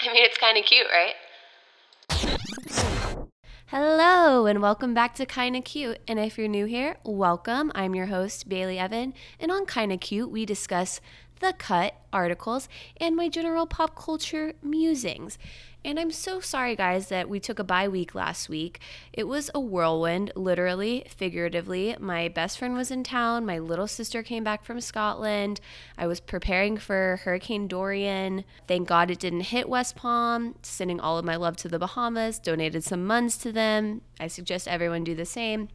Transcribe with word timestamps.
I 0.08 0.12
mean, 0.12 0.24
it's 0.24 0.38
kind 0.38 0.56
of 0.56 0.64
cute, 0.64 0.86
right? 0.90 1.14
Hello, 3.66 4.46
and 4.46 4.62
welcome 4.62 4.94
back 4.94 5.14
to 5.16 5.26
Kinda 5.26 5.60
Cute. 5.60 5.98
And 6.08 6.18
if 6.18 6.38
you're 6.38 6.48
new 6.48 6.64
here, 6.64 6.96
welcome. 7.04 7.70
I'm 7.74 7.94
your 7.94 8.06
host, 8.06 8.48
Bailey 8.48 8.76
Evin. 8.76 9.12
And 9.38 9.52
on 9.52 9.66
Kinda 9.66 9.98
Cute, 9.98 10.30
we 10.30 10.46
discuss 10.46 11.00
the 11.40 11.54
cut, 11.58 11.94
articles, 12.12 12.68
and 12.98 13.16
my 13.16 13.28
general 13.28 13.66
pop 13.66 13.96
culture 13.96 14.54
musings. 14.62 15.38
And 15.82 15.98
I'm 15.98 16.10
so 16.10 16.40
sorry, 16.40 16.76
guys, 16.76 17.08
that 17.08 17.30
we 17.30 17.40
took 17.40 17.58
a 17.58 17.64
bye 17.64 17.88
week 17.88 18.14
last 18.14 18.50
week. 18.50 18.80
It 19.14 19.24
was 19.24 19.50
a 19.54 19.60
whirlwind, 19.60 20.30
literally, 20.36 21.04
figuratively. 21.08 21.96
My 21.98 22.28
best 22.28 22.58
friend 22.58 22.74
was 22.74 22.90
in 22.90 23.02
town. 23.02 23.46
My 23.46 23.58
little 23.58 23.86
sister 23.86 24.22
came 24.22 24.44
back 24.44 24.62
from 24.62 24.82
Scotland. 24.82 25.58
I 25.96 26.06
was 26.06 26.20
preparing 26.20 26.76
for 26.76 27.20
Hurricane 27.24 27.66
Dorian. 27.66 28.44
Thank 28.68 28.88
God 28.88 29.10
it 29.10 29.18
didn't 29.18 29.40
hit 29.40 29.70
West 29.70 29.96
Palm. 29.96 30.54
Sending 30.60 31.00
all 31.00 31.18
of 31.18 31.24
my 31.24 31.36
love 31.36 31.56
to 31.58 31.68
the 31.68 31.78
Bahamas, 31.78 32.38
donated 32.38 32.84
some 32.84 33.06
muns 33.06 33.40
to 33.40 33.50
them. 33.50 34.02
I 34.20 34.26
suggest 34.26 34.68
everyone 34.68 35.02
do 35.02 35.14
the 35.14 35.24
same 35.24 35.70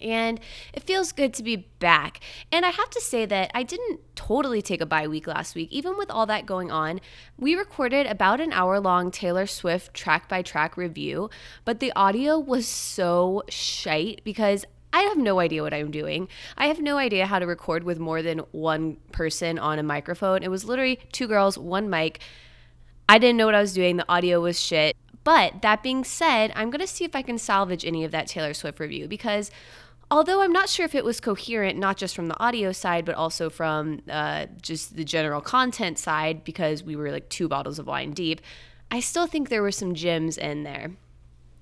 and 0.00 0.40
it 0.72 0.82
feels 0.82 1.12
good 1.12 1.34
to 1.34 1.42
be 1.42 1.56
back. 1.56 2.20
And 2.52 2.64
I 2.64 2.70
have 2.70 2.90
to 2.90 3.00
say 3.00 3.26
that 3.26 3.50
I 3.54 3.62
didn't 3.62 4.00
totally 4.14 4.62
take 4.62 4.80
a 4.80 4.86
bye 4.86 5.08
week 5.08 5.26
last 5.26 5.54
week, 5.54 5.70
even 5.70 5.96
with 5.96 6.10
all 6.10 6.26
that 6.26 6.46
going 6.46 6.70
on. 6.70 7.00
We 7.38 7.54
recorded 7.54 8.06
about 8.06 8.40
an 8.40 8.52
hour 8.52 8.80
long 8.80 9.10
Taylor 9.10 9.46
Swift 9.46 9.94
track 9.94 10.28
by 10.28 10.42
track 10.42 10.76
review, 10.76 11.30
but 11.64 11.80
the 11.80 11.92
audio 11.94 12.38
was 12.38 12.66
so 12.66 13.42
shite 13.48 14.22
because 14.24 14.64
I 14.92 15.02
have 15.02 15.18
no 15.18 15.38
idea 15.38 15.62
what 15.62 15.74
I'm 15.74 15.90
doing. 15.90 16.28
I 16.56 16.66
have 16.66 16.80
no 16.80 16.96
idea 16.96 17.26
how 17.26 17.38
to 17.38 17.46
record 17.46 17.84
with 17.84 17.98
more 17.98 18.22
than 18.22 18.38
one 18.52 18.96
person 19.12 19.58
on 19.58 19.78
a 19.78 19.82
microphone. 19.82 20.42
It 20.42 20.50
was 20.50 20.64
literally 20.64 20.98
two 21.12 21.26
girls, 21.26 21.58
one 21.58 21.90
mic. 21.90 22.20
I 23.08 23.18
didn't 23.18 23.36
know 23.36 23.46
what 23.46 23.54
I 23.54 23.60
was 23.60 23.74
doing. 23.74 23.96
The 23.98 24.08
audio 24.08 24.40
was 24.40 24.60
shit. 24.60 24.96
But 25.28 25.60
that 25.60 25.82
being 25.82 26.04
said, 26.04 26.52
I'm 26.56 26.70
going 26.70 26.80
to 26.80 26.86
see 26.86 27.04
if 27.04 27.14
I 27.14 27.20
can 27.20 27.36
salvage 27.36 27.84
any 27.84 28.02
of 28.02 28.12
that 28.12 28.28
Taylor 28.28 28.54
Swift 28.54 28.80
review 28.80 29.06
because 29.06 29.50
Although 30.10 30.40
I'm 30.40 30.52
not 30.52 30.70
sure 30.70 30.86
if 30.86 30.94
it 30.94 31.04
was 31.04 31.20
coherent, 31.20 31.78
not 31.78 31.98
just 31.98 32.16
from 32.16 32.28
the 32.28 32.40
audio 32.42 32.72
side, 32.72 33.04
but 33.04 33.14
also 33.14 33.50
from 33.50 34.00
uh, 34.08 34.46
just 34.62 34.96
the 34.96 35.04
general 35.04 35.42
content 35.42 35.98
side, 35.98 36.44
because 36.44 36.82
we 36.82 36.96
were 36.96 37.12
like 37.12 37.28
two 37.28 37.46
bottles 37.46 37.78
of 37.78 37.86
wine 37.86 38.12
deep, 38.12 38.40
I 38.90 39.00
still 39.00 39.26
think 39.26 39.50
there 39.50 39.60
were 39.60 39.70
some 39.70 39.92
gems 39.92 40.38
in 40.38 40.62
there. 40.62 40.92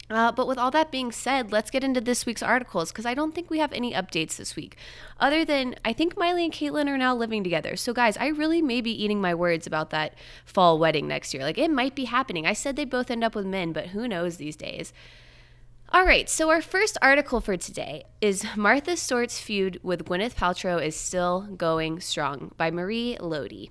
Uh, 0.08 0.30
but 0.30 0.46
with 0.46 0.56
all 0.56 0.70
that 0.70 0.92
being 0.92 1.10
said, 1.10 1.50
let's 1.50 1.70
get 1.70 1.82
into 1.82 2.00
this 2.00 2.26
week's 2.26 2.42
articles 2.42 2.92
because 2.92 3.06
I 3.06 3.14
don't 3.14 3.34
think 3.34 3.50
we 3.50 3.58
have 3.58 3.72
any 3.72 3.92
updates 3.92 4.36
this 4.36 4.54
week. 4.54 4.76
Other 5.18 5.44
than 5.44 5.74
I 5.84 5.92
think 5.92 6.16
Miley 6.16 6.44
and 6.44 6.52
Caitlyn 6.52 6.88
are 6.88 6.98
now 6.98 7.14
living 7.14 7.42
together. 7.42 7.74
So, 7.76 7.92
guys, 7.92 8.16
I 8.16 8.28
really 8.28 8.62
may 8.62 8.80
be 8.80 9.02
eating 9.02 9.20
my 9.20 9.34
words 9.34 9.66
about 9.66 9.90
that 9.90 10.14
fall 10.44 10.78
wedding 10.78 11.08
next 11.08 11.34
year. 11.34 11.42
Like, 11.42 11.58
it 11.58 11.70
might 11.70 11.96
be 11.96 12.04
happening. 12.04 12.46
I 12.46 12.52
said 12.52 12.76
they'd 12.76 12.88
both 12.88 13.10
end 13.10 13.24
up 13.24 13.34
with 13.34 13.46
men, 13.46 13.72
but 13.72 13.88
who 13.88 14.06
knows 14.06 14.36
these 14.36 14.54
days. 14.54 14.92
All 15.90 16.04
right, 16.04 16.28
so 16.28 16.50
our 16.50 16.60
first 16.60 16.98
article 17.00 17.40
for 17.40 17.56
today 17.56 18.04
is 18.20 18.44
Martha 18.56 18.96
Stewart's 18.96 19.40
feud 19.40 19.78
with 19.84 20.04
Gwyneth 20.04 20.34
Paltrow 20.34 20.84
is 20.84 20.96
still 20.96 21.42
going 21.56 22.00
strong 22.00 22.52
by 22.56 22.72
Marie 22.72 23.16
Lodi. 23.20 23.70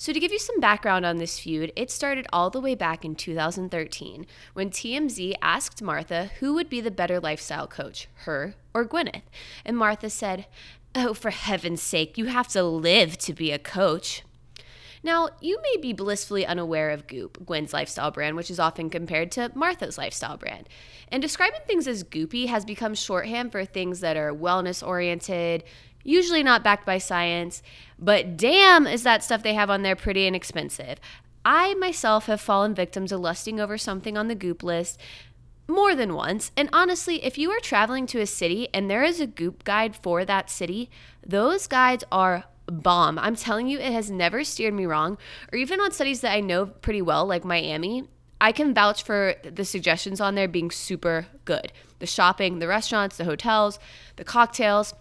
So, 0.00 0.12
to 0.12 0.20
give 0.20 0.30
you 0.30 0.38
some 0.38 0.60
background 0.60 1.04
on 1.04 1.16
this 1.16 1.40
feud, 1.40 1.72
it 1.74 1.90
started 1.90 2.28
all 2.32 2.50
the 2.50 2.60
way 2.60 2.76
back 2.76 3.04
in 3.04 3.16
2013 3.16 4.26
when 4.54 4.70
TMZ 4.70 5.34
asked 5.42 5.82
Martha 5.82 6.30
who 6.38 6.54
would 6.54 6.70
be 6.70 6.80
the 6.80 6.92
better 6.92 7.18
lifestyle 7.18 7.66
coach, 7.66 8.06
her 8.18 8.54
or 8.72 8.86
Gwyneth. 8.86 9.22
And 9.64 9.76
Martha 9.76 10.08
said, 10.08 10.46
Oh, 10.94 11.14
for 11.14 11.30
heaven's 11.30 11.82
sake, 11.82 12.16
you 12.16 12.26
have 12.26 12.46
to 12.48 12.62
live 12.62 13.18
to 13.18 13.32
be 13.32 13.50
a 13.50 13.58
coach. 13.58 14.22
Now, 15.02 15.30
you 15.40 15.60
may 15.62 15.80
be 15.80 15.92
blissfully 15.92 16.46
unaware 16.46 16.90
of 16.90 17.06
Goop, 17.06 17.44
Gwen's 17.44 17.72
lifestyle 17.72 18.10
brand, 18.10 18.36
which 18.36 18.50
is 18.50 18.60
often 18.60 18.90
compared 18.90 19.30
to 19.32 19.50
Martha's 19.54 19.98
lifestyle 19.98 20.36
brand. 20.36 20.68
And 21.08 21.22
describing 21.22 21.60
things 21.66 21.88
as 21.88 22.04
goopy 22.04 22.46
has 22.48 22.64
become 22.64 22.94
shorthand 22.94 23.52
for 23.52 23.64
things 23.64 24.00
that 24.00 24.16
are 24.16 24.32
wellness 24.32 24.86
oriented, 24.86 25.64
usually 26.04 26.42
not 26.42 26.64
backed 26.64 26.86
by 26.86 26.98
science, 26.98 27.62
but 27.98 28.36
damn, 28.36 28.86
is 28.86 29.02
that 29.02 29.24
stuff 29.24 29.42
they 29.42 29.54
have 29.54 29.70
on 29.70 29.82
there 29.82 29.96
pretty 29.96 30.26
inexpensive. 30.26 30.98
I 31.44 31.74
myself 31.74 32.26
have 32.26 32.40
fallen 32.40 32.74
victim 32.74 33.06
to 33.06 33.16
lusting 33.16 33.60
over 33.60 33.78
something 33.78 34.16
on 34.16 34.28
the 34.28 34.34
Goop 34.34 34.62
list 34.62 35.00
more 35.68 35.94
than 35.94 36.14
once. 36.14 36.50
And 36.56 36.68
honestly, 36.72 37.24
if 37.24 37.38
you 37.38 37.50
are 37.50 37.60
traveling 37.60 38.06
to 38.08 38.20
a 38.20 38.26
city 38.26 38.68
and 38.72 38.90
there 38.90 39.04
is 39.04 39.20
a 39.20 39.26
Goop 39.26 39.64
guide 39.64 39.94
for 39.94 40.24
that 40.24 40.50
city, 40.50 40.90
those 41.26 41.66
guides 41.66 42.04
are 42.10 42.44
bomb. 42.66 43.18
I'm 43.18 43.36
telling 43.36 43.68
you, 43.68 43.78
it 43.78 43.92
has 43.92 44.10
never 44.10 44.44
steered 44.44 44.74
me 44.74 44.86
wrong. 44.86 45.18
Or 45.52 45.58
even 45.58 45.80
on 45.80 45.92
studies 45.92 46.20
that 46.22 46.32
I 46.32 46.40
know 46.40 46.66
pretty 46.66 47.02
well, 47.02 47.26
like 47.26 47.44
Miami, 47.44 48.04
I 48.40 48.52
can 48.52 48.74
vouch 48.74 49.02
for 49.02 49.34
the 49.42 49.64
suggestions 49.64 50.20
on 50.20 50.34
there 50.34 50.48
being 50.48 50.70
super 50.70 51.26
good. 51.44 51.72
The 51.98 52.06
shopping, 52.06 52.58
the 52.58 52.68
restaurants, 52.68 53.16
the 53.16 53.24
hotels, 53.24 53.78
the 54.16 54.24
cocktails. 54.24 54.94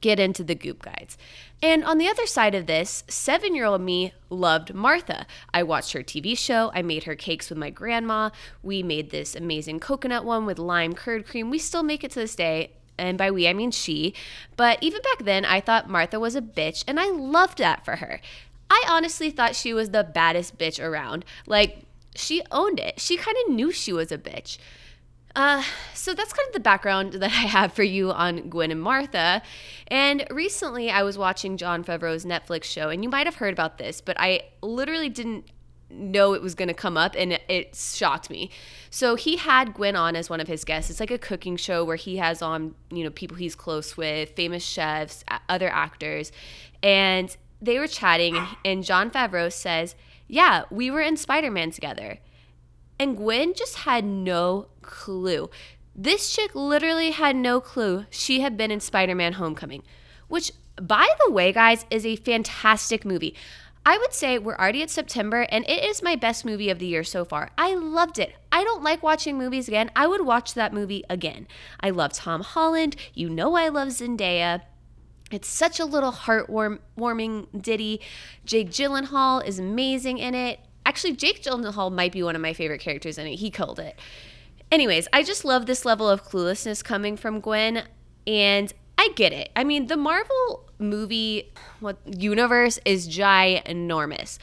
Get 0.00 0.18
into 0.18 0.42
the 0.42 0.54
goop 0.54 0.82
guides. 0.82 1.18
And 1.62 1.84
on 1.84 1.98
the 1.98 2.08
other 2.08 2.26
side 2.26 2.54
of 2.54 2.66
this, 2.66 3.04
seven 3.08 3.54
year 3.54 3.66
old 3.66 3.82
me 3.82 4.14
loved 4.30 4.74
Martha. 4.74 5.26
I 5.52 5.62
watched 5.62 5.92
her 5.92 6.02
TV 6.02 6.36
show. 6.36 6.72
I 6.74 6.82
made 6.82 7.04
her 7.04 7.14
cakes 7.14 7.50
with 7.50 7.58
my 7.58 7.70
grandma. 7.70 8.30
We 8.62 8.82
made 8.82 9.10
this 9.10 9.36
amazing 9.36 9.80
coconut 9.80 10.24
one 10.24 10.46
with 10.46 10.58
lime 10.58 10.94
curd 10.94 11.26
cream. 11.26 11.50
We 11.50 11.58
still 11.58 11.82
make 11.82 12.02
it 12.02 12.10
to 12.12 12.20
this 12.20 12.34
day 12.34 12.72
and 12.98 13.18
by 13.18 13.30
we 13.30 13.48
I 13.48 13.52
mean 13.52 13.70
she. 13.70 14.14
But 14.56 14.78
even 14.82 15.02
back 15.02 15.24
then, 15.24 15.44
I 15.44 15.60
thought 15.60 15.88
Martha 15.88 16.20
was 16.20 16.36
a 16.36 16.42
bitch, 16.42 16.84
and 16.86 17.00
I 17.00 17.10
loved 17.10 17.58
that 17.58 17.84
for 17.84 17.96
her. 17.96 18.20
I 18.70 18.84
honestly 18.88 19.30
thought 19.30 19.56
she 19.56 19.74
was 19.74 19.90
the 19.90 20.04
baddest 20.04 20.58
bitch 20.58 20.82
around. 20.82 21.24
Like, 21.46 21.84
she 22.14 22.42
owned 22.50 22.78
it. 22.78 23.00
She 23.00 23.16
kind 23.16 23.36
of 23.44 23.54
knew 23.54 23.70
she 23.72 23.92
was 23.92 24.12
a 24.12 24.18
bitch. 24.18 24.58
Uh, 25.34 25.62
so 25.94 26.14
that's 26.14 26.32
kind 26.32 26.46
of 26.48 26.52
the 26.52 26.60
background 26.60 27.12
that 27.14 27.30
I 27.30 27.46
have 27.46 27.72
for 27.72 27.82
you 27.82 28.12
on 28.12 28.48
Gwen 28.48 28.70
and 28.70 28.82
Martha. 28.82 29.42
And 29.88 30.26
recently 30.30 30.90
I 30.90 31.02
was 31.02 31.16
watching 31.18 31.56
Jon 31.56 31.84
Favreau's 31.84 32.24
Netflix 32.24 32.64
show, 32.64 32.88
and 32.88 33.02
you 33.02 33.10
might 33.10 33.26
have 33.26 33.36
heard 33.36 33.52
about 33.52 33.78
this, 33.78 34.00
but 34.00 34.16
I 34.18 34.42
literally 34.62 35.08
didn't 35.08 35.46
know 35.90 36.32
it 36.32 36.42
was 36.42 36.54
going 36.54 36.68
to 36.68 36.74
come 36.74 36.96
up 36.96 37.14
and 37.16 37.38
it, 37.48 37.76
shocked 37.76 38.30
me. 38.30 38.50
So 38.90 39.14
he 39.14 39.36
had 39.36 39.74
Gwen 39.74 39.94
on 39.94 40.16
as 40.16 40.30
one 40.30 40.40
of 40.40 40.48
his 40.48 40.64
guests. 40.64 40.90
It's 40.90 41.00
like 41.00 41.10
a 41.10 41.18
cooking 41.18 41.56
show 41.56 41.84
where 41.84 41.96
he 41.96 42.16
has 42.16 42.40
on, 42.40 42.74
you 42.90 43.04
know, 43.04 43.10
people 43.10 43.36
he's 43.36 43.54
close 43.54 43.96
with, 43.96 44.30
famous 44.30 44.64
chefs, 44.64 45.22
other 45.48 45.68
actors. 45.68 46.32
And 46.82 47.34
they 47.60 47.78
were 47.78 47.86
chatting 47.86 48.38
and 48.64 48.82
Jon 48.82 49.10
Favreau 49.10 49.52
says, 49.52 49.94
"Yeah, 50.26 50.64
we 50.70 50.90
were 50.90 51.00
in 51.00 51.16
Spider-Man 51.16 51.70
together." 51.70 52.18
And 53.02 53.16
Gwen 53.16 53.52
just 53.52 53.78
had 53.78 54.04
no 54.04 54.68
clue. 54.80 55.50
This 55.92 56.32
chick 56.32 56.54
literally 56.54 57.10
had 57.10 57.34
no 57.34 57.60
clue 57.60 58.06
she 58.10 58.42
had 58.42 58.56
been 58.56 58.70
in 58.70 58.78
Spider-Man 58.78 59.32
Homecoming, 59.32 59.82
which 60.28 60.52
by 60.80 61.08
the 61.24 61.32
way, 61.32 61.52
guys, 61.52 61.84
is 61.90 62.06
a 62.06 62.14
fantastic 62.14 63.04
movie. 63.04 63.34
I 63.84 63.98
would 63.98 64.12
say 64.12 64.38
we're 64.38 64.54
already 64.54 64.84
at 64.84 64.90
September 64.90 65.48
and 65.50 65.68
it 65.68 65.84
is 65.84 66.00
my 66.00 66.14
best 66.14 66.44
movie 66.44 66.70
of 66.70 66.78
the 66.78 66.86
year 66.86 67.02
so 67.02 67.24
far. 67.24 67.50
I 67.58 67.74
loved 67.74 68.20
it. 68.20 68.36
I 68.52 68.62
don't 68.62 68.84
like 68.84 69.02
watching 69.02 69.36
movies 69.36 69.66
again. 69.66 69.90
I 69.96 70.06
would 70.06 70.24
watch 70.24 70.54
that 70.54 70.72
movie 70.72 71.02
again. 71.10 71.48
I 71.80 71.90
love 71.90 72.12
Tom 72.12 72.42
Holland. 72.42 72.94
You 73.14 73.28
know 73.28 73.56
I 73.56 73.68
love 73.68 73.88
Zendaya. 73.88 74.62
It's 75.32 75.48
such 75.48 75.80
a 75.80 75.84
little 75.84 76.12
heartwarming 76.12 77.48
ditty. 77.60 78.00
Jake 78.44 78.70
Gyllenhaal 78.70 79.44
is 79.44 79.58
amazing 79.58 80.18
in 80.18 80.36
it. 80.36 80.60
Actually, 80.84 81.14
Jake 81.14 81.42
Gyllenhaal 81.42 81.92
might 81.92 82.12
be 82.12 82.22
one 82.22 82.36
of 82.36 82.42
my 82.42 82.52
favorite 82.52 82.80
characters 82.80 83.18
in 83.18 83.26
it. 83.26 83.36
He 83.36 83.50
killed 83.50 83.78
it. 83.78 83.98
Anyways, 84.70 85.06
I 85.12 85.22
just 85.22 85.44
love 85.44 85.66
this 85.66 85.84
level 85.84 86.08
of 86.08 86.24
cluelessness 86.24 86.82
coming 86.82 87.16
from 87.16 87.40
Gwen. 87.40 87.84
And 88.26 88.72
I 88.98 89.10
get 89.16 89.32
it. 89.32 89.50
I 89.56 89.64
mean, 89.64 89.86
the 89.86 89.96
Marvel 89.96 90.70
movie 90.78 91.52
what 91.80 91.98
universe 92.06 92.78
is 92.84 93.08
ginormous. 93.08 94.38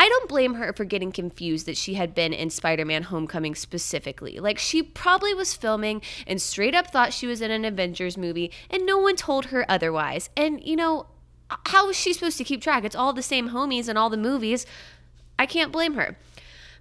I 0.00 0.08
don't 0.08 0.28
blame 0.28 0.54
her 0.54 0.72
for 0.72 0.84
getting 0.84 1.10
confused 1.10 1.66
that 1.66 1.76
she 1.76 1.94
had 1.94 2.14
been 2.14 2.32
in 2.32 2.50
Spider 2.50 2.84
Man 2.84 3.04
Homecoming 3.04 3.56
specifically. 3.56 4.38
Like, 4.38 4.58
she 4.58 4.82
probably 4.82 5.34
was 5.34 5.54
filming 5.54 6.02
and 6.26 6.40
straight 6.40 6.74
up 6.74 6.92
thought 6.92 7.12
she 7.12 7.26
was 7.26 7.40
in 7.40 7.50
an 7.50 7.64
Avengers 7.64 8.16
movie, 8.16 8.52
and 8.70 8.86
no 8.86 8.98
one 8.98 9.16
told 9.16 9.46
her 9.46 9.68
otherwise. 9.68 10.30
And, 10.36 10.62
you 10.64 10.76
know, 10.76 11.06
how 11.66 11.88
is 11.88 11.96
she 11.96 12.12
supposed 12.12 12.38
to 12.38 12.44
keep 12.44 12.62
track? 12.62 12.84
It's 12.84 12.94
all 12.94 13.12
the 13.12 13.22
same 13.22 13.50
homies 13.50 13.88
in 13.88 13.96
all 13.96 14.08
the 14.08 14.16
movies. 14.16 14.66
I 15.38 15.46
can't 15.46 15.72
blame 15.72 15.94
her. 15.94 16.16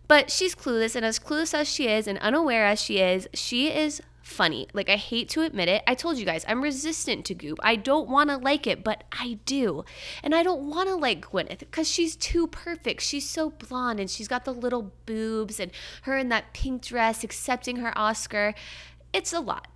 But 0.08 0.32
she's 0.32 0.56
clueless, 0.56 0.96
and 0.96 1.06
as 1.06 1.20
clueless 1.20 1.54
as 1.54 1.68
she 1.68 1.88
is 1.88 2.08
and 2.08 2.18
unaware 2.20 2.66
as 2.66 2.82
she 2.82 3.00
is, 3.00 3.28
she 3.34 3.68
is 3.70 4.02
funny. 4.22 4.68
Like, 4.74 4.90
I 4.90 4.96
hate 4.96 5.30
to 5.30 5.42
admit 5.42 5.70
it. 5.70 5.84
I 5.88 5.96
told 5.96 6.18
you 6.18 6.26
guys, 6.26 6.46
I'm 6.48 6.62
resistant 6.62 7.26
to 7.26 7.34
Goop. 7.34 7.60
I 7.64 7.76
don't 7.76 8.10
want 8.10 8.30
to 8.30 8.38
like 8.38 8.68
it, 8.68 8.84
but 8.84 9.04
I 9.12 9.40
do. 9.46 9.84
And 10.24 10.36
I 10.36 10.44
don't 10.44 10.70
want 10.70 10.90
to 10.90 10.96
like 10.96 11.30
Gwyneth 11.30 11.60
because 11.60 11.90
she's 11.90 12.16
too 12.16 12.48
perfect. 12.48 13.02
She's 13.02 13.30
so 13.30 13.50
blonde 13.52 14.00
and 14.00 14.10
she's 14.10 14.28
got 14.28 14.46
the 14.46 14.54
little 14.54 14.92
boobs 15.06 15.60
and 15.60 15.72
her 16.04 16.18
in 16.18 16.30
that 16.30 16.54
pink 16.54 16.84
dress 16.84 17.24
accepting 17.24 17.78
her 17.78 17.98
Oscar. 17.98 18.54
It's 19.14 19.34
a 19.34 19.40
lot. 19.40 19.68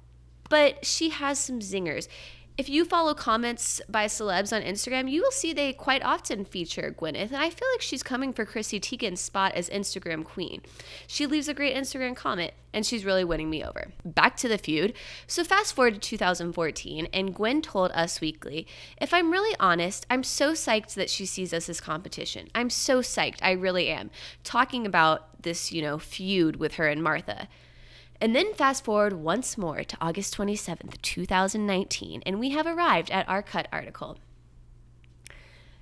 But 0.50 0.86
she 0.86 1.10
has 1.10 1.39
some 1.39 1.62
zingers. 1.62 2.10
If 2.57 2.69
you 2.69 2.86
follow 2.86 3.13
comments 3.13 3.81
by 3.89 4.06
celebs 4.06 4.56
on 4.56 4.62
Instagram, 4.62 5.09
you 5.09 5.21
will 5.21 5.31
see 5.31 5.53
they 5.53 5.74
quite 5.74 6.03
often 6.03 6.45
feature 6.45 6.95
Gwyneth. 6.98 7.27
And 7.27 7.38
I 7.38 7.50
feel 7.50 7.68
like 7.74 7.81
she's 7.81 8.03
coming 8.03 8.33
for 8.33 8.45
Chrissy 8.45 8.80
Teigen's 8.80 9.21
spot 9.21 9.53
as 9.56 9.69
Instagram 9.69 10.24
queen. 10.24 10.62
She 11.07 11.25
leaves 11.25 11.48
a 11.48 11.53
great 11.53 11.75
Instagram 11.75 12.15
comment, 12.15 12.51
and 12.74 12.86
she's 12.86 13.06
really 13.06 13.24
winning 13.24 13.50
me 13.50 13.63
over. 13.63 13.92
Back 14.03 14.36
to 14.38 14.48
the 14.48 14.57
feud. 14.57 14.94
So, 15.27 15.44
fast 15.44 15.74
forward 15.74 15.95
to 15.95 16.00
2014, 16.00 17.07
and 17.13 17.33
Gwen 17.33 17.62
told 17.62 17.92
Us 17.92 18.21
Weekly 18.21 18.68
If 19.00 19.13
I'm 19.13 19.31
really 19.31 19.56
honest, 19.59 20.06
I'm 20.09 20.24
so 20.24 20.51
psyched 20.51 20.94
that 20.95 21.09
she 21.09 21.25
sees 21.25 21.53
us 21.53 21.69
as 21.69 21.81
competition. 21.81 22.50
I'm 22.53 22.69
so 22.69 23.00
psyched. 23.00 23.39
I 23.42 23.51
really 23.51 23.88
am. 23.88 24.12
Talking 24.44 24.86
about 24.86 25.42
this, 25.42 25.71
you 25.71 25.81
know, 25.81 25.98
feud 25.98 26.57
with 26.57 26.75
her 26.75 26.88
and 26.88 27.01
Martha. 27.01 27.48
And 28.21 28.35
then 28.35 28.53
fast 28.53 28.85
forward 28.85 29.13
once 29.13 29.57
more 29.57 29.83
to 29.83 29.97
August 30.00 30.38
27th, 30.38 31.01
2019, 31.01 32.21
and 32.23 32.39
we 32.39 32.51
have 32.51 32.68
arrived 32.68 33.09
at 33.09 33.27
our 33.27 33.41
cut 33.41 33.68
article. 33.73 34.19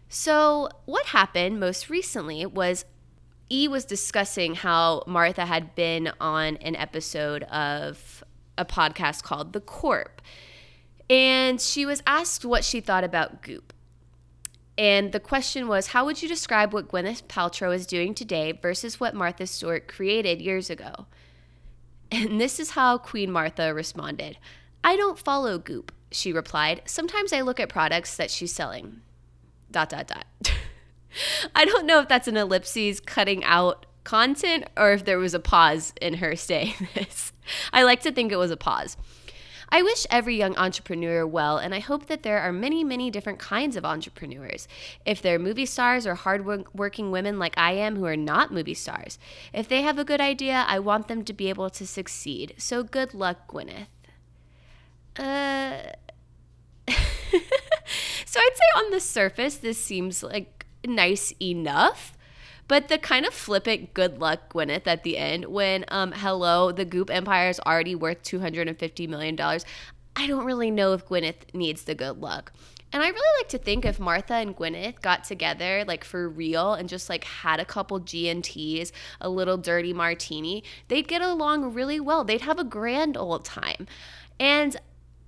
So, 0.07 0.69
what 0.85 1.07
happened 1.07 1.59
most 1.59 1.89
recently 1.89 2.45
was 2.45 2.85
E 3.51 3.67
was 3.67 3.83
discussing 3.83 4.55
how 4.55 5.03
Martha 5.05 5.45
had 5.45 5.75
been 5.75 6.11
on 6.21 6.55
an 6.57 6.77
episode 6.77 7.43
of 7.43 8.23
a 8.57 8.63
podcast 8.63 9.23
called 9.23 9.51
The 9.51 9.59
Corp. 9.59 10.21
And 11.09 11.59
she 11.59 11.85
was 11.85 12.01
asked 12.07 12.45
what 12.45 12.63
she 12.63 12.79
thought 12.79 13.03
about 13.03 13.41
Goop. 13.41 13.73
And 14.77 15.11
the 15.11 15.19
question 15.19 15.67
was, 15.67 15.87
how 15.87 16.05
would 16.05 16.21
you 16.21 16.29
describe 16.29 16.73
what 16.73 16.87
Gwyneth 16.87 17.23
Paltrow 17.23 17.75
is 17.75 17.85
doing 17.85 18.13
today 18.13 18.53
versus 18.53 18.99
what 18.99 19.13
Martha 19.13 19.45
Stewart 19.45 19.89
created 19.89 20.41
years 20.41 20.69
ago? 20.69 21.07
And 22.11 22.41
this 22.41 22.59
is 22.59 22.71
how 22.71 22.97
Queen 22.97 23.31
Martha 23.31 23.73
responded 23.73 24.37
I 24.83 24.95
don't 24.95 25.19
follow 25.19 25.57
Goop, 25.57 25.91
she 26.11 26.31
replied. 26.31 26.81
Sometimes 26.85 27.33
I 27.33 27.41
look 27.41 27.59
at 27.59 27.69
products 27.69 28.15
that 28.17 28.31
she's 28.31 28.53
selling. 28.53 29.01
Dot, 29.71 29.89
dot, 29.89 30.07
dot. 30.07 30.25
I 31.55 31.65
don't 31.65 31.85
know 31.85 31.99
if 31.99 32.07
that's 32.07 32.27
an 32.27 32.37
ellipses 32.37 32.99
cutting 32.99 33.43
out 33.43 33.85
content 34.03 34.65
or 34.77 34.93
if 34.93 35.05
there 35.05 35.19
was 35.19 35.33
a 35.33 35.39
pause 35.39 35.93
in 36.01 36.15
her 36.15 36.35
saying 36.35 36.73
this. 36.95 37.33
I 37.73 37.83
like 37.83 38.01
to 38.01 38.11
think 38.11 38.31
it 38.31 38.37
was 38.37 38.51
a 38.51 38.57
pause. 38.57 38.97
I 39.71 39.81
wish 39.83 40.05
every 40.09 40.35
young 40.35 40.57
entrepreneur 40.57 41.25
well, 41.25 41.57
and 41.57 41.75
I 41.75 41.79
hope 41.79 42.07
that 42.07 42.23
there 42.23 42.39
are 42.39 42.51
many, 42.51 42.83
many 42.83 43.11
different 43.11 43.39
kinds 43.39 43.75
of 43.75 43.85
entrepreneurs. 43.85 44.67
If 45.05 45.21
they're 45.21 45.39
movie 45.39 45.65
stars 45.65 46.07
or 46.07 46.15
hardworking 46.15 47.11
women 47.11 47.37
like 47.37 47.53
I 47.57 47.73
am 47.73 47.95
who 47.95 48.05
are 48.05 48.17
not 48.17 48.51
movie 48.51 48.73
stars, 48.73 49.19
if 49.53 49.67
they 49.67 49.83
have 49.83 49.99
a 49.99 50.03
good 50.03 50.21
idea, 50.21 50.65
I 50.67 50.79
want 50.79 51.07
them 51.07 51.23
to 51.23 51.33
be 51.33 51.49
able 51.49 51.69
to 51.69 51.85
succeed. 51.85 52.55
So 52.57 52.83
good 52.83 53.13
luck, 53.13 53.47
Gwyneth. 53.47 53.87
Uh. 55.17 55.93
so 58.25 58.39
I'd 58.39 58.55
say 58.55 58.69
on 58.77 58.91
the 58.91 58.99
surface, 58.99 59.57
this 59.57 59.77
seems 59.77 60.23
like 60.23 60.65
nice 60.85 61.33
enough. 61.39 62.17
But 62.69 62.87
the 62.87 62.99
kind 62.99 63.25
of 63.25 63.33
flippant 63.33 63.93
good 63.95 64.21
luck 64.21 64.53
Gwyneth 64.53 64.85
at 64.85 65.03
the 65.03 65.17
end 65.17 65.45
when 65.45 65.83
um 65.89 66.13
hello 66.13 66.71
the 66.71 66.85
Goop 66.85 67.09
Empire 67.09 67.49
is 67.49 67.59
already 67.65 67.95
worth 67.95 68.23
250 68.23 69.07
million 69.07 69.35
dollars. 69.35 69.65
I 70.15 70.27
don't 70.27 70.45
really 70.45 70.71
know 70.71 70.93
if 70.93 71.05
Gwyneth 71.05 71.53
needs 71.53 71.83
the 71.83 71.95
good 71.95 72.21
luck. 72.21 72.53
And 72.91 73.03
I 73.03 73.07
really 73.07 73.39
like 73.39 73.49
to 73.49 73.57
think 73.57 73.85
if 73.85 73.99
Martha 73.99 74.35
and 74.35 74.55
Gwyneth 74.55 75.01
got 75.01 75.23
together 75.23 75.83
like 75.87 76.03
for 76.03 76.29
real 76.29 76.73
and 76.73 76.87
just 76.87 77.09
like 77.09 77.23
had 77.23 77.59
a 77.59 77.65
couple 77.65 77.99
G&Ts, 77.99 78.91
a 79.21 79.29
little 79.29 79.57
dirty 79.57 79.93
martini, 79.93 80.63
they'd 80.87 81.07
get 81.07 81.21
along 81.21 81.73
really 81.73 81.99
well. 81.99 82.23
They'd 82.23 82.41
have 82.41 82.57
a 82.59 82.63
grand 82.63 83.15
old 83.15 83.45
time. 83.45 83.87
And 84.39 84.75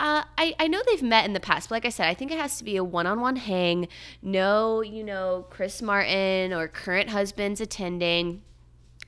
uh, 0.02 0.24
I, 0.36 0.56
I 0.58 0.68
know 0.68 0.82
they've 0.88 1.04
met 1.04 1.26
in 1.26 1.34
the 1.34 1.40
past, 1.40 1.70
but 1.70 1.76
like 1.76 1.86
I 1.86 1.90
said, 1.90 2.08
I 2.08 2.16
think 2.16 2.32
it 2.32 2.40
has 2.40 2.58
to 2.58 2.64
be 2.64 2.76
a 2.76 2.84
one 2.84 3.06
on 3.06 3.22
one 3.22 3.36
hang. 3.36 3.88
No, 4.24 4.82
you 4.82 5.04
know, 5.04 5.46
Chris 5.52 5.80
Martin 5.80 6.54
or 6.54 6.68
current 6.68 7.12
husbands 7.12 7.62
attending. 7.62 8.42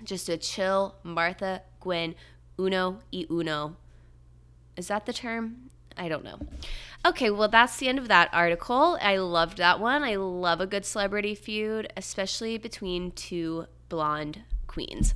Just 0.04 0.30
a 0.30 0.38
chill 0.38 0.94
Martha, 1.02 1.64
Gwen, 1.80 2.14
uno 2.60 3.00
y 3.12 3.26
uno. 3.32 3.76
Is 4.78 4.88
that 4.90 5.08
the 5.08 5.14
term? 5.14 5.72
I 5.98 6.08
don't 6.08 6.24
know. 6.24 6.38
Okay, 7.04 7.32
well, 7.32 7.50
that's 7.50 7.78
the 7.78 7.88
end 7.88 7.98
of 7.98 8.08
that 8.10 8.30
article. 8.32 9.00
I 9.02 9.18
loved 9.18 9.58
that 9.58 9.80
one. 9.80 10.04
I 10.04 10.16
love 10.16 10.62
a 10.62 10.68
good 10.68 10.86
celebrity 10.86 11.34
feud, 11.34 11.92
especially 11.98 12.60
between 12.60 13.12
two 13.12 13.66
blonde 13.90 14.42
queens. 14.68 15.16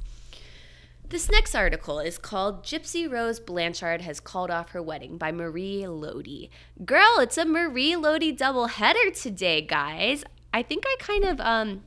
This 1.10 1.32
next 1.32 1.56
article 1.56 2.00
is 2.00 2.18
called 2.18 2.64
Gypsy 2.64 3.10
Rose 3.10 3.40
Blanchard 3.40 4.02
Has 4.02 4.20
Called 4.20 4.52
Off 4.52 4.72
Her 4.72 4.84
Wedding 4.84 5.18
by 5.18 5.32
Marie 5.32 5.88
Lodi. 5.88 6.50
Girl, 6.84 7.20
it's 7.20 7.38
a 7.38 7.46
Marie 7.46 7.96
Lodi 7.96 8.34
double 8.34 8.68
header 8.68 9.10
today, 9.12 9.62
guys. 9.62 10.26
I 10.54 10.64
think 10.64 10.84
I 10.86 10.96
kind 11.00 11.24
of 11.24 11.40
um 11.40 11.84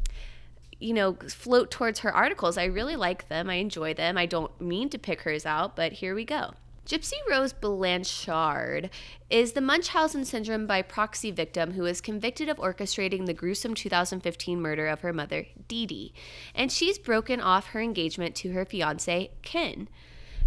you 0.79 0.95
know, 0.95 1.19
float 1.29 1.71
towards 1.71 1.99
her 1.99 2.11
articles. 2.11 2.57
I 2.57 2.65
really 2.65 2.97
like 2.97 3.29
them. 3.29 3.51
I 3.51 3.57
enjoy 3.57 3.93
them. 3.93 4.17
I 4.17 4.25
don't 4.25 4.59
mean 4.59 4.89
to 4.89 4.99
pick 4.99 5.21
hers 5.21 5.45
out, 5.45 5.77
but 5.77 5.93
here 5.93 6.15
we 6.15 6.25
go. 6.25 6.55
Gypsy 6.87 7.13
Rose 7.29 7.53
Blanchard 7.53 8.91
is 9.29 9.53
the 9.53 9.61
Munchausen 9.61 10.25
syndrome 10.25 10.67
by 10.67 10.83
proxy 10.83 11.31
victim 11.31 11.73
who 11.73 11.85
is 11.85 12.01
convicted 12.01 12.49
of 12.49 12.57
orchestrating 12.57 13.27
the 13.27 13.35
gruesome 13.35 13.75
2015 13.75 14.61
murder 14.61 14.89
of 14.89 15.01
her 15.03 15.13
mother, 15.13 15.47
Dee 15.69 15.87
Dee, 15.87 16.13
and 16.55 16.73
she's 16.73 16.99
broken 16.99 17.41
off 17.41 17.69
her 17.69 17.81
engagement 17.81 18.35
to 18.37 18.53
her 18.53 18.65
fiance, 18.65 19.31
Ken. 19.43 19.89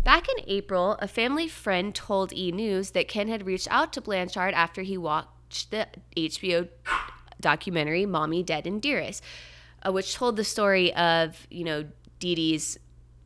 Back 0.03 0.27
in 0.27 0.43
April, 0.47 0.97
a 0.99 1.07
family 1.07 1.47
friend 1.47 1.95
told 1.95 2.33
E! 2.33 2.51
News 2.51 2.91
that 2.91 3.07
Ken 3.07 3.29
had 3.29 3.45
reached 3.45 3.69
out 3.71 3.93
to 3.93 4.01
Blanchard 4.01 4.53
after 4.53 4.81
he 4.81 4.97
watched 4.97 5.71
the 5.71 5.87
HBO 6.17 6.67
documentary 7.39 8.05
Mommy 8.05 8.43
Dead 8.43 8.67
and 8.67 8.81
Dearest, 8.81 9.23
uh, 9.85 9.93
which 9.93 10.15
told 10.15 10.35
the 10.35 10.43
story 10.43 10.93
of, 10.95 11.47
you 11.49 11.63
know, 11.63 11.85
Dee 12.19 12.35
Dee's 12.35 12.77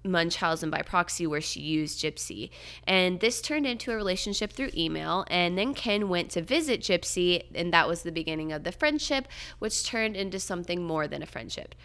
Munchausen 0.08 0.70
by 0.70 0.82
proxy 0.82 1.28
where 1.28 1.42
she 1.42 1.60
used 1.60 2.02
Gypsy. 2.02 2.50
And 2.86 3.20
this 3.20 3.42
turned 3.42 3.68
into 3.68 3.92
a 3.92 3.96
relationship 3.96 4.52
through 4.52 4.72
email. 4.76 5.26
And 5.30 5.58
then 5.58 5.74
Ken 5.74 6.10
went 6.10 6.32
to 6.32 6.42
visit 6.42 6.82
Gypsy, 6.82 7.44
and 7.54 7.74
that 7.74 7.88
was 7.88 8.04
the 8.04 8.12
beginning 8.12 8.52
of 8.52 8.64
the 8.64 8.72
friendship, 8.72 9.28
which 9.60 9.86
turned 9.86 10.16
into 10.16 10.40
something 10.40 10.84
more 10.84 11.08
than 11.08 11.22
a 11.22 11.28
friendship. 11.28 11.76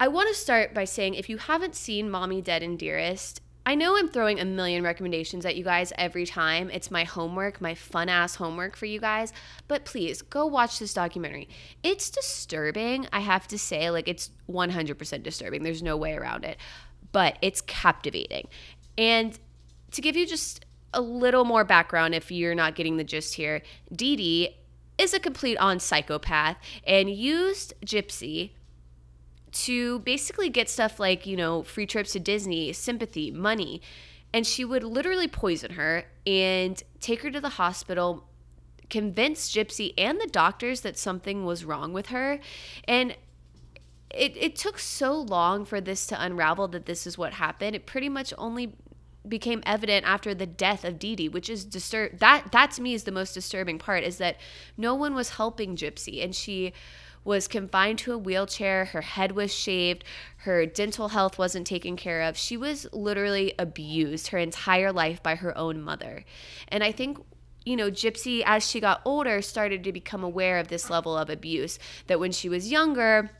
I 0.00 0.08
want 0.08 0.28
to 0.28 0.34
start 0.34 0.74
by 0.74 0.84
saying 0.84 1.14
if 1.14 1.28
you 1.28 1.38
haven't 1.38 1.74
seen 1.74 2.10
Mommy 2.10 2.40
Dead 2.40 2.62
and 2.62 2.78
Dearest, 2.78 3.40
I 3.68 3.74
know 3.74 3.98
I'm 3.98 4.08
throwing 4.08 4.40
a 4.40 4.46
million 4.46 4.82
recommendations 4.82 5.44
at 5.44 5.54
you 5.54 5.62
guys 5.62 5.92
every 5.98 6.24
time. 6.24 6.70
It's 6.70 6.90
my 6.90 7.04
homework, 7.04 7.60
my 7.60 7.74
fun 7.74 8.08
ass 8.08 8.36
homework 8.36 8.76
for 8.76 8.86
you 8.86 8.98
guys. 8.98 9.30
But 9.66 9.84
please 9.84 10.22
go 10.22 10.46
watch 10.46 10.78
this 10.78 10.94
documentary. 10.94 11.50
It's 11.82 12.08
disturbing, 12.08 13.08
I 13.12 13.20
have 13.20 13.46
to 13.48 13.58
say. 13.58 13.90
Like, 13.90 14.08
it's 14.08 14.30
100% 14.48 15.22
disturbing. 15.22 15.64
There's 15.64 15.82
no 15.82 15.98
way 15.98 16.14
around 16.14 16.46
it 16.46 16.56
but 17.12 17.38
it's 17.42 17.60
captivating. 17.60 18.48
And 18.96 19.38
to 19.92 20.00
give 20.00 20.16
you 20.16 20.26
just 20.26 20.64
a 20.92 21.00
little 21.00 21.44
more 21.44 21.64
background, 21.64 22.14
if 22.14 22.30
you're 22.30 22.54
not 22.54 22.74
getting 22.74 22.96
the 22.96 23.04
gist 23.04 23.34
here, 23.34 23.62
Dee 23.94 24.16
Dee 24.16 24.56
is 24.98 25.14
a 25.14 25.20
complete 25.20 25.56
on 25.58 25.78
psychopath 25.78 26.56
and 26.84 27.08
used 27.10 27.74
Gypsy 27.84 28.50
to 29.50 30.00
basically 30.00 30.50
get 30.50 30.68
stuff 30.68 31.00
like, 31.00 31.26
you 31.26 31.36
know, 31.36 31.62
free 31.62 31.86
trips 31.86 32.12
to 32.12 32.20
Disney, 32.20 32.72
sympathy, 32.72 33.30
money. 33.30 33.80
And 34.32 34.46
she 34.46 34.64
would 34.64 34.82
literally 34.82 35.28
poison 35.28 35.72
her 35.72 36.04
and 36.26 36.82
take 37.00 37.22
her 37.22 37.30
to 37.30 37.40
the 37.40 37.50
hospital, 37.50 38.28
convince 38.90 39.50
Gypsy 39.50 39.94
and 39.96 40.20
the 40.20 40.26
doctors 40.26 40.82
that 40.82 40.98
something 40.98 41.44
was 41.44 41.64
wrong 41.64 41.92
with 41.92 42.06
her. 42.06 42.40
And 42.86 43.16
it, 44.10 44.36
it 44.36 44.56
took 44.56 44.78
so 44.78 45.20
long 45.20 45.64
for 45.64 45.80
this 45.80 46.06
to 46.06 46.22
unravel 46.22 46.68
that 46.68 46.86
this 46.86 47.06
is 47.06 47.18
what 47.18 47.34
happened. 47.34 47.76
It 47.76 47.86
pretty 47.86 48.08
much 48.08 48.32
only 48.38 48.74
became 49.28 49.62
evident 49.66 50.06
after 50.06 50.34
the 50.34 50.46
death 50.46 50.84
of 50.84 50.98
Dee, 50.98 51.28
which 51.28 51.50
is 51.50 51.64
disturb 51.64 52.18
that 52.18 52.50
that 52.52 52.70
to 52.72 52.82
me 52.82 52.94
is 52.94 53.04
the 53.04 53.12
most 53.12 53.34
disturbing 53.34 53.78
part 53.78 54.04
is 54.04 54.18
that 54.18 54.36
no 54.76 54.94
one 54.94 55.14
was 55.14 55.30
helping 55.30 55.76
Gypsy 55.76 56.24
and 56.24 56.34
she 56.34 56.72
was 57.24 57.46
confined 57.46 57.98
to 57.98 58.12
a 58.12 58.18
wheelchair, 58.18 58.86
her 58.86 59.02
head 59.02 59.32
was 59.32 59.54
shaved, 59.54 60.02
her 60.38 60.64
dental 60.64 61.08
health 61.08 61.38
wasn't 61.38 61.66
taken 61.66 61.94
care 61.94 62.22
of. 62.22 62.38
She 62.38 62.56
was 62.56 62.86
literally 62.92 63.52
abused 63.58 64.28
her 64.28 64.38
entire 64.38 64.92
life 64.92 65.22
by 65.22 65.34
her 65.34 65.56
own 65.58 65.82
mother. 65.82 66.24
And 66.68 66.82
I 66.82 66.92
think 66.92 67.18
you 67.64 67.76
know, 67.76 67.90
Gypsy, 67.90 68.42
as 68.46 68.66
she 68.66 68.80
got 68.80 69.02
older, 69.04 69.42
started 69.42 69.84
to 69.84 69.92
become 69.92 70.24
aware 70.24 70.58
of 70.58 70.68
this 70.68 70.88
level 70.88 71.18
of 71.18 71.28
abuse. 71.28 71.78
That 72.06 72.18
when 72.18 72.32
she 72.32 72.48
was 72.48 72.70
younger, 72.70 73.30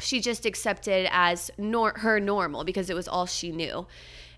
she 0.00 0.20
just 0.20 0.44
accepted 0.44 1.08
as 1.10 1.50
nor- 1.56 1.98
her 1.98 2.18
normal 2.20 2.64
because 2.64 2.90
it 2.90 2.96
was 2.96 3.08
all 3.08 3.26
she 3.26 3.50
knew. 3.50 3.86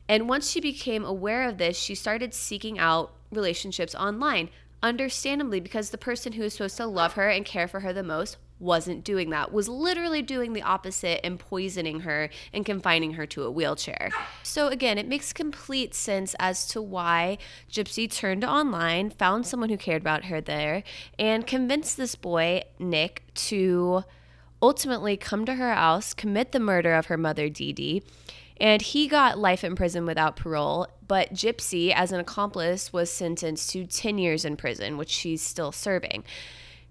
And 0.09 0.29
once 0.29 0.51
she 0.51 0.61
became 0.61 1.05
aware 1.05 1.49
of 1.49 1.59
this, 1.59 1.77
she 1.79 1.95
started 1.95 2.33
seeking 2.33 2.79
out 2.79 3.13
relationships 3.33 3.95
online, 3.95 4.51
understandably, 4.83 5.61
because 5.61 5.91
the 5.91 5.99
person 5.99 6.33
who 6.33 6.43
was 6.43 6.53
supposed 6.53 6.77
to 6.77 6.87
love 6.87 7.15
her 7.15 7.29
and 7.29 7.45
care 7.45 7.67
for 7.67 7.81
her 7.81 7.93
the 7.93 8.03
most 8.03 8.37
wasn't 8.59 9.05
doing 9.05 9.31
that, 9.31 9.53
was 9.53 9.69
literally 9.69 10.23
doing 10.23 10.53
the 10.53 10.63
opposite 10.63 11.21
and 11.25 11.39
poisoning 11.39 12.01
her 12.01 12.31
and 12.53 12.65
confining 12.65 13.13
her 13.15 13.27
to 13.27 13.43
a 13.43 13.51
wheelchair. 13.51 14.11
So, 14.43 14.69
again, 14.69 14.97
it 14.99 15.07
makes 15.07 15.33
complete 15.33 15.95
sense 15.95 16.35
as 16.39 16.67
to 16.69 16.81
why 16.81 17.39
Gypsy 17.71 18.11
turned 18.11 18.45
online, 18.45 19.11
found 19.11 19.47
someone 19.47 19.69
who 19.69 19.77
cared 19.77 20.03
about 20.03 20.27
her 20.27 20.41
there, 20.41 20.85
and 21.19 21.47
convinced 21.47 21.97
this 21.97 22.15
boy, 22.15 22.63
Nick, 22.79 23.23
to 23.35 24.05
ultimately 24.63 25.17
come 25.17 25.45
to 25.45 25.55
her 25.55 25.75
house, 25.75 26.15
commit 26.15 26.53
the 26.53 26.61
murder 26.61 26.95
of 26.95 27.07
her 27.07 27.17
mother, 27.17 27.49
Dee 27.49 27.73
Dee. 27.73 28.03
And 28.59 28.81
he 28.81 29.07
got 29.07 29.39
life 29.39 29.63
in 29.63 29.77
prison 29.77 30.07
without 30.07 30.37
parole, 30.37 30.87
but 31.07 31.35
Gypsy, 31.35 31.93
as 31.93 32.11
an 32.11 32.21
accomplice, 32.21 32.93
was 32.93 33.11
sentenced 33.11 33.71
to 33.71 33.87
10 33.87 34.17
years 34.19 34.45
in 34.45 34.57
prison, 34.57 34.97
which 34.97 35.11
she's 35.11 35.43
still 35.43 35.73
serving. 35.73 36.25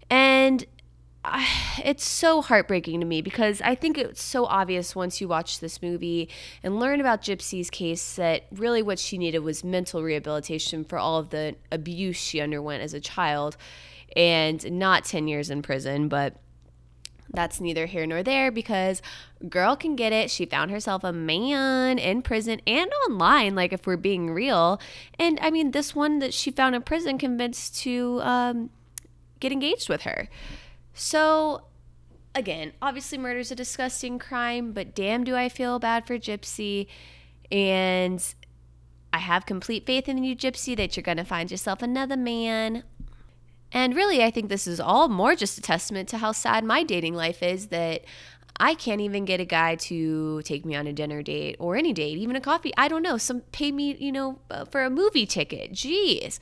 And 0.10 0.66
uh, 1.24 1.44
it's 1.84 2.06
so 2.06 2.44
heartbreaking 2.44 3.00
to 3.00 3.06
me 3.06 3.22
because 3.22 3.60
I 3.62 3.74
think 3.74 3.98
it's 3.98 4.22
so 4.22 4.46
obvious 4.46 4.96
once 4.96 5.20
you 5.20 5.28
watch 5.28 5.60
this 5.60 5.82
movie 5.82 6.30
and 6.62 6.80
learn 6.80 7.02
about 7.02 7.24
Gypsy's 7.24 7.72
case 7.72 8.16
that 8.16 8.46
really 8.52 8.84
what 8.84 9.00
she 9.00 9.18
needed 9.18 9.40
was 9.40 9.64
mental 9.64 10.04
rehabilitation 10.04 10.84
for 10.84 11.00
all 11.00 11.18
of 11.18 11.32
the 11.32 11.56
abuse 11.72 12.16
she 12.16 12.42
underwent 12.42 12.84
as 12.84 12.94
a 12.94 13.00
child 13.00 13.58
and 14.16 14.72
not 14.72 15.04
10 15.04 15.28
years 15.28 15.50
in 15.50 15.64
prison, 15.64 16.08
but 16.08 16.36
that's 17.36 17.62
neither 17.62 17.86
here 17.86 18.06
nor 18.06 18.24
there 18.24 18.52
because 18.52 19.02
girl 19.50 19.76
can 19.76 19.96
get 19.96 20.14
it. 20.14 20.32
She 20.32 20.46
found 20.46 20.72
herself 20.72 21.04
a 21.04 21.14
man 21.14 22.00
in 22.00 22.22
prison 22.22 22.62
and 22.66 22.92
online, 23.08 23.56
like 23.56 23.74
if 23.74 23.86
we're 23.86 23.98
being 23.98 24.32
real. 24.32 24.80
And 25.20 25.40
I 25.42 25.52
mean, 25.52 25.72
this 25.72 25.96
one 25.96 26.20
that 26.20 26.34
she 26.34 26.52
found 26.52 26.76
in 26.76 26.82
prison 26.82 27.18
convinced 27.18 27.78
to 27.82 28.20
um, 28.24 28.70
get 29.40 29.52
engaged 29.52 29.90
with 29.90 30.02
her. 30.02 30.30
So, 30.94 31.64
again, 32.34 32.72
obviously, 32.82 33.18
murder 33.18 33.40
is 33.40 33.52
a 33.52 33.56
disgusting 33.56 34.18
crime, 34.18 34.72
but 34.72 34.96
damn, 34.96 35.24
do 35.24 35.36
I 35.36 35.50
feel 35.50 35.78
bad 35.80 36.08
for 36.08 36.18
Gypsy. 36.18 36.88
And 37.52 38.24
I 39.14 39.20
have 39.20 39.46
complete 39.46 39.86
faith 39.86 40.10
in 40.10 40.24
you, 40.24 40.36
Gypsy, 40.36 40.76
that 40.78 40.96
you're 40.96 41.04
going 41.04 41.18
to 41.18 41.24
find 41.24 41.52
yourself 41.52 41.82
another 41.82 42.18
man. 42.18 42.84
And 43.76 43.94
really, 43.94 44.24
I 44.24 44.32
think 44.32 44.48
this 44.48 44.68
is 44.68 44.80
all 44.80 45.10
more 45.10 45.36
just 45.36 45.58
a 45.58 45.62
testament 45.62 46.08
to 46.10 46.18
how 46.18 46.32
sad 46.32 46.64
my 46.64 46.82
dating 46.82 47.14
life 47.14 47.44
is 47.44 47.68
that 47.68 48.06
I 48.58 48.74
can't 48.74 49.02
even 49.02 49.26
get 49.26 49.42
a 49.42 49.46
guy 49.46 49.76
to 49.76 50.42
take 50.44 50.64
me 50.64 50.76
on 50.78 50.88
a 50.88 50.94
dinner 50.94 51.22
date 51.22 51.58
or 51.60 51.76
any 51.76 51.92
date, 51.92 52.18
even 52.18 52.38
a 52.38 52.42
coffee. 52.42 52.72
I 52.78 52.88
don't 52.88 53.04
know. 53.04 53.18
Some 53.18 53.42
pay 53.52 53.74
me, 53.74 53.94
you 54.00 54.14
know, 54.14 54.40
uh, 54.50 54.64
for 54.64 54.82
a 54.82 54.90
movie 54.90 55.26
ticket. 55.26 55.74
Jeez. 55.74 56.40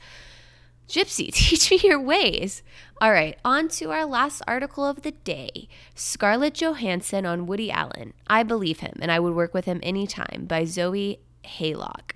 Gypsy, 0.88 1.32
teach 1.32 1.72
me 1.72 1.80
your 1.82 2.00
ways. 2.00 2.62
All 3.00 3.10
right, 3.10 3.36
on 3.44 3.66
to 3.68 3.90
our 3.90 4.04
last 4.04 4.40
article 4.46 4.86
of 4.86 5.02
the 5.02 5.10
day 5.10 5.68
Scarlett 5.96 6.54
Johansson 6.54 7.26
on 7.26 7.46
Woody 7.46 7.68
Allen. 7.68 8.12
I 8.28 8.44
believe 8.44 8.78
him 8.78 8.94
and 9.00 9.10
I 9.10 9.18
would 9.18 9.34
work 9.34 9.52
with 9.52 9.64
him 9.64 9.80
anytime 9.82 10.44
by 10.46 10.66
Zoe 10.66 11.18
Haylock. 11.42 12.12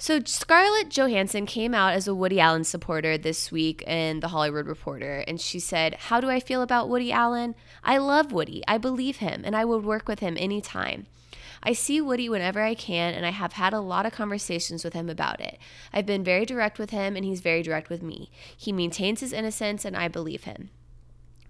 So, 0.00 0.18
Scarlett 0.24 0.88
Johansson 0.88 1.44
came 1.44 1.74
out 1.74 1.92
as 1.92 2.08
a 2.08 2.14
Woody 2.14 2.40
Allen 2.40 2.64
supporter 2.64 3.18
this 3.18 3.52
week 3.52 3.82
in 3.82 4.20
The 4.20 4.28
Hollywood 4.28 4.66
Reporter, 4.66 5.22
and 5.28 5.38
she 5.38 5.58
said, 5.58 5.94
How 5.94 6.22
do 6.22 6.30
I 6.30 6.40
feel 6.40 6.62
about 6.62 6.88
Woody 6.88 7.12
Allen? 7.12 7.54
I 7.84 7.98
love 7.98 8.32
Woody. 8.32 8.64
I 8.66 8.78
believe 8.78 9.18
him, 9.18 9.42
and 9.44 9.54
I 9.54 9.66
would 9.66 9.84
work 9.84 10.08
with 10.08 10.20
him 10.20 10.38
anytime. 10.38 11.04
I 11.62 11.74
see 11.74 12.00
Woody 12.00 12.30
whenever 12.30 12.62
I 12.62 12.74
can, 12.74 13.12
and 13.12 13.26
I 13.26 13.30
have 13.30 13.52
had 13.52 13.74
a 13.74 13.80
lot 13.80 14.06
of 14.06 14.12
conversations 14.12 14.84
with 14.84 14.94
him 14.94 15.10
about 15.10 15.38
it. 15.38 15.58
I've 15.92 16.06
been 16.06 16.24
very 16.24 16.46
direct 16.46 16.78
with 16.78 16.88
him, 16.88 17.14
and 17.14 17.22
he's 17.22 17.42
very 17.42 17.62
direct 17.62 17.90
with 17.90 18.02
me. 18.02 18.30
He 18.56 18.72
maintains 18.72 19.20
his 19.20 19.34
innocence, 19.34 19.84
and 19.84 19.94
I 19.94 20.08
believe 20.08 20.44
him. 20.44 20.70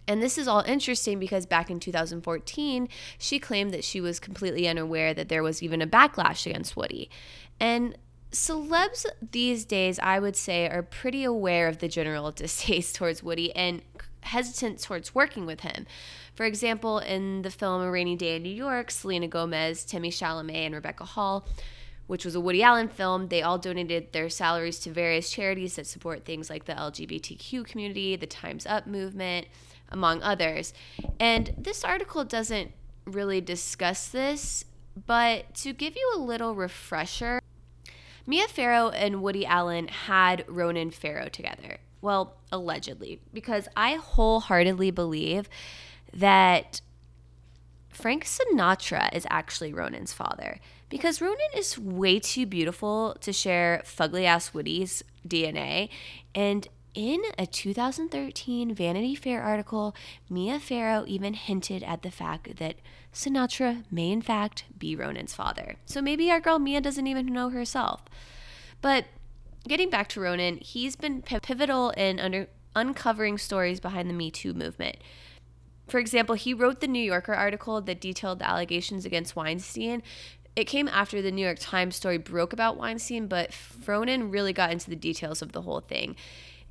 And 0.08 0.20
this 0.20 0.36
is 0.36 0.48
all 0.48 0.64
interesting 0.66 1.20
because 1.20 1.46
back 1.46 1.70
in 1.70 1.78
2014, 1.78 2.88
she 3.16 3.38
claimed 3.38 3.72
that 3.72 3.84
she 3.84 4.00
was 4.00 4.18
completely 4.18 4.66
unaware 4.66 5.14
that 5.14 5.28
there 5.28 5.44
was 5.44 5.62
even 5.62 5.80
a 5.80 5.86
backlash 5.86 6.46
against 6.46 6.76
Woody. 6.76 7.08
And 7.60 7.96
celebs 8.30 9.06
these 9.32 9.64
days, 9.64 9.98
I 9.98 10.18
would 10.18 10.36
say, 10.36 10.68
are 10.68 10.82
pretty 10.82 11.24
aware 11.24 11.68
of 11.68 11.78
the 11.78 11.88
general 11.88 12.30
distaste 12.32 12.94
towards 12.94 13.22
Woody 13.22 13.54
and 13.54 13.82
hesitant 14.22 14.80
towards 14.80 15.14
working 15.14 15.46
with 15.46 15.60
him. 15.60 15.86
For 16.34 16.44
example, 16.44 16.98
in 16.98 17.42
the 17.42 17.50
film 17.50 17.82
A 17.82 17.90
Rainy 17.90 18.16
Day 18.16 18.36
in 18.36 18.42
New 18.42 18.48
York, 18.48 18.90
Selena 18.90 19.28
Gomez, 19.28 19.84
Timmy 19.84 20.10
Chalamet, 20.10 20.66
and 20.66 20.74
Rebecca 20.74 21.04
Hall, 21.04 21.46
which 22.06 22.24
was 22.24 22.34
a 22.34 22.40
Woody 22.40 22.62
Allen 22.62 22.88
film, 22.88 23.28
they 23.28 23.42
all 23.42 23.58
donated 23.58 24.12
their 24.12 24.28
salaries 24.28 24.78
to 24.80 24.90
various 24.90 25.30
charities 25.30 25.76
that 25.76 25.86
support 25.86 26.24
things 26.24 26.50
like 26.50 26.64
the 26.64 26.72
LGBTQ 26.72 27.64
community, 27.64 28.16
the 28.16 28.26
Time's 28.26 28.66
Up 28.66 28.86
movement, 28.86 29.46
among 29.90 30.22
others. 30.22 30.72
And 31.18 31.52
this 31.56 31.84
article 31.84 32.24
doesn't 32.24 32.72
really 33.04 33.40
discuss 33.40 34.08
this, 34.08 34.64
but 35.06 35.54
to 35.56 35.72
give 35.72 35.96
you 35.96 36.12
a 36.16 36.18
little 36.18 36.54
refresher, 36.54 37.39
Mia 38.30 38.46
Farrow 38.46 38.90
and 38.90 39.22
Woody 39.22 39.44
Allen 39.44 39.88
had 39.88 40.44
Ronan 40.46 40.92
Farrow 40.92 41.28
together. 41.28 41.78
Well, 42.00 42.36
allegedly, 42.52 43.20
because 43.34 43.66
I 43.76 43.94
wholeheartedly 43.94 44.92
believe 44.92 45.48
that 46.14 46.80
Frank 47.88 48.24
Sinatra 48.24 49.12
is 49.12 49.26
actually 49.30 49.72
Ronan's 49.72 50.12
father 50.12 50.60
because 50.88 51.20
Ronan 51.20 51.38
is 51.56 51.76
way 51.76 52.20
too 52.20 52.46
beautiful 52.46 53.16
to 53.20 53.32
share 53.32 53.82
fugly 53.84 54.26
ass 54.26 54.54
Woody's 54.54 55.02
DNA. 55.26 55.88
And 56.32 56.68
in 56.94 57.22
a 57.38 57.46
2013 57.46 58.74
Vanity 58.74 59.14
Fair 59.14 59.42
article, 59.42 59.94
Mia 60.28 60.58
Farrow 60.58 61.04
even 61.06 61.34
hinted 61.34 61.82
at 61.82 62.02
the 62.02 62.10
fact 62.10 62.56
that 62.56 62.76
Sinatra 63.12 63.84
may, 63.90 64.10
in 64.10 64.22
fact, 64.22 64.64
be 64.78 64.96
Ronan's 64.96 65.34
father. 65.34 65.76
So 65.86 66.00
maybe 66.00 66.30
our 66.30 66.40
girl 66.40 66.58
Mia 66.58 66.80
doesn't 66.80 67.06
even 67.06 67.26
know 67.26 67.50
herself. 67.50 68.02
But 68.80 69.06
getting 69.68 69.90
back 69.90 70.08
to 70.10 70.20
Ronan, 70.20 70.58
he's 70.58 70.96
been 70.96 71.22
pivotal 71.22 71.90
in 71.90 72.18
under, 72.18 72.48
uncovering 72.74 73.38
stories 73.38 73.80
behind 73.80 74.08
the 74.08 74.14
Me 74.14 74.30
Too 74.30 74.54
movement. 74.54 74.96
For 75.88 75.98
example, 75.98 76.36
he 76.36 76.54
wrote 76.54 76.80
the 76.80 76.86
New 76.86 77.02
Yorker 77.02 77.34
article 77.34 77.80
that 77.80 78.00
detailed 78.00 78.38
the 78.38 78.48
allegations 78.48 79.04
against 79.04 79.34
Weinstein. 79.34 80.02
It 80.54 80.64
came 80.64 80.88
after 80.88 81.20
the 81.20 81.32
New 81.32 81.44
York 81.44 81.58
Times 81.60 81.96
story 81.96 82.18
broke 82.18 82.52
about 82.52 82.76
Weinstein, 82.76 83.26
but 83.26 83.50
Ronan 83.86 84.30
really 84.30 84.52
got 84.52 84.70
into 84.70 84.88
the 84.88 84.96
details 84.96 85.42
of 85.42 85.52
the 85.52 85.62
whole 85.62 85.80
thing. 85.80 86.16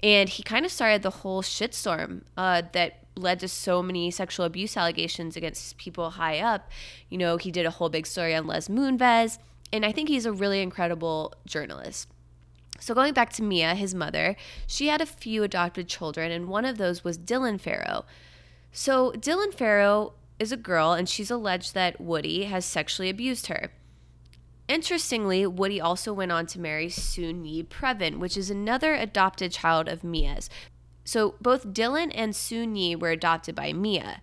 And 0.02 0.30
he 0.30 0.44
kind 0.44 0.66
of 0.66 0.72
started 0.72 1.02
the 1.02 1.10
whole 1.10 1.42
shitstorm 1.42 2.22
uh, 2.38 2.62
that 2.74 3.04
led 3.16 3.40
to 3.42 3.48
so 3.48 3.84
many 3.84 4.10
sexual 4.12 4.46
abuse 4.46 4.78
allegations 4.78 5.36
against 5.36 5.78
people 5.78 6.12
high 6.12 6.40
up. 6.40 6.70
You 7.10 7.18
know, 7.18 7.38
he 7.38 7.52
did 7.52 7.66
a 7.66 7.72
whole 7.72 7.90
big 7.90 8.08
story 8.08 8.34
on 8.34 8.48
Les 8.48 8.70
Moonves, 8.70 9.40
and 9.74 9.86
I 9.86 9.92
think 9.92 10.10
he's 10.10 10.26
a 10.26 10.32
really 10.32 10.62
incredible 10.62 11.34
journalist. 11.46 12.08
So, 12.80 12.94
going 12.94 13.14
back 13.14 13.34
to 13.34 13.44
Mia, 13.44 13.76
his 13.76 13.94
mother, 13.94 14.38
she 14.66 14.88
had 14.88 15.02
a 15.02 15.06
few 15.06 15.44
adopted 15.44 15.90
children, 15.90 16.32
and 16.32 16.48
one 16.48 16.64
of 16.64 16.78
those 16.78 17.04
was 17.04 17.18
Dylan 17.18 17.60
Farrow. 17.60 18.06
So, 18.72 19.12
Dylan 19.12 19.54
Farrow 19.54 20.14
is 20.40 20.54
a 20.54 20.58
girl, 20.58 20.94
and 20.94 21.10
she's 21.10 21.30
alleged 21.30 21.74
that 21.74 22.00
Woody 22.00 22.46
has 22.46 22.64
sexually 22.64 23.10
abused 23.10 23.48
her. 23.48 23.72
Interestingly, 24.70 25.46
Woody 25.48 25.82
also 25.82 26.14
went 26.14 26.32
on 26.32 26.46
to 26.46 26.60
marry 26.60 26.90
Soon-Yi 26.90 27.64
Previn, 27.64 28.20
which 28.20 28.38
is 28.38 28.50
another 28.50 28.94
adopted 28.94 29.52
child 29.52 29.90
of 29.90 30.04
Mia's. 30.04 30.50
So, 31.04 31.34
both 31.42 31.70
Dylan 31.70 32.12
and 32.14 32.36
Soon-Yi 32.36 32.96
were 32.96 33.10
adopted 33.10 33.56
by 33.56 33.74
Mia. 33.74 34.22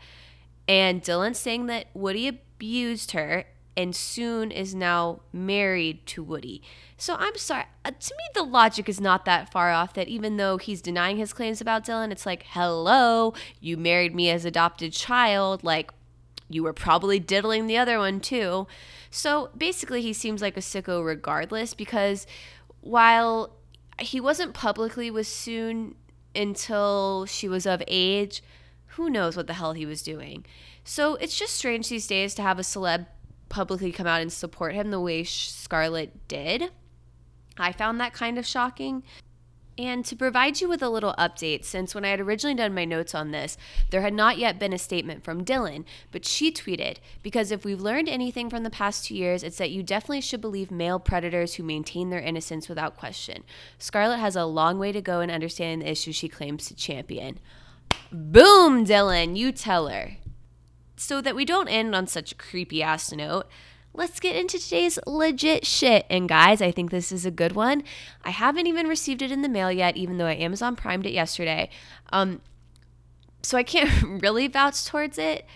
And 0.69 1.03
Dylan 1.03 1.35
saying 1.35 1.67
that 1.67 1.89
Woody 1.95 2.29
abused 2.29 3.11
her 3.11 3.47
and 3.77 3.95
Soon 3.95 4.51
is 4.51 4.75
now 4.75 5.21
married 5.33 6.07
to 6.07 6.23
Woody. 6.23 6.63
So 6.97 7.15
I'm 7.19 7.37
sorry. 7.37 7.65
Uh, 7.85 7.91
to 7.91 8.15
me, 8.15 8.25
the 8.35 8.43
logic 8.43 8.89
is 8.89 9.01
not 9.01 9.27
that 9.27 9.53
far 9.53 9.71
off 9.71 9.93
that 9.95 10.09
even 10.09 10.39
though 10.39 10.57
he's 10.57 10.81
denying 10.81 11.19
his 11.19 11.33
claims 11.33 11.61
about 11.61 11.85
Dylan, 11.85 12.11
it's 12.11 12.25
like, 12.25 12.45
hello, 12.51 13.35
you 13.61 13.77
married 13.77 14.15
me 14.15 14.31
as 14.31 14.45
adopted 14.45 14.93
child. 14.93 15.63
Like, 15.63 15.93
you 16.49 16.63
were 16.63 16.73
probably 16.73 17.19
diddling 17.19 17.67
the 17.67 17.77
other 17.77 17.99
one 17.99 18.21
too. 18.21 18.67
So 19.17 19.49
basically, 19.57 20.03
he 20.03 20.13
seems 20.13 20.43
like 20.43 20.59
a 20.59 20.61
sicko 20.61 21.03
regardless 21.03 21.73
because 21.73 22.27
while 22.83 23.57
he 23.99 24.21
wasn't 24.21 24.53
publicly 24.53 25.11
with 25.11 25.27
Soon 25.27 25.95
until 26.35 27.25
she 27.25 27.49
was 27.49 27.65
of 27.65 27.83
age, 27.89 28.43
who 28.89 29.09
knows 29.09 29.35
what 29.35 29.47
the 29.47 29.55
hell 29.55 29.73
he 29.73 29.87
was 29.87 30.03
doing. 30.03 30.45
So 30.85 31.15
it's 31.15 31.37
just 31.37 31.55
strange 31.55 31.89
these 31.89 32.07
days 32.07 32.35
to 32.35 32.43
have 32.43 32.59
a 32.59 32.63
celeb 32.63 33.07
publicly 33.49 33.91
come 33.91 34.07
out 34.07 34.21
and 34.21 34.31
support 34.31 34.75
him 34.75 34.91
the 34.91 35.01
way 35.01 35.25
Scarlett 35.25 36.29
did. 36.29 36.71
I 37.57 37.73
found 37.73 37.99
that 37.99 38.13
kind 38.13 38.37
of 38.37 38.47
shocking. 38.47 39.03
And 39.79 40.07
to 40.07 40.17
provide 40.17 40.63
you 40.63 40.71
with 40.71 40.83
a 40.83 40.89
little 40.89 41.15
update, 41.19 41.65
since 41.65 41.95
when 41.95 42.05
I 42.05 42.09
had 42.09 42.21
originally 42.21 42.55
done 42.55 42.75
my 42.75 42.87
notes 42.87 43.15
on 43.15 43.31
this, 43.31 43.59
there 43.91 44.01
had 44.01 44.15
not 44.15 44.39
yet 44.39 44.59
been 44.59 44.73
a 44.73 44.79
statement 44.79 45.23
from 45.23 45.45
Dylan, 45.45 45.85
but 46.13 46.25
she 46.25 46.51
tweeted, 46.51 46.97
because 47.23 47.51
if 47.51 47.63
we've 47.63 47.81
learned 47.81 48.09
anything 48.09 48.49
from 48.49 48.63
the 48.63 48.71
past 48.71 49.05
two 49.05 49.15
years, 49.15 49.43
it's 49.43 49.59
that 49.59 49.71
you 49.71 49.83
definitely 49.83 50.23
should 50.23 50.41
believe 50.41 50.71
male 50.71 50.99
predators 50.99 51.55
who 51.55 51.63
maintain 51.63 52.09
their 52.09 52.21
innocence 52.21 52.71
without 52.71 52.97
question. 52.97 53.45
Scarlett 53.79 54.19
has 54.19 54.35
a 54.35 54.47
long 54.47 54.79
way 54.79 54.93
to 54.93 55.03
go 55.03 55.21
in 55.21 55.31
understanding 55.31 55.81
the 55.81 55.93
issue 55.93 56.13
she 56.13 56.29
claims 56.29 56.67
to 56.69 56.75
champion. 56.75 57.39
Boom, 58.11 58.87
Dylan, 58.87 59.37
you 59.37 59.53
tell 59.53 59.89
her. 59.89 60.13
So 60.97 61.21
that 61.21 61.37
we 61.37 61.45
don't 61.45 61.69
end 61.69 61.95
on 61.95 62.07
such 62.07 62.33
a 62.33 62.37
creepy 62.37 62.83
ass 62.83 63.13
note, 63.13 63.47
let's 63.97 64.21
get 64.21 64.37
into 64.37 64.59
today's 64.59 64.99
legit 65.07 65.67
shit. 65.67 66.07
And 66.11 66.29
guys, 66.29 66.61
I 66.61 66.71
think 66.71 66.91
this 66.91 67.11
is 67.11 67.27
a 67.27 67.31
good 67.31 67.53
one. 67.53 67.83
I 68.25 68.31
haven't 68.31 68.67
even 68.67 68.87
received 68.87 69.23
it 69.23 69.33
in 69.33 69.43
the 69.43 69.49
mail 69.49 69.73
yet, 69.73 69.97
even 69.97 70.19
though 70.19 70.27
I 70.27 70.35
Amazon 70.35 70.77
primed 70.77 71.07
it 71.07 71.13
yesterday. 71.13 71.71
Um, 72.13 72.41
so 73.43 73.57
I 73.57 73.63
can't 73.63 74.23
really 74.23 74.49
vouch 74.49 74.85
towards 74.85 75.19
it. 75.19 75.47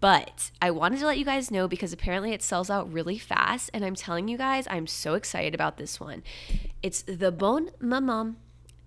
But 0.00 0.50
I 0.62 0.70
wanted 0.70 1.00
to 1.00 1.06
let 1.06 1.18
you 1.18 1.26
guys 1.26 1.50
know 1.50 1.68
because 1.68 1.92
apparently 1.92 2.32
it 2.32 2.42
sells 2.42 2.70
out 2.70 2.90
really 2.90 3.18
fast. 3.18 3.70
And 3.74 3.84
I'm 3.84 3.94
telling 3.94 4.28
you 4.28 4.38
guys, 4.38 4.66
I'm 4.70 4.86
so 4.86 5.14
excited 5.14 5.54
about 5.54 5.76
this 5.76 6.00
one. 6.00 6.22
It's 6.82 7.02
the 7.02 7.30
Bonne 7.30 7.70
Maman. 7.80 8.36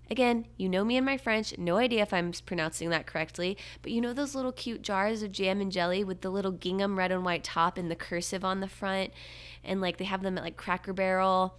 Again, 0.10 0.48
you 0.58 0.70
know 0.70 0.86
me 0.86 0.98
and 0.98 1.06
my 1.06 1.18
French, 1.18 1.58
no 1.58 1.78
idea 1.78 2.02
if 2.02 2.14
I'm 2.14 2.32
pronouncing 2.46 2.90
that 2.92 3.06
correctly, 3.06 3.58
but 3.82 3.92
you 3.92 4.00
know 4.00 4.14
those 4.14 4.36
little 4.36 4.54
cute 4.54 4.82
jars 4.82 5.22
of 5.22 5.32
jam 5.32 5.60
and 5.60 5.72
jelly 5.72 6.04
with 6.04 6.22
the 6.22 6.30
little 6.30 6.52
gingham 6.52 6.98
red 6.98 7.12
and 7.12 7.26
white 7.26 7.44
top 7.44 7.78
and 7.78 7.92
the 7.92 7.96
cursive 7.96 8.46
on 8.46 8.62
the 8.62 8.70
front? 8.70 9.12
And 9.64 9.82
like 9.82 9.98
they 9.98 10.06
have 10.06 10.24
them 10.24 10.38
at 10.38 10.44
like 10.44 10.58
Cracker 10.58 10.94
Barrel 10.94 11.56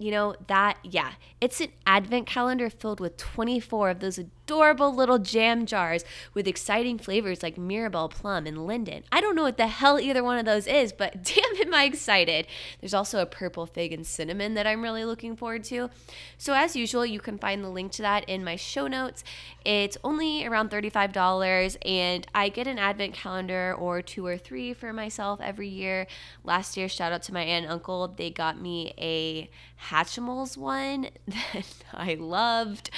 you 0.00 0.10
know, 0.10 0.34
that, 0.46 0.78
yeah, 0.82 1.12
it's 1.42 1.60
an 1.60 1.68
advent 1.84 2.26
calendar 2.26 2.70
filled 2.70 3.00
with 3.00 3.18
24 3.18 3.90
of 3.90 4.00
those 4.00 4.18
adorable 4.50 4.92
little 4.92 5.20
jam 5.20 5.64
jars 5.64 6.04
with 6.34 6.48
exciting 6.48 6.98
flavors 6.98 7.40
like 7.40 7.56
Mirabelle, 7.56 8.08
plum, 8.08 8.48
and 8.48 8.66
linden. 8.66 9.04
I 9.12 9.20
don't 9.20 9.36
know 9.36 9.44
what 9.44 9.56
the 9.56 9.68
hell 9.68 10.00
either 10.00 10.24
one 10.24 10.38
of 10.38 10.44
those 10.44 10.66
is, 10.66 10.92
but 10.92 11.22
damn 11.22 11.68
am 11.68 11.72
I 11.72 11.84
excited. 11.84 12.48
There's 12.80 12.92
also 12.92 13.20
a 13.20 13.26
purple 13.26 13.64
fig 13.64 13.92
and 13.92 14.04
cinnamon 14.04 14.54
that 14.54 14.66
I'm 14.66 14.82
really 14.82 15.04
looking 15.04 15.36
forward 15.36 15.62
to. 15.64 15.88
So, 16.36 16.52
as 16.52 16.74
usual, 16.74 17.06
you 17.06 17.20
can 17.20 17.38
find 17.38 17.62
the 17.62 17.68
link 17.68 17.92
to 17.92 18.02
that 18.02 18.28
in 18.28 18.42
my 18.42 18.56
show 18.56 18.88
notes. 18.88 19.22
It's 19.64 19.96
only 20.02 20.44
around 20.44 20.72
$35, 20.72 21.76
and 21.86 22.26
I 22.34 22.48
get 22.48 22.66
an 22.66 22.78
advent 22.78 23.14
calendar 23.14 23.76
or 23.78 24.02
two 24.02 24.26
or 24.26 24.36
three 24.36 24.74
for 24.74 24.92
myself 24.92 25.40
every 25.40 25.68
year. 25.68 26.08
Last 26.42 26.76
year, 26.76 26.88
shout 26.88 27.12
out 27.12 27.22
to 27.24 27.32
my 27.32 27.42
aunt 27.42 27.66
and 27.66 27.72
uncle, 27.72 28.08
they 28.08 28.30
got 28.30 28.60
me 28.60 28.94
a 28.98 29.48
Hatchimals 29.88 30.56
one 30.56 31.08
that 31.26 31.66
I 31.92 32.14
loved. 32.14 32.90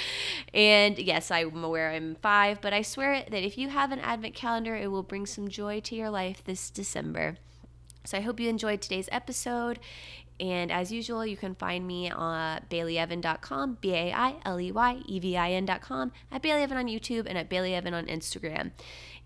And 0.53 0.97
yes, 0.97 1.31
I'm 1.43 1.63
aware 1.63 1.91
I'm 1.91 2.15
five, 2.15 2.61
but 2.61 2.73
I 2.73 2.81
swear 2.81 3.13
it 3.13 3.31
that 3.31 3.43
if 3.43 3.57
you 3.57 3.69
have 3.69 3.91
an 3.91 3.99
advent 3.99 4.35
calendar, 4.35 4.75
it 4.75 4.91
will 4.91 5.03
bring 5.03 5.25
some 5.25 5.47
joy 5.47 5.79
to 5.81 5.95
your 5.95 6.09
life 6.09 6.43
this 6.43 6.69
December. 6.69 7.37
So 8.05 8.17
I 8.17 8.21
hope 8.21 8.39
you 8.39 8.49
enjoyed 8.49 8.81
today's 8.81 9.09
episode. 9.11 9.79
And 10.39 10.71
as 10.71 10.91
usual, 10.91 11.25
you 11.25 11.37
can 11.37 11.55
find 11.55 11.87
me 11.87 12.09
on 12.09 12.61
baileyevin.com, 12.69 13.77
B 13.79 13.93
A 13.93 14.11
I 14.11 14.35
L 14.45 14.59
E 14.59 14.71
Y 14.71 15.01
E 15.05 15.19
V 15.19 15.37
I 15.37 15.51
N.com, 15.51 16.11
at 16.31 16.41
Bailey 16.41 16.65
Evin 16.65 16.75
on 16.75 16.87
YouTube, 16.87 17.27
and 17.27 17.37
at 17.37 17.49
Bailey 17.49 17.71
Evin 17.71 17.93
on 17.93 18.07
Instagram. 18.07 18.71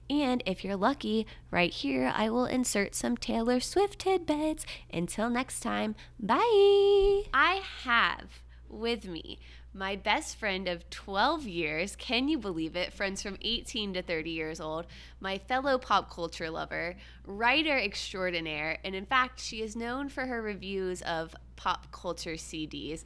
And 0.10 0.44
if 0.46 0.64
you're 0.64 0.76
lucky, 0.76 1.26
right 1.52 1.72
here, 1.74 2.12
I 2.16 2.30
will 2.30 2.46
insert 2.46 2.96
some 2.96 3.18
Taylor 3.18 3.60
Swift 3.60 4.00
tidbits. 4.00 4.66
Until 4.92 5.30
next 5.30 5.62
time, 5.62 5.96
bye. 6.20 7.24
I 7.34 7.62
have 7.84 8.42
with 8.70 9.06
me 9.06 9.40
my 9.74 9.96
best 9.96 10.38
friend 10.38 10.68
of 10.68 10.90
12 10.90 11.46
years. 11.48 11.96
Can 11.96 12.28
you 12.28 12.38
believe 12.38 12.76
it? 12.76 12.94
Friends 12.94 13.22
from 13.22 13.38
18 13.42 13.94
to 13.94 14.02
30 14.02 14.30
years 14.30 14.60
old. 14.60 14.88
My 15.20 15.38
fellow 15.38 15.78
pop 15.78 16.10
culture 16.12 16.50
lover, 16.50 16.96
writer 17.26 17.78
extraordinaire. 17.78 18.78
And 18.84 18.96
in 18.96 19.06
fact, 19.06 19.40
she 19.40 19.62
is 19.62 19.76
known 19.76 20.10
for 20.10 20.26
her 20.26 20.42
reviews 20.42 21.02
of 21.04 21.36
pop 21.56 21.92
culture 21.92 22.34
CDs. 22.34 23.04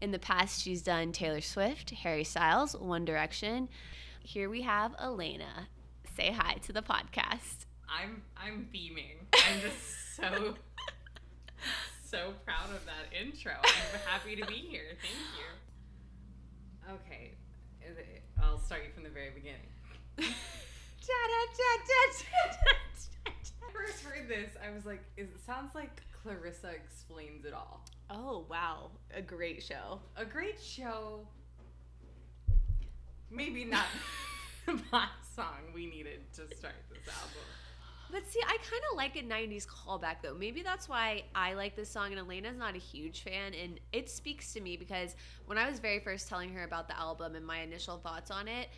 In 0.00 0.10
the 0.10 0.18
past, 0.18 0.60
she's 0.60 0.82
done 0.82 1.12
Taylor 1.12 1.40
Swift, 1.40 1.90
Harry 1.90 2.24
Styles, 2.24 2.76
One 2.76 3.04
Direction. 3.04 3.68
Here 4.22 4.50
we 4.50 4.62
have 4.62 4.94
Elena 5.00 5.68
say 6.16 6.32
hi 6.32 6.54
to 6.62 6.72
the 6.72 6.82
podcast. 6.82 7.66
I'm 7.88 8.22
I'm 8.36 8.68
beaming. 8.72 9.26
I'm 9.34 9.60
just 9.60 10.16
so 10.16 10.54
so 12.04 12.32
proud 12.44 12.70
of 12.74 12.84
that 12.86 13.18
intro. 13.18 13.52
I'm 13.52 14.00
happy 14.06 14.36
to 14.36 14.46
be 14.46 14.54
here. 14.54 14.96
Thank 15.00 15.14
you. 15.38 15.71
Okay, 16.90 17.34
I'll 18.42 18.58
start 18.58 18.82
you 18.86 18.92
from 18.92 19.04
the 19.04 19.10
very 19.10 19.30
beginning. 19.30 19.68
I 20.18 20.24
first 23.72 24.04
heard 24.04 24.28
this, 24.28 24.50
I 24.64 24.74
was 24.74 24.84
like, 24.84 25.02
it 25.16 25.30
sounds 25.46 25.74
like 25.74 26.02
Clarissa 26.12 26.68
explains 26.68 27.44
it 27.44 27.52
all. 27.52 27.84
Oh 28.10 28.44
wow, 28.48 28.90
a 29.14 29.22
great 29.22 29.62
show. 29.62 30.00
A 30.16 30.24
great 30.24 30.60
show. 30.60 31.26
Maybe 33.30 33.64
not 33.64 33.86
my 34.92 35.06
song 35.34 35.72
we 35.74 35.86
needed 35.86 36.20
to 36.34 36.42
start 36.56 36.74
this 36.90 37.08
album. 37.08 37.61
But 38.12 38.28
see, 38.28 38.40
I 38.46 38.58
kind 38.58 38.82
of 38.90 38.96
like 38.96 39.16
a 39.16 39.22
90s 39.22 39.66
callback 39.66 40.16
though. 40.22 40.34
Maybe 40.34 40.62
that's 40.62 40.86
why 40.86 41.24
I 41.34 41.54
like 41.54 41.74
this 41.74 41.88
song 41.88 42.12
and 42.12 42.20
Elena's 42.20 42.58
not 42.58 42.76
a 42.76 42.78
huge 42.78 43.22
fan 43.22 43.54
and 43.54 43.80
it 43.92 44.10
speaks 44.10 44.52
to 44.52 44.60
me 44.60 44.76
because 44.76 45.16
when 45.46 45.56
I 45.56 45.68
was 45.68 45.80
very 45.80 45.98
first 45.98 46.28
telling 46.28 46.52
her 46.52 46.64
about 46.64 46.88
the 46.88 46.98
album 46.98 47.34
and 47.34 47.46
my 47.46 47.60
initial 47.60 47.96
thoughts 47.96 48.30
on 48.30 48.48
it, 48.48 48.68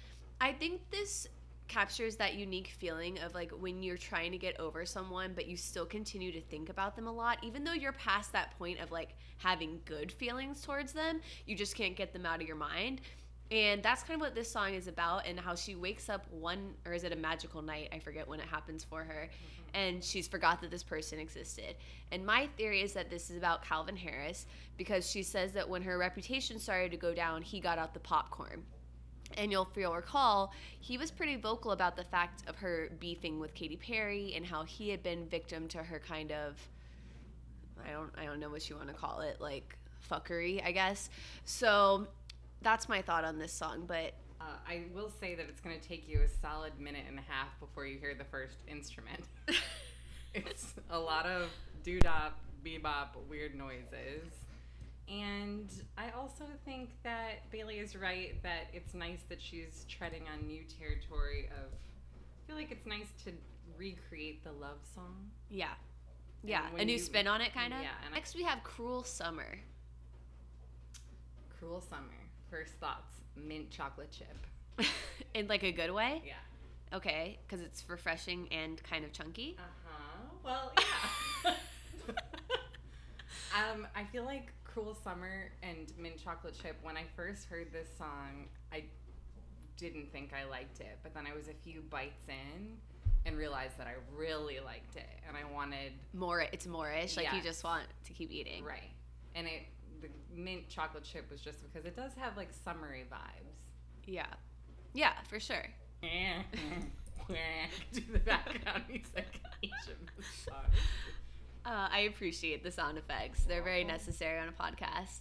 I 0.40 0.53
think 0.53 0.88
this 0.90 1.27
captures 1.66 2.14
that 2.16 2.35
unique 2.35 2.68
feeling 2.79 3.18
of 3.20 3.35
like 3.35 3.51
when 3.51 3.83
you're 3.83 3.97
trying 3.97 4.31
to 4.31 4.37
get 4.37 4.61
over 4.61 4.85
someone 4.85 5.33
but 5.35 5.47
you 5.47 5.57
still 5.57 5.87
continue 5.87 6.31
to 6.31 6.40
think 6.42 6.68
about 6.68 6.94
them 6.94 7.07
a 7.07 7.12
lot 7.12 7.38
even 7.42 7.64
though 7.64 7.73
you're 7.73 7.92
past 7.92 8.31
that 8.33 8.51
point 8.59 8.79
of 8.81 8.92
like 8.92 9.14
having 9.38 9.81
good 9.85 10.12
feelings 10.12 10.62
towards 10.62 10.92
them, 10.92 11.20
you 11.47 11.57
just 11.57 11.75
can't 11.75 11.97
get 11.97 12.12
them 12.12 12.27
out 12.27 12.40
of 12.40 12.47
your 12.47 12.57
mind. 12.57 13.01
And 13.51 13.83
that's 13.83 14.03
kind 14.03 14.15
of 14.15 14.21
what 14.21 14.35
this 14.35 14.51
song 14.51 14.75
is 14.75 14.89
about, 14.89 15.27
and 15.27 15.39
how 15.39 15.55
she 15.55 15.75
wakes 15.75 16.09
up 16.09 16.27
one, 16.31 16.75
or 16.87 16.93
is 16.95 17.05
it 17.05 17.13
a 17.13 17.17
magical 17.17 17.63
night? 17.63 17.91
I 17.93 17.99
forget 17.99 18.27
when 18.27 18.41
it 18.41 18.47
happens 18.47 18.83
for 18.83 19.05
her. 19.05 19.29
Mm-hmm. 19.29 19.77
And 19.77 20.03
she's 20.03 20.27
forgot 20.29 20.61
that 20.63 20.71
this 20.71 20.83
person 20.83 21.19
existed. 21.19 21.77
And 22.11 22.25
my 22.25 22.49
theory 22.57 22.81
is 22.81 22.93
that 22.95 23.11
this 23.11 23.29
is 23.29 23.37
about 23.37 23.65
Calvin 23.65 23.97
Harris 23.97 24.47
because 24.77 25.11
she 25.11 25.23
says 25.23 25.53
that 25.53 25.69
when 25.69 25.83
her 25.83 25.99
reputation 25.99 26.59
started 26.59 26.91
to 26.93 26.97
go 26.97 27.13
down, 27.13 27.43
he 27.43 27.61
got 27.61 27.79
out 27.79 27.93
the 27.93 28.01
popcorn. 28.01 28.63
And 29.37 29.51
you'll, 29.51 29.69
you'll 29.77 29.95
recall, 29.95 30.53
he 30.81 30.97
was 30.97 31.11
pretty 31.11 31.35
vocal 31.35 31.73
about 31.73 31.97
the 31.97 32.05
fact 32.05 32.49
of 32.49 32.57
her 32.57 32.91
beefing 33.01 33.41
with 33.41 33.53
Katy 33.55 33.77
Perry 33.77 34.33
and 34.37 34.47
how 34.47 34.63
he 34.63 34.91
had 34.91 35.03
been 35.03 35.27
victim 35.27 35.67
to 35.69 35.79
her 35.79 35.99
kind 35.99 36.31
of, 36.31 36.57
I 37.85 37.91
don't, 37.91 38.13
I 38.17 38.27
don't 38.27 38.39
know 38.39 38.51
what 38.51 38.71
you 38.71 38.77
want 38.77 38.89
to 38.89 38.95
call 38.95 39.23
it, 39.23 39.41
like 39.41 39.77
fuckery, 40.09 40.65
I 40.65 40.71
guess. 40.71 41.11
So 41.45 42.07
that's 42.64 42.88
my 42.88 43.03
thought 43.03 43.24
on 43.24 43.38
this 43.38 43.53
song. 43.53 43.85
But 43.87 44.14
uh, 44.40 44.57
I 44.66 44.83
will 44.92 45.11
say 45.20 45.35
that 45.35 45.46
it's 45.48 45.61
going 45.61 45.79
to 45.79 45.88
take 45.88 46.09
you 46.09 46.22
a 46.22 46.29
solid 46.29 46.72
minute 46.81 47.05
and 47.09 47.18
a 47.18 47.22
half 47.22 47.59
before 47.61 47.87
you 47.87 47.98
hear 47.98 48.14
the 48.14 48.24
first 48.24 48.57
instrument. 48.66 49.24
it's 50.35 50.74
a 50.90 50.98
lot 50.98 51.27
of 51.27 51.50
doo-dop, 51.85 52.40
bebop, 52.64 53.09
weird 53.29 53.55
noises. 53.55 54.33
And 55.09 55.68
I 55.98 56.11
also 56.18 56.44
think 56.64 56.90
that 57.03 57.50
Bailey 57.50 57.79
is 57.79 57.94
right 57.94 58.42
that 58.42 58.68
it's 58.72 58.94
nice 58.94 59.20
that 59.29 59.40
she's 59.40 59.85
treading 59.87 60.22
on 60.33 60.46
new 60.46 60.62
territory 60.81 61.50
of 61.59 61.70
I 61.70 62.46
feel 62.46 62.57
like 62.57 62.70
it's 62.70 62.87
nice 62.87 63.09
to 63.24 63.33
recreate 63.79 64.44
the 64.44 64.53
love 64.53 64.79
song. 64.94 65.31
Yeah. 65.50 65.68
Yeah, 66.42 66.66
a 66.77 66.85
new 66.85 66.94
you, 66.94 66.98
spin 66.98 67.27
on 67.27 67.40
it 67.40 67.55
kind 67.55 67.72
of. 67.72 67.81
Yeah. 67.81 67.88
Next 68.12 68.35
we 68.37 68.42
have 68.42 68.62
Cruel 68.62 69.03
Summer. 69.03 69.59
Cruel 71.59 71.81
Summer 71.81 72.24
first 72.55 72.75
thoughts 72.75 73.17
mint 73.37 73.71
chocolate 73.71 74.12
chip. 74.12 74.87
In 75.35 75.49
like 75.49 75.64
a 75.64 75.73
good 75.73 75.93
way? 75.93 76.23
Yeah. 76.25 76.97
Okay, 76.97 77.38
because 77.47 77.64
it's 77.64 77.85
refreshing 77.88 78.49
and 78.53 78.81
kind 78.85 79.05
of 79.05 79.12
chunky. 79.12 79.57
Uh 79.59 79.62
huh. 79.85 80.21
Well, 80.45 80.73
yeah. 81.45 81.55
um, 83.73 83.88
I 83.97 84.05
feel 84.05 84.25
like 84.25 84.53
Cruel 84.62 84.97
Summer 85.03 85.51
and 85.62 85.93
Mint 85.99 86.23
Chocolate 86.23 86.57
Chip. 86.61 86.77
When 86.83 86.97
I 86.97 87.05
first 87.17 87.47
heard 87.47 87.73
this 87.73 87.88
song, 87.99 88.47
I 88.73 88.85
didn't 89.77 90.12
think 90.12 90.33
I 90.33 90.49
liked 90.49 90.81
it, 90.81 90.99
but 91.03 91.12
then 91.14 91.27
I 91.27 91.35
was 91.35 91.49
a 91.49 91.55
few 91.64 91.83
bites 91.90 92.29
in 92.29 92.77
and 93.27 93.37
realized 93.37 93.79
that 93.79 93.88
I 93.88 93.95
really 94.14 94.61
liked 94.64 94.95
it, 94.95 95.09
and 95.27 95.37
I 95.37 95.51
wanted 95.53 95.93
more. 96.12 96.40
It's 96.40 96.67
moreish, 96.67 97.17
like 97.17 97.27
yes. 97.27 97.35
you 97.35 97.43
just 97.43 97.64
want 97.64 97.85
to 98.05 98.12
keep 98.12 98.31
eating, 98.31 98.62
right? 98.62 98.90
And 99.35 99.49
it 99.49 99.62
the 100.05 100.40
mint 100.40 100.69
chocolate 100.69 101.05
chip 101.05 101.31
was 101.31 101.40
just 101.40 101.62
because 101.62 101.87
it 101.87 101.97
does 101.97 102.12
have 102.17 102.37
like 102.37 102.51
summery 102.64 103.05
vibes. 103.11 103.57
Yeah. 104.07 104.27
Yeah, 104.93 105.12
for 105.29 105.40
sure. 105.40 105.67
Do 107.93 108.03
the 108.12 108.19
background 108.19 108.85
music 108.88 109.40
Uh, 111.67 111.88
I 111.90 112.01
appreciate 112.01 112.62
the 112.62 112.71
sound 112.71 112.99
effects. 112.99 113.45
They're 113.45 113.62
very 113.62 113.85
necessary 113.85 114.38
on 114.38 114.49
a 114.49 114.53
podcast. 114.53 115.21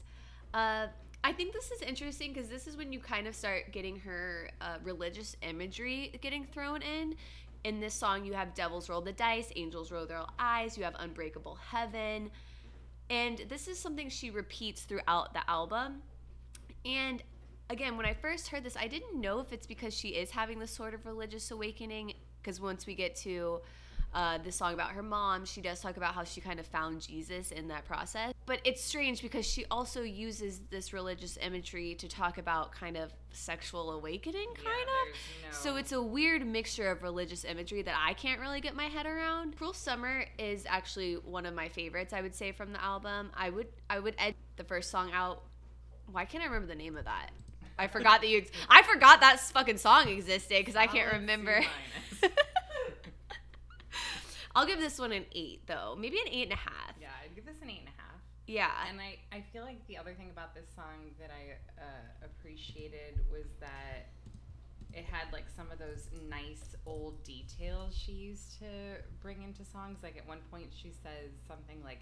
Uh, 0.54 0.88
I 1.24 1.32
think 1.32 1.54
this 1.54 1.72
is 1.72 1.82
interesting 1.82 2.34
because 2.34 2.50
this 2.50 2.68
is 2.68 2.76
when 2.76 2.92
you 2.92 3.00
kind 3.00 3.28
of 3.28 3.36
start 3.36 3.72
getting 3.72 3.98
her 4.00 4.50
uh, 4.60 4.76
religious 4.84 5.38
imagery 5.42 6.14
getting 6.22 6.44
thrown 6.44 6.82
in. 6.82 7.16
In 7.64 7.80
this 7.80 7.94
song, 7.94 8.26
you 8.26 8.34
have 8.34 8.54
devils 8.54 8.90
roll 8.90 9.00
the 9.00 9.14
dice, 9.14 9.54
angels 9.56 9.90
roll 9.90 10.06
their 10.06 10.24
eyes, 10.38 10.78
you 10.78 10.84
have 10.84 10.96
unbreakable 11.00 11.56
heaven. 11.56 12.30
And 13.14 13.46
this 13.48 13.68
is 13.68 13.78
something 13.78 14.10
she 14.10 14.32
repeats 14.32 14.82
throughout 14.82 15.34
the 15.34 15.48
album. 15.48 16.02
And 16.84 17.22
again, 17.70 17.96
when 17.96 18.08
I 18.08 18.16
first 18.16 18.48
heard 18.48 18.64
this, 18.64 18.76
I 18.76 18.88
didn't 18.88 19.22
know 19.22 19.40
if 19.40 19.54
it's 19.54 19.68
because 19.68 19.94
she 19.94 20.10
is 20.10 20.32
having 20.32 20.58
this 20.58 20.72
sort 20.72 20.96
of 20.96 21.06
religious 21.06 21.52
awakening. 21.52 22.14
Because 22.42 22.60
once 22.60 22.88
we 22.88 22.96
get 22.96 23.16
to 23.18 23.62
uh, 24.14 24.38
the 24.38 24.52
song 24.52 24.74
about 24.74 24.92
her 24.92 25.02
mom, 25.02 25.46
she 25.46 25.62
does 25.62 25.80
talk 25.82 25.98
about 25.98 26.14
how 26.14 26.24
she 26.24 26.40
kind 26.40 26.60
of 26.60 26.66
found 26.68 27.02
Jesus 27.02 27.52
in 27.52 27.68
that 27.70 27.86
process. 27.86 28.34
But 28.46 28.60
it's 28.64 28.84
strange 28.84 29.22
because 29.22 29.46
she 29.46 29.66
also 29.72 30.02
uses 30.04 30.62
this 30.70 30.94
religious 30.94 31.38
imagery 31.42 31.96
to 31.96 32.08
talk 32.08 32.38
about 32.38 32.72
kind 32.72 32.96
of 32.98 33.12
sexual 33.32 33.92
awakening, 33.92 34.48
kind 34.56 34.68
Yeah, 34.68 34.72
of. 34.72 35.18
there's 35.44 35.58
So 35.58 35.76
it's 35.78 35.92
a 35.92 36.02
weird 36.02 36.46
mixture 36.46 36.92
of 36.92 37.02
religious 37.02 37.44
imagery 37.46 37.82
that 37.82 37.96
I 38.00 38.14
can't 38.14 38.40
really 38.40 38.62
get 38.62 38.76
my 38.76 38.86
head 38.86 39.06
around. 39.06 39.58
Cruel 39.58 39.74
Summer 39.74 40.26
is 40.38 40.66
actually 40.68 41.16
one 41.16 41.46
of 41.46 41.56
my 41.56 41.70
favorites, 41.70 42.14
I 42.14 42.22
would 42.22 42.36
say, 42.36 42.52
from 42.52 42.72
the 42.72 42.84
album. 42.84 43.32
I 43.36 43.50
would 43.50 43.68
I 43.90 44.00
would 44.00 44.16
edit 44.18 44.36
the 44.58 44.64
first 44.64 44.92
song 44.92 45.12
out. 45.14 45.44
Why 46.12 46.26
can't 46.26 46.44
I 46.44 46.48
remember 46.48 46.68
the 46.68 46.76
name 46.76 46.98
of 46.98 47.06
that? 47.06 47.32
I 47.80 47.88
forgot 47.88 48.22
that 48.22 48.28
you. 48.30 48.40
Ex- 48.40 48.52
I 48.70 48.84
forgot 48.84 49.22
that 49.22 49.40
fucking 49.40 49.78
song 49.78 50.08
existed 50.08 50.60
because 50.60 50.76
I 50.76 50.86
can't 50.86 51.14
remember. 51.14 51.62
I'll 54.56 54.66
give 54.66 54.80
this 54.80 55.00
one 55.00 55.12
an 55.12 55.26
eight 55.34 55.66
though, 55.68 55.96
maybe 55.98 56.18
an 56.20 56.28
eight 56.30 56.44
and 56.44 56.54
a 56.54 56.58
half. 56.58 56.94
yeah, 57.00 57.10
I'd 57.24 57.36
give 57.36 57.46
this 57.46 57.62
an 57.62 57.70
eight 57.70 57.80
and 57.80 57.88
a 57.88 58.02
half. 58.02 58.22
Yeah. 58.46 58.72
And 58.90 59.00
I, 59.00 59.18
I 59.32 59.42
feel 59.54 59.64
like 59.64 59.86
the 59.88 59.98
other 59.98 60.14
thing 60.14 60.30
about 60.30 60.54
this 60.54 60.68
song 60.76 61.12
that 61.20 61.32
I 61.32 61.82
uh, 61.82 62.26
appreciated 62.26 63.22
was 63.32 63.46
that 63.60 64.10
it 64.94 65.06
had 65.06 65.32
like 65.34 65.46
some 65.56 65.72
of 65.72 65.80
those 65.80 66.10
nice 66.30 66.76
old 66.86 67.24
details 67.24 67.96
she 67.98 68.12
used 68.12 68.60
to 68.60 69.02
bring 69.22 69.42
into 69.44 69.64
songs. 69.66 70.00
Like 70.04 70.18
at 70.18 70.28
one 70.28 70.40
point, 70.52 70.68
she 70.72 70.92
says 70.92 71.32
something 71.48 71.82
like 71.84 72.02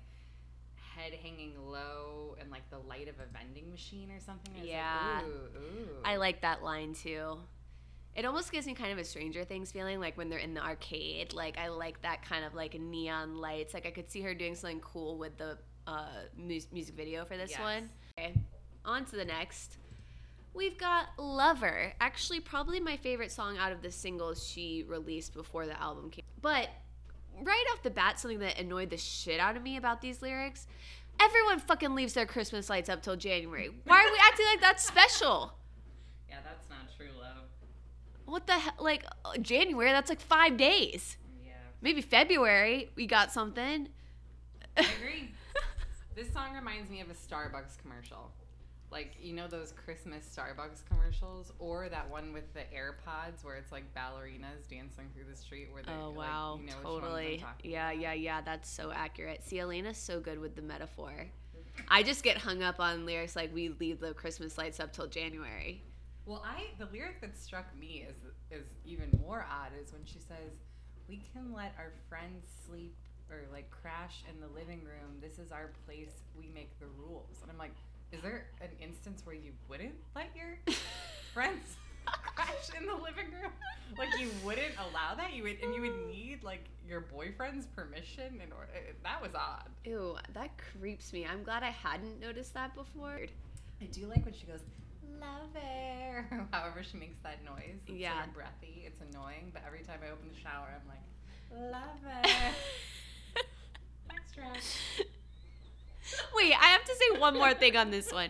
head 0.76 1.14
hanging 1.24 1.54
low 1.58 2.36
and 2.40 2.52
like 2.52 2.70
the 2.70 2.80
light 2.80 3.08
of 3.08 3.16
a 3.16 3.32
vending 3.32 3.70
machine 3.72 4.12
or 4.12 4.20
something. 4.20 4.54
I 4.60 4.66
Yeah. 4.66 5.16
Like, 5.16 5.26
ooh, 5.26 5.58
ooh. 5.58 5.88
I 6.04 6.16
like 6.18 6.42
that 6.42 6.64
line 6.64 6.94
too. 6.94 7.38
It 8.16 8.26
almost 8.26 8.52
gives 8.52 8.68
me 8.68 8.74
kind 8.74 8.92
of 8.92 8.98
a 8.98 9.04
Stranger 9.06 9.44
Things 9.46 9.72
feeling, 9.72 10.00
like 10.00 10.18
when 10.18 10.30
they're 10.30 10.40
in 10.40 10.54
the 10.54 10.62
arcade. 10.62 11.34
Like 11.34 11.58
I 11.58 11.70
like 11.70 12.02
that 12.02 12.24
kind 12.24 12.44
of 12.44 12.54
like 12.54 12.80
neon 12.80 13.38
lights. 13.38 13.74
Like 13.74 13.86
I 13.86 13.92
could 13.92 14.12
see 14.12 14.22
her 14.22 14.34
doing 14.34 14.56
something 14.56 14.82
cool 14.82 15.18
with 15.18 15.38
the 15.38 15.58
uh, 15.88 16.06
mus- 16.38 16.68
music 16.72 16.96
video 16.96 17.24
for 17.26 17.38
this 17.38 17.52
Yes. 17.52 17.60
one. 17.60 17.90
Okay, 18.20 18.34
on 18.86 19.06
to 19.06 19.16
the 19.16 19.26
next. 19.26 19.78
We've 20.54 20.78
got 20.78 21.06
Lover. 21.18 21.94
Actually, 22.02 22.42
probably 22.42 22.82
my 22.82 22.98
favorite 22.98 23.32
song 23.32 23.58
out 23.58 23.72
of 23.72 23.82
the 23.82 23.90
singles 23.92 24.46
she 24.46 24.84
released 24.86 25.34
before 25.34 25.66
the 25.66 25.80
album 25.82 26.10
came. 26.10 26.26
But 26.42 26.68
right 27.42 27.66
off 27.74 27.82
the 27.84 27.90
bat, 27.90 28.20
something 28.20 28.40
that 28.40 28.60
annoyed 28.60 28.90
the 28.90 28.98
shit 28.98 29.40
out 29.40 29.56
of 29.56 29.64
me 29.64 29.78
about 29.78 30.02
these 30.02 30.22
lyrics. 30.22 30.68
Everyone 31.22 31.60
fucking 31.60 31.96
leaves 31.96 32.14
their 32.14 32.26
Christmas 32.26 32.70
lights 32.70 32.90
up 32.90 33.02
till 33.02 33.16
January. 33.16 33.70
Why 33.86 34.04
are 34.06 34.12
we 34.12 34.18
acting 34.22 34.46
like 34.48 34.60
that's 34.60 34.86
special? 34.86 35.54
Yeah, 36.30 36.38
that's 36.46 36.70
not 36.70 36.71
true 36.71 36.71
love. 36.71 36.71
What 38.32 38.48
the 38.48 38.54
hell? 38.54 38.74
Like 38.80 39.06
uh, 39.26 39.38
January, 39.40 39.92
that's 39.92 40.10
like 40.10 40.22
five 40.22 40.56
days. 40.56 41.18
Yeah. 41.46 41.52
Maybe 41.82 42.02
February, 42.02 42.90
we 42.96 43.06
got 43.06 43.34
something. 43.34 43.90
I 44.78 44.88
agree. 44.98 45.32
This 46.16 46.32
song 46.32 46.54
reminds 46.56 46.90
me 46.90 47.02
of 47.02 47.10
a 47.10 47.14
Starbucks 47.14 47.78
commercial. 47.82 48.32
Like, 48.90 49.16
you 49.22 49.34
know 49.34 49.48
those 49.48 49.74
Christmas 49.74 50.26
Starbucks 50.26 50.86
commercials? 50.88 51.52
Or 51.60 51.90
that 51.90 52.10
one 52.10 52.32
with 52.32 52.54
the 52.54 52.62
AirPods 52.74 53.44
where 53.44 53.56
it's 53.56 53.74
like 53.74 53.84
ballerinas 53.94 54.66
dancing 54.70 55.10
through 55.14 55.26
the 55.30 55.36
street 55.36 55.68
where 55.74 55.84
they 55.84 55.92
Oh 55.92 56.10
like, 56.10 56.18
wow, 56.18 56.60
you 56.62 56.68
know 56.68 56.76
which 56.78 56.86
ones 56.86 56.96
I'm 56.96 57.02
totally. 57.02 57.46
Yeah, 57.64 57.92
yeah, 57.92 58.14
yeah. 58.14 58.40
That's 58.40 58.70
so 58.70 58.94
accurate. 58.94 59.44
See, 59.44 59.60
Elena's 59.60 59.98
so 59.98 60.22
good 60.22 60.40
with 60.40 60.56
the 60.56 60.62
metaphor. 60.62 61.28
I 61.90 62.04
just 62.04 62.24
get 62.24 62.38
hung 62.38 62.64
up 62.64 62.80
on 62.80 63.06
lyrics 63.06 63.36
like 63.36 63.54
"We 63.54 63.70
leave 63.78 64.00
the 64.00 64.14
Christmas 64.14 64.58
lights 64.58 64.80
up 64.80 64.94
till 64.94 65.08
January." 65.08 65.84
Well, 66.26 66.44
I 66.46 66.68
the 66.78 66.86
lyric 66.92 67.22
that 67.22 67.38
struck 67.38 67.66
me 67.80 68.06
is 68.08 68.18
is 68.52 68.68
even 68.86 69.10
more 69.22 69.46
odd 69.50 69.72
is 69.82 69.92
when 69.92 70.06
she 70.06 70.20
says, 70.20 70.60
"We 71.08 71.22
can 71.34 71.54
let 71.54 71.74
our 71.78 71.94
friends 72.10 72.48
sleep 72.66 72.96
or 73.30 73.42
like 73.52 73.70
crash 73.72 74.24
in 74.30 74.40
the 74.40 74.48
living 74.48 74.84
room. 74.84 75.20
This 75.22 75.40
is 75.40 75.52
our 75.52 75.72
place. 75.86 76.22
We 76.38 76.50
make 76.54 76.78
the 76.80 76.88
rules." 76.98 77.40
And 77.42 77.52
I'm 77.52 77.58
like, 77.58 77.74
is 78.12 78.22
there 78.22 78.48
an 78.62 78.70
instance 78.82 79.22
where 79.26 79.36
you 79.36 79.52
wouldn't 79.70 79.96
let 80.16 80.28
your 80.36 80.58
friends 81.34 81.78
crash 82.06 82.70
in 82.80 82.86
the 82.86 82.96
living 82.96 83.32
room? 83.42 83.52
Like 83.98 84.18
you 84.18 84.30
wouldn't 84.46 84.76
allow 84.80 85.16
that? 85.16 85.34
You 85.34 85.44
would, 85.44 85.58
and 85.62 85.76
you 85.76 85.82
would 85.82 85.92
uh. 85.92 86.08
need 86.08 86.44
like 86.44 86.64
your 86.88 87.02
boyfriend's 87.02 87.66
permission 87.66 88.40
in 88.42 88.54
order. 88.54 88.70
Eh, 88.74 88.94
that 89.04 89.22
was 89.22 89.32
odd. 89.36 89.68
Ew, 89.84 90.16
that 90.34 90.52
creeps 90.58 91.12
me. 91.12 91.26
I'm 91.26 91.44
glad 91.44 91.62
I 91.62 91.72
hadn't 91.72 92.18
noticed 92.22 92.54
that 92.54 92.74
before. 92.74 93.20
I 93.82 93.86
do 93.86 94.08
like 94.08 94.24
when 94.24 94.34
she 94.34 94.46
goes, 94.46 94.62
"Lover," 95.20 96.48
however 96.52 96.84
she 96.84 96.98
makes 96.98 97.18
that 97.24 97.44
noise. 97.44 97.80
It's 97.88 97.98
Yeah. 97.98 98.14
sort 98.16 98.28
of 98.28 98.34
breathy. 98.34 98.84
It's 98.86 99.02
annoying, 99.12 99.52
but 99.54 99.64
every 99.66 99.80
time 99.84 100.00
I 100.06 100.12
open 100.12 100.30
the 100.34 100.40
shower, 100.40 100.68
I'm 100.74 100.88
like, 100.88 101.72
"Lover." 101.72 102.56
Next 104.10 104.34
track. 104.36 104.62
Wait, 106.36 106.54
I 106.54 106.66
have 106.68 106.84
to 106.84 106.96
say 106.96 107.20
one 107.20 107.36
more 107.36 107.54
thing 107.54 107.76
on 107.78 107.92
this 107.92 108.12
one. 108.12 108.30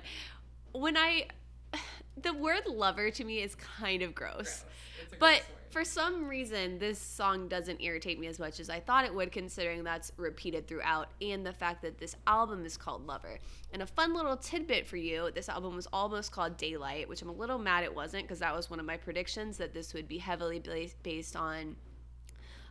When 0.73 0.97
I, 0.97 1.27
the 2.21 2.33
word 2.33 2.65
lover 2.67 3.09
to 3.11 3.23
me 3.23 3.41
is 3.41 3.55
kind 3.55 4.01
of 4.01 4.13
gross. 4.15 4.63
Gross. 5.09 5.19
But. 5.19 5.43
For 5.71 5.85
some 5.85 6.27
reason, 6.27 6.77
this 6.79 6.99
song 6.99 7.47
doesn't 7.47 7.81
irritate 7.81 8.19
me 8.19 8.27
as 8.27 8.39
much 8.39 8.59
as 8.59 8.69
I 8.69 8.79
thought 8.79 9.05
it 9.05 9.15
would, 9.15 9.31
considering 9.31 9.83
that's 9.83 10.11
repeated 10.17 10.67
throughout, 10.67 11.07
and 11.21 11.45
the 11.45 11.53
fact 11.53 11.81
that 11.83 11.97
this 11.97 12.15
album 12.27 12.65
is 12.65 12.75
called 12.75 13.07
Lover. 13.07 13.39
And 13.71 13.81
a 13.81 13.85
fun 13.85 14.13
little 14.13 14.35
tidbit 14.35 14.85
for 14.85 14.97
you 14.97 15.31
this 15.33 15.47
album 15.47 15.75
was 15.75 15.87
almost 15.93 16.31
called 16.31 16.57
Daylight, 16.57 17.07
which 17.07 17.21
I'm 17.21 17.29
a 17.29 17.33
little 17.33 17.57
mad 17.57 17.83
it 17.83 17.95
wasn't, 17.95 18.23
because 18.23 18.39
that 18.39 18.55
was 18.55 18.69
one 18.69 18.79
of 18.79 18.85
my 18.85 18.97
predictions 18.97 19.57
that 19.57 19.73
this 19.73 19.93
would 19.93 20.07
be 20.07 20.17
heavily 20.17 20.61
based 21.03 21.35
on. 21.35 21.75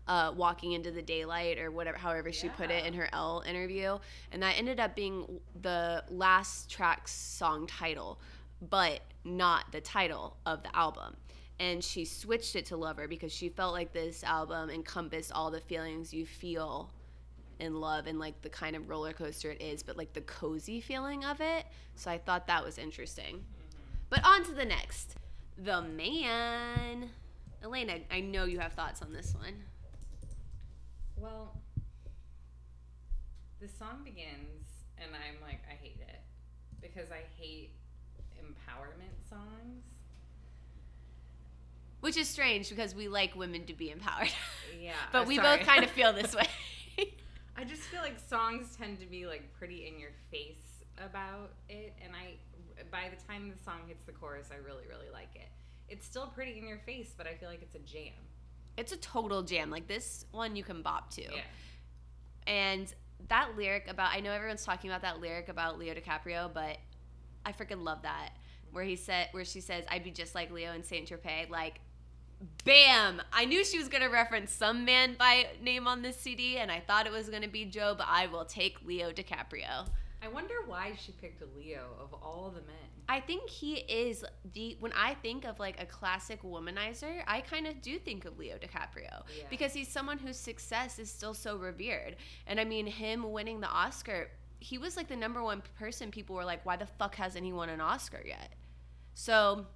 Uh, 0.08 0.32
walking 0.34 0.72
into 0.72 0.90
the 0.90 1.02
daylight 1.02 1.56
or 1.58 1.70
whatever 1.70 1.96
however 1.96 2.32
she 2.32 2.48
put 2.48 2.68
it 2.70 2.84
in 2.84 2.94
her 2.94 3.08
l 3.12 3.44
interview 3.46 3.96
and 4.32 4.42
that 4.42 4.58
ended 4.58 4.80
up 4.80 4.96
being 4.96 5.38
the 5.60 6.02
last 6.08 6.68
track's 6.68 7.12
song 7.12 7.64
title 7.66 8.18
but 8.70 9.02
not 9.24 9.70
the 9.70 9.80
title 9.80 10.36
of 10.46 10.64
the 10.64 10.74
album 10.74 11.14
and 11.60 11.84
she 11.84 12.06
switched 12.06 12.56
it 12.56 12.64
to 12.64 12.76
lover 12.76 13.06
because 13.06 13.30
she 13.30 13.50
felt 13.50 13.74
like 13.74 13.92
this 13.92 14.24
album 14.24 14.70
encompassed 14.70 15.30
all 15.30 15.50
the 15.50 15.60
feelings 15.60 16.12
you 16.12 16.24
feel 16.24 16.90
in 17.60 17.78
love 17.78 18.06
and 18.06 18.18
like 18.18 18.40
the 18.40 18.48
kind 18.48 18.74
of 18.74 18.88
roller 18.88 19.12
coaster 19.12 19.50
it 19.50 19.60
is 19.60 19.82
but 19.82 19.94
like 19.98 20.14
the 20.14 20.22
cozy 20.22 20.80
feeling 20.80 21.22
of 21.22 21.40
it. 21.42 21.66
So 21.94 22.10
i 22.10 22.16
thought 22.16 22.46
that 22.46 22.64
was 22.64 22.78
interesting. 22.78 23.44
But 24.08 24.24
on 24.24 24.42
to 24.44 24.52
the 24.52 24.64
next. 24.64 25.16
The 25.58 25.82
man. 25.82 27.10
Elena 27.62 27.98
i 28.10 28.20
know 28.20 28.44
you 28.46 28.58
have 28.58 28.72
thoughts 28.72 29.02
on 29.02 29.12
this 29.12 29.34
one. 29.34 29.54
Well, 31.16 31.52
the 33.60 33.68
song 33.68 34.00
begins, 34.02 34.86
and 34.96 35.10
I'm 35.12 35.36
like, 35.46 35.60
I 35.70 35.74
hate 35.74 36.00
it 36.00 36.22
because 36.80 37.10
I 37.10 37.24
hate 37.38 37.72
empowerment 38.40 39.28
songs. 39.28 39.99
Which 42.00 42.16
is 42.16 42.28
strange 42.28 42.68
because 42.70 42.94
we 42.94 43.08
like 43.08 43.34
women 43.36 43.64
to 43.66 43.74
be 43.74 43.90
empowered 43.90 44.30
Yeah, 44.80 44.92
but 45.12 45.26
we 45.26 45.36
sorry. 45.36 45.58
both 45.58 45.66
kind 45.66 45.84
of 45.84 45.90
feel 45.90 46.12
this 46.12 46.34
way 46.36 46.46
I 47.56 47.64
just 47.64 47.82
feel 47.82 48.00
like 48.00 48.18
songs 48.18 48.74
tend 48.76 49.00
to 49.00 49.06
be 49.06 49.26
like 49.26 49.52
pretty 49.58 49.86
in 49.86 49.98
your 50.00 50.12
face 50.30 50.56
about 50.96 51.52
it, 51.68 51.94
and 52.02 52.12
I, 52.14 52.36
by 52.90 53.10
the 53.14 53.22
time 53.30 53.50
the 53.54 53.62
song 53.62 53.80
hits 53.86 54.02
the 54.06 54.12
chorus, 54.12 54.48
I 54.50 54.56
really, 54.56 54.84
really 54.88 55.10
like 55.12 55.28
it. 55.34 55.48
It's 55.88 56.06
still 56.06 56.26
pretty 56.28 56.58
in 56.58 56.66
your 56.66 56.78
face, 56.78 57.12
but 57.16 57.26
I 57.26 57.34
feel 57.34 57.50
like 57.50 57.60
it's 57.60 57.74
a 57.74 57.78
jam. 57.80 58.14
it's 58.78 58.92
a 58.92 58.96
total 58.96 59.42
jam 59.42 59.70
like 59.70 59.86
this 59.88 60.24
one 60.30 60.56
you 60.56 60.62
can 60.64 60.80
bop 60.80 61.10
to 61.10 61.22
Yeah. 61.22 61.40
And 62.46 62.92
that 63.28 63.56
lyric 63.56 63.88
about 63.88 64.10
I 64.14 64.20
know 64.20 64.32
everyone's 64.32 64.64
talking 64.64 64.88
about 64.90 65.02
that 65.02 65.20
lyric 65.20 65.48
about 65.50 65.78
Leo 65.78 65.92
DiCaprio, 65.94 66.50
but 66.52 66.78
I 67.44 67.52
freaking 67.52 67.82
love 67.84 68.02
that. 68.02 68.30
Where 68.72 68.84
he 68.84 68.96
said 68.96 69.28
where 69.32 69.44
she 69.44 69.60
says, 69.60 69.84
I'd 69.90 70.04
be 70.04 70.10
just 70.12 70.34
like 70.34 70.50
Leo 70.50 70.72
in 70.72 70.82
Saint 70.82 71.08
Tropez, 71.10 71.50
like 71.50 71.80
Bam! 72.64 73.20
I 73.32 73.44
knew 73.44 73.64
she 73.64 73.78
was 73.78 73.88
gonna 73.88 74.08
reference 74.10 74.50
some 74.50 74.84
man 74.84 75.14
by 75.18 75.46
name 75.62 75.86
on 75.86 76.02
this 76.02 76.16
CD, 76.16 76.56
and 76.58 76.70
I 76.70 76.80
thought 76.80 77.06
it 77.06 77.12
was 77.12 77.28
gonna 77.28 77.48
be 77.48 77.64
Joe, 77.64 77.94
but 77.96 78.06
I 78.08 78.26
will 78.26 78.44
take 78.44 78.78
Leo 78.84 79.12
DiCaprio. 79.12 79.86
I 80.22 80.28
wonder 80.28 80.54
why 80.66 80.92
she 80.98 81.12
picked 81.12 81.42
Leo 81.56 81.86
of 81.98 82.12
all 82.14 82.50
the 82.54 82.60
men. 82.62 82.76
I 83.08 83.20
think 83.20 83.48
he 83.48 83.74
is 83.74 84.24
the 84.52 84.76
when 84.78 84.92
I 84.92 85.14
think 85.14 85.44
of 85.44 85.58
like 85.58 85.80
a 85.82 85.86
classic 85.86 86.42
womanizer, 86.42 87.22
I 87.26 87.40
kind 87.40 87.66
of 87.66 87.80
do 87.82 87.98
think 87.98 88.24
of 88.24 88.38
Leo 88.38 88.56
DiCaprio 88.56 89.22
Yeah. 89.36 89.44
because 89.48 89.72
he's 89.72 89.88
someone 89.88 90.18
whose 90.18 90.36
success 90.36 90.98
is 90.98 91.10
still 91.10 91.34
so 91.34 91.56
revered. 91.56 92.16
And 92.46 92.60
I 92.60 92.64
mean, 92.64 92.86
him 92.86 93.32
winning 93.32 93.60
the 93.60 93.68
Oscar, 93.68 94.28
he 94.60 94.78
was 94.78 94.96
like 94.96 95.08
the 95.08 95.16
number 95.16 95.42
one 95.42 95.62
person 95.78 96.10
people 96.10 96.36
were 96.36 96.44
like, 96.44 96.64
why 96.64 96.76
the 96.76 96.86
fuck 96.86 97.16
hasn't 97.16 97.44
he 97.44 97.52
won 97.52 97.68
an 97.70 97.80
Oscar 97.80 98.22
yet? 98.24 98.52
So 99.14 99.66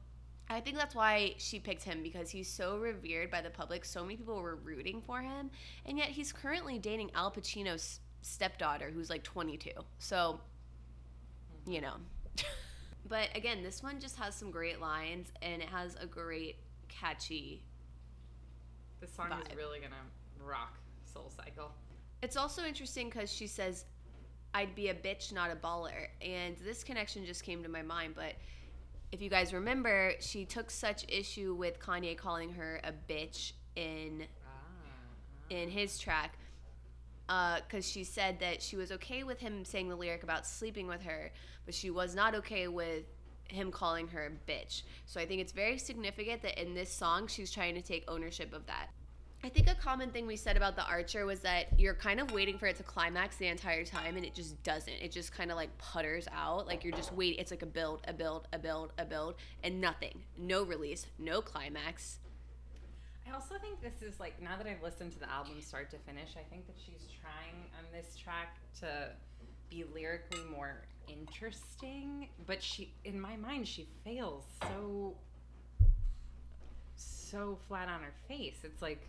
I 0.48 0.60
think 0.60 0.76
that's 0.76 0.94
why 0.94 1.34
she 1.38 1.58
picked 1.58 1.82
him 1.82 2.02
because 2.02 2.30
he's 2.30 2.48
so 2.48 2.76
revered 2.76 3.30
by 3.30 3.40
the 3.40 3.50
public. 3.50 3.84
So 3.84 4.02
many 4.02 4.16
people 4.16 4.40
were 4.40 4.56
rooting 4.56 5.02
for 5.06 5.20
him, 5.20 5.50
and 5.86 5.96
yet 5.96 6.08
he's 6.08 6.32
currently 6.32 6.78
dating 6.78 7.10
Al 7.14 7.30
Pacino's 7.30 8.00
stepdaughter, 8.22 8.90
who's 8.90 9.10
like 9.10 9.22
22. 9.22 9.70
So, 9.98 10.40
you 11.66 11.80
know. 11.80 11.94
But 13.06 13.28
again, 13.34 13.62
this 13.62 13.82
one 13.82 14.00
just 14.00 14.16
has 14.16 14.34
some 14.34 14.50
great 14.50 14.80
lines 14.80 15.28
and 15.42 15.60
it 15.60 15.68
has 15.68 15.96
a 16.00 16.06
great 16.06 16.56
catchy. 16.88 17.62
This 19.00 19.12
song 19.12 19.28
Vibe. 19.30 19.50
is 19.50 19.56
really 19.56 19.78
gonna 19.78 19.96
rock 20.42 20.78
Soul 21.04 21.30
Cycle. 21.36 21.70
It's 22.22 22.36
also 22.36 22.64
interesting 22.64 23.10
because 23.10 23.30
she 23.30 23.46
says, 23.46 23.84
"I'd 24.54 24.74
be 24.74 24.88
a 24.88 24.94
bitch, 24.94 25.32
not 25.32 25.50
a 25.50 25.56
baller," 25.56 26.08
and 26.22 26.56
this 26.58 26.82
connection 26.82 27.26
just 27.26 27.44
came 27.44 27.62
to 27.62 27.68
my 27.68 27.82
mind. 27.82 28.14
But 28.14 28.36
if 29.14 29.22
you 29.22 29.30
guys 29.30 29.54
remember, 29.54 30.14
she 30.18 30.44
took 30.44 30.72
such 30.72 31.04
issue 31.08 31.54
with 31.54 31.78
Kanye 31.78 32.16
calling 32.16 32.52
her 32.54 32.80
a 32.82 32.90
bitch 32.92 33.52
in 33.76 34.26
in 35.50 35.70
his 35.70 35.98
track 35.98 36.36
uh, 37.28 37.60
because 37.60 37.88
she 37.88 38.02
said 38.02 38.40
that 38.40 38.60
she 38.60 38.74
was 38.74 38.90
okay 38.90 39.22
with 39.22 39.38
him 39.38 39.64
saying 39.64 39.88
the 39.88 39.94
lyric 39.94 40.24
about 40.24 40.44
sleeping 40.44 40.88
with 40.88 41.02
her, 41.02 41.30
but 41.64 41.76
she 41.76 41.90
was 41.90 42.16
not 42.16 42.34
okay 42.34 42.66
with 42.66 43.04
him 43.48 43.70
calling 43.70 44.08
her 44.08 44.26
a 44.26 44.50
bitch. 44.50 44.82
So 45.06 45.20
I 45.20 45.26
think 45.26 45.40
it's 45.40 45.52
very 45.52 45.78
significant 45.78 46.42
that 46.42 46.60
in 46.60 46.74
this 46.74 46.92
song 46.92 47.28
she's 47.28 47.52
trying 47.52 47.76
to 47.76 47.82
take 47.82 48.04
ownership 48.10 48.52
of 48.52 48.66
that. 48.66 48.88
I 49.44 49.50
think 49.50 49.68
a 49.68 49.74
common 49.74 50.08
thing 50.08 50.26
we 50.26 50.36
said 50.36 50.56
about 50.56 50.74
the 50.74 50.86
Archer 50.86 51.26
was 51.26 51.40
that 51.40 51.78
you're 51.78 51.92
kind 51.92 52.18
of 52.18 52.32
waiting 52.32 52.56
for 52.56 52.64
it 52.64 52.76
to 52.76 52.82
climax 52.82 53.36
the 53.36 53.46
entire 53.48 53.84
time 53.84 54.16
and 54.16 54.24
it 54.24 54.34
just 54.34 54.60
doesn't. 54.62 54.94
It 54.94 55.12
just 55.12 55.34
kind 55.34 55.50
of 55.50 55.58
like 55.58 55.76
putters 55.76 56.26
out. 56.34 56.66
Like 56.66 56.82
you're 56.82 56.96
just 56.96 57.12
waiting. 57.12 57.38
It's 57.38 57.50
like 57.50 57.60
a 57.60 57.66
build, 57.66 58.00
a 58.08 58.14
build, 58.14 58.48
a 58.54 58.58
build, 58.58 58.94
a 58.96 59.04
build, 59.04 59.34
and 59.62 59.82
nothing. 59.82 60.22
No 60.38 60.62
release, 60.62 61.04
no 61.18 61.42
climax. 61.42 62.20
I 63.28 63.34
also 63.34 63.56
think 63.58 63.82
this 63.82 64.00
is 64.00 64.18
like 64.18 64.40
now 64.40 64.56
that 64.56 64.66
I've 64.66 64.82
listened 64.82 65.12
to 65.12 65.18
the 65.18 65.30
album 65.30 65.60
start 65.60 65.90
to 65.90 65.98
finish, 65.98 66.30
I 66.38 66.48
think 66.48 66.66
that 66.66 66.76
she's 66.78 67.06
trying 67.20 67.66
on 67.76 67.84
this 67.92 68.16
track 68.16 68.56
to 68.80 69.10
be 69.68 69.84
lyrically 69.94 70.40
more 70.50 70.86
interesting, 71.06 72.28
but 72.46 72.62
she 72.62 72.94
in 73.04 73.20
my 73.20 73.36
mind 73.36 73.68
she 73.68 73.88
fails 74.04 74.44
so 74.62 75.18
so 76.96 77.58
flat 77.68 77.88
on 77.88 78.00
her 78.00 78.14
face. 78.26 78.60
It's 78.64 78.80
like 78.80 79.06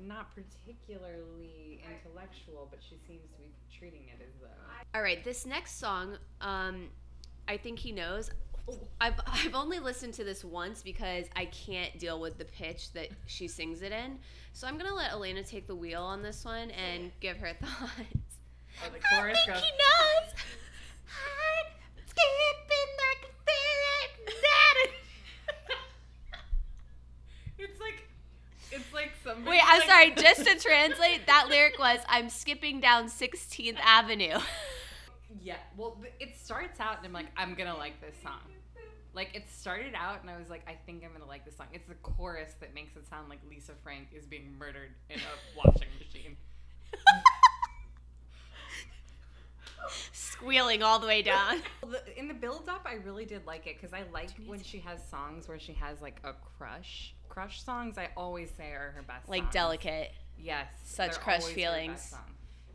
not 0.00 0.28
particularly 0.34 1.82
intellectual, 1.88 2.68
but 2.70 2.80
she 2.82 2.96
seems 3.06 3.22
to 3.32 3.38
be 3.38 3.50
treating 3.76 4.02
it 4.08 4.20
as 4.22 4.32
though. 4.40 4.48
All 4.94 5.02
right, 5.02 5.22
this 5.24 5.46
next 5.46 5.78
song, 5.78 6.16
um, 6.40 6.88
I 7.48 7.56
think 7.56 7.78
he 7.78 7.92
knows. 7.92 8.30
I've, 9.00 9.20
I've 9.26 9.54
only 9.54 9.78
listened 9.78 10.14
to 10.14 10.24
this 10.24 10.42
once 10.44 10.82
because 10.82 11.26
I 11.36 11.44
can't 11.46 11.98
deal 11.98 12.18
with 12.18 12.38
the 12.38 12.46
pitch 12.46 12.92
that 12.92 13.08
she 13.26 13.46
sings 13.46 13.82
it 13.82 13.92
in. 13.92 14.18
So 14.52 14.66
I'm 14.66 14.78
gonna 14.78 14.94
let 14.94 15.12
Elena 15.12 15.42
take 15.42 15.66
the 15.66 15.74
wheel 15.74 16.02
on 16.02 16.22
this 16.22 16.44
one 16.44 16.70
and 16.70 17.10
give 17.20 17.36
her 17.38 17.52
thoughts. 17.60 18.38
Oh, 18.82 18.90
the 18.92 18.98
chorus 19.00 19.36
I 19.36 19.44
think 19.44 19.46
goes. 19.54 19.62
he 19.62 19.70
knows. 19.70 20.34
I'm 21.14 21.66
skipping 22.06 22.90
like 22.96 23.30
a 23.30 23.32
ferret. 23.44 24.94
It's 27.58 27.80
like 27.80 28.08
it's 28.72 28.92
like 28.92 29.12
somebody. 29.34 29.56
Wait, 29.56 29.62
I'm 29.64 29.78
like- 29.80 29.88
sorry. 29.88 30.10
Just 30.16 30.44
to 30.46 30.58
translate, 30.68 31.26
that 31.26 31.48
lyric 31.48 31.78
was, 31.78 32.00
"I'm 32.08 32.28
skipping 32.28 32.80
down 32.80 33.08
16th 33.08 33.78
Avenue." 33.80 34.38
Yeah, 35.42 35.56
well, 35.76 35.98
it 36.20 36.36
starts 36.36 36.80
out 36.80 36.98
and 36.98 37.06
I'm 37.06 37.12
like, 37.12 37.26
I'm 37.36 37.54
gonna 37.54 37.76
like 37.76 38.00
this 38.00 38.14
song. 38.22 38.40
Like 39.14 39.34
it 39.34 39.48
started 39.48 39.94
out 39.94 40.20
and 40.22 40.30
I 40.30 40.38
was 40.38 40.48
like, 40.48 40.62
I 40.68 40.74
think 40.86 41.04
I'm 41.04 41.12
gonna 41.12 41.28
like 41.28 41.44
this 41.44 41.56
song. 41.56 41.66
It's 41.72 41.86
the 41.88 41.94
chorus 41.96 42.54
that 42.60 42.74
makes 42.74 42.96
it 42.96 43.06
sound 43.08 43.28
like 43.28 43.40
Lisa 43.48 43.72
Frank 43.82 44.08
is 44.14 44.26
being 44.26 44.56
murdered 44.58 44.90
in 45.10 45.18
a 45.18 45.56
washing 45.56 45.88
machine. 45.98 46.36
Squealing 50.12 50.82
all 50.82 50.98
the 50.98 51.06
way 51.06 51.22
down. 51.22 51.60
In 52.16 52.26
the 52.28 52.34
build 52.34 52.68
up, 52.68 52.86
I 52.86 52.94
really 52.94 53.24
did 53.24 53.46
like 53.46 53.66
it 53.66 53.76
because 53.80 53.92
I 53.92 54.02
like 54.12 54.30
when 54.46 54.62
she 54.62 54.78
has 54.80 55.06
songs 55.08 55.46
where 55.48 55.58
she 55.58 55.72
has 55.74 56.00
like 56.00 56.20
a 56.24 56.32
crush. 56.58 57.13
Crush 57.28 57.62
songs, 57.62 57.98
I 57.98 58.10
always 58.16 58.50
say 58.56 58.70
are 58.72 58.92
her 58.94 59.02
best. 59.02 59.28
Like 59.28 59.42
songs. 59.42 59.52
delicate. 59.52 60.12
Yes. 60.38 60.66
Such 60.84 61.18
crush 61.20 61.44
feelings. 61.44 62.14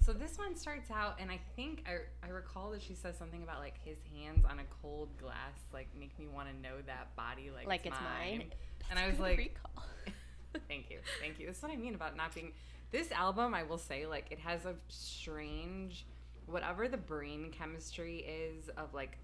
So 0.02 0.14
this 0.14 0.40
one 0.40 0.56
starts 0.56 0.90
out, 0.90 1.18
and 1.20 1.30
I 1.30 1.40
think 1.56 1.84
I, 1.88 2.26
I 2.26 2.32
recall 2.32 2.72
that 2.72 2.82
she 2.82 2.96
says 2.96 3.18
something 3.18 3.44
about 3.44 3.60
like 3.60 3.76
his 3.84 3.98
hands 4.12 4.44
on 4.44 4.60
a 4.60 4.64
cold 4.82 5.10
glass, 5.20 5.54
like 5.72 5.88
make 5.98 6.18
me 6.18 6.28
want 6.28 6.48
to 6.48 6.62
know 6.62 6.78
that 6.88 7.16
body 7.16 7.52
like, 7.54 7.68
Like 7.68 7.86
it's, 7.86 7.96
it's 7.96 8.02
mine. 8.02 8.46
And 8.90 8.98
I 8.98 9.08
was 9.08 9.20
like, 9.20 9.38
recall. 9.38 9.84
thank 10.68 10.90
you, 10.90 10.98
thank 11.22 11.40
you. 11.40 11.46
That's 11.46 11.62
what 11.62 11.72
I 11.72 11.76
mean 11.76 11.96
about 11.96 12.16
not 12.18 12.34
being. 12.34 12.54
This 12.92 13.12
album, 13.12 13.54
I 13.54 13.62
will 13.62 13.78
say, 13.78 14.08
like 14.08 14.32
it 14.32 14.40
has 14.40 14.66
a 14.66 14.74
strange, 14.88 16.08
whatever 16.48 16.88
the 16.88 16.98
brain 16.98 17.52
chemistry 17.52 18.20
is 18.20 18.68
of 18.70 18.94
like, 18.96 19.18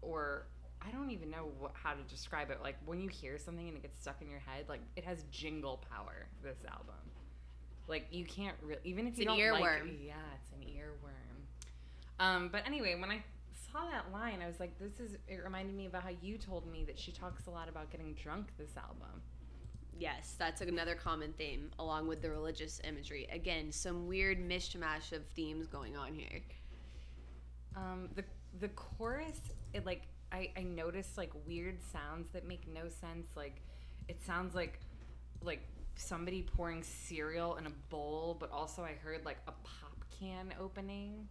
or 0.00 0.46
I 0.84 0.90
don't 0.90 1.10
even 1.10 1.30
know 1.30 1.50
what, 1.58 1.72
how 1.74 1.92
to 1.92 2.02
describe 2.08 2.50
it. 2.50 2.58
Like 2.62 2.76
when 2.84 3.00
you 3.00 3.08
hear 3.08 3.38
something 3.38 3.68
and 3.68 3.76
it 3.76 3.82
gets 3.82 4.00
stuck 4.00 4.20
in 4.20 4.28
your 4.28 4.40
head, 4.40 4.64
like 4.68 4.80
it 4.96 5.04
has 5.04 5.24
jingle 5.30 5.82
power. 5.90 6.26
This 6.42 6.58
album, 6.68 6.94
like 7.88 8.06
you 8.10 8.24
can't 8.24 8.56
really 8.62 8.80
even 8.84 9.06
if 9.06 9.12
It's 9.12 9.20
you 9.20 9.30
an 9.30 9.38
don't 9.38 9.60
like 9.60 9.62
earworm. 9.62 9.88
it, 9.88 10.00
yeah, 10.04 10.14
it's 10.40 10.50
an 10.52 10.66
earworm. 10.68 12.24
Um, 12.24 12.48
but 12.50 12.66
anyway, 12.66 12.94
when 12.98 13.10
I 13.10 13.22
saw 13.72 13.88
that 13.90 14.12
line, 14.12 14.40
I 14.42 14.46
was 14.46 14.60
like, 14.60 14.78
this 14.78 15.00
is. 15.00 15.16
It 15.28 15.40
reminded 15.44 15.74
me 15.74 15.86
about 15.86 16.02
how 16.02 16.10
you 16.20 16.36
told 16.38 16.70
me 16.70 16.84
that 16.84 16.98
she 16.98 17.12
talks 17.12 17.46
a 17.46 17.50
lot 17.50 17.68
about 17.68 17.90
getting 17.90 18.14
drunk. 18.14 18.48
This 18.58 18.76
album. 18.76 19.22
Yes, 19.98 20.34
that's 20.38 20.60
another 20.62 20.94
common 20.94 21.32
theme, 21.34 21.70
along 21.78 22.08
with 22.08 22.22
the 22.22 22.30
religious 22.30 22.80
imagery. 22.82 23.28
Again, 23.30 23.70
some 23.70 24.08
weird 24.08 24.38
mishmash 24.38 25.12
of 25.12 25.24
themes 25.36 25.66
going 25.66 25.96
on 25.96 26.14
here. 26.14 26.40
Um, 27.76 28.08
the 28.14 28.24
the 28.60 28.68
chorus, 28.68 29.40
it 29.72 29.86
like 29.86 30.02
I 30.32 30.50
I 30.56 30.62
noticed 30.62 31.16
like 31.18 31.30
weird 31.46 31.78
sounds 31.92 32.28
that 32.32 32.46
make 32.46 32.66
no 32.72 32.88
sense. 32.88 33.28
Like 33.36 33.60
it 34.08 34.22
sounds 34.24 34.54
like 34.54 34.78
like 35.42 35.62
somebody 35.94 36.42
pouring 36.42 36.82
cereal 36.82 37.56
in 37.56 37.66
a 37.66 37.72
bowl, 37.90 38.36
but 38.40 38.50
also 38.50 38.82
I 38.82 38.92
heard 39.02 39.24
like 39.24 39.38
a 39.46 39.52
pop 39.52 40.04
can 40.18 40.54
opening. 40.60 41.28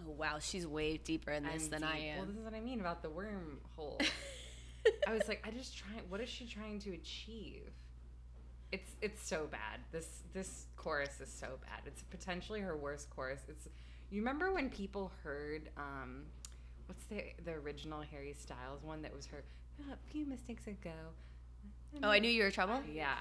Oh 0.00 0.12
wow, 0.12 0.38
she's 0.40 0.66
way 0.66 0.96
deeper 0.96 1.32
in 1.32 1.44
this 1.44 1.64
I'm 1.64 1.70
than 1.70 1.84
I 1.84 1.96
deep- 1.96 2.04
Well, 2.14 2.22
am. 2.22 2.26
this 2.28 2.36
is 2.36 2.44
what 2.44 2.54
I 2.54 2.60
mean 2.60 2.80
about 2.80 3.02
the 3.02 3.08
wormhole. 3.10 4.00
I 5.08 5.12
was 5.12 5.28
like, 5.28 5.44
I 5.46 5.50
just 5.50 5.76
trying. 5.76 6.00
What 6.08 6.20
is 6.20 6.28
she 6.28 6.46
trying 6.46 6.78
to 6.80 6.92
achieve? 6.94 7.70
It's 8.72 8.90
it's 9.02 9.26
so 9.26 9.46
bad. 9.50 9.80
This 9.92 10.22
this 10.32 10.66
chorus 10.76 11.20
is 11.20 11.30
so 11.32 11.58
bad. 11.62 11.80
It's 11.86 12.02
potentially 12.02 12.60
her 12.60 12.76
worst 12.76 13.10
chorus. 13.10 13.40
It's 13.48 13.66
you 14.10 14.20
remember 14.20 14.52
when 14.52 14.70
people 14.70 15.10
heard 15.22 15.68
um, 15.76 16.22
what's 16.88 17.04
the 17.04 17.22
the 17.44 17.52
original 17.52 18.02
Harry 18.10 18.34
Styles 18.38 18.82
one 18.82 19.02
that 19.02 19.14
was 19.14 19.26
her 19.26 19.44
a 19.92 19.96
few 20.10 20.26
mistakes 20.26 20.66
ago. 20.66 20.90
oh, 22.02 22.08
I 22.10 22.18
knew 22.18 22.28
you 22.30 22.42
were 22.42 22.50
trouble. 22.50 22.80
Yeah. 22.92 23.14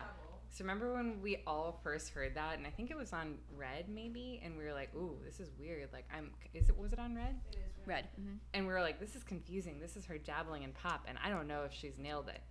So 0.49 0.63
remember 0.63 0.93
when 0.93 1.21
we 1.21 1.37
all 1.45 1.79
first 1.83 2.09
heard 2.09 2.33
that, 2.35 2.57
and 2.57 2.65
I 2.65 2.69
think 2.71 2.89
it 2.89 2.97
was 2.97 3.13
on 3.13 3.35
Red 3.55 3.89
maybe, 3.89 4.41
and 4.43 4.57
we 4.57 4.63
were 4.63 4.73
like, 4.73 4.89
"Ooh, 4.95 5.17
this 5.23 5.39
is 5.39 5.51
weird." 5.59 5.89
Like, 5.93 6.05
I'm 6.11 6.31
is 6.53 6.69
it 6.69 6.77
was 6.77 6.93
it 6.93 6.99
on 6.99 7.13
Red? 7.15 7.35
Red. 7.85 8.07
hmm 8.19 8.35
and 8.53 8.65
we 8.65 8.73
were 8.73 8.81
like, 8.81 8.99
"This 8.99 9.15
is 9.15 9.23
confusing. 9.23 9.79
This 9.79 9.95
is 9.97 10.05
her 10.05 10.17
dabbling 10.17 10.63
in 10.63 10.71
pop, 10.71 11.05
and 11.07 11.17
I 11.23 11.29
don't 11.29 11.47
know 11.47 11.63
if 11.65 11.73
she's 11.73 11.99
nailed 11.99 12.29
it." 12.29 12.41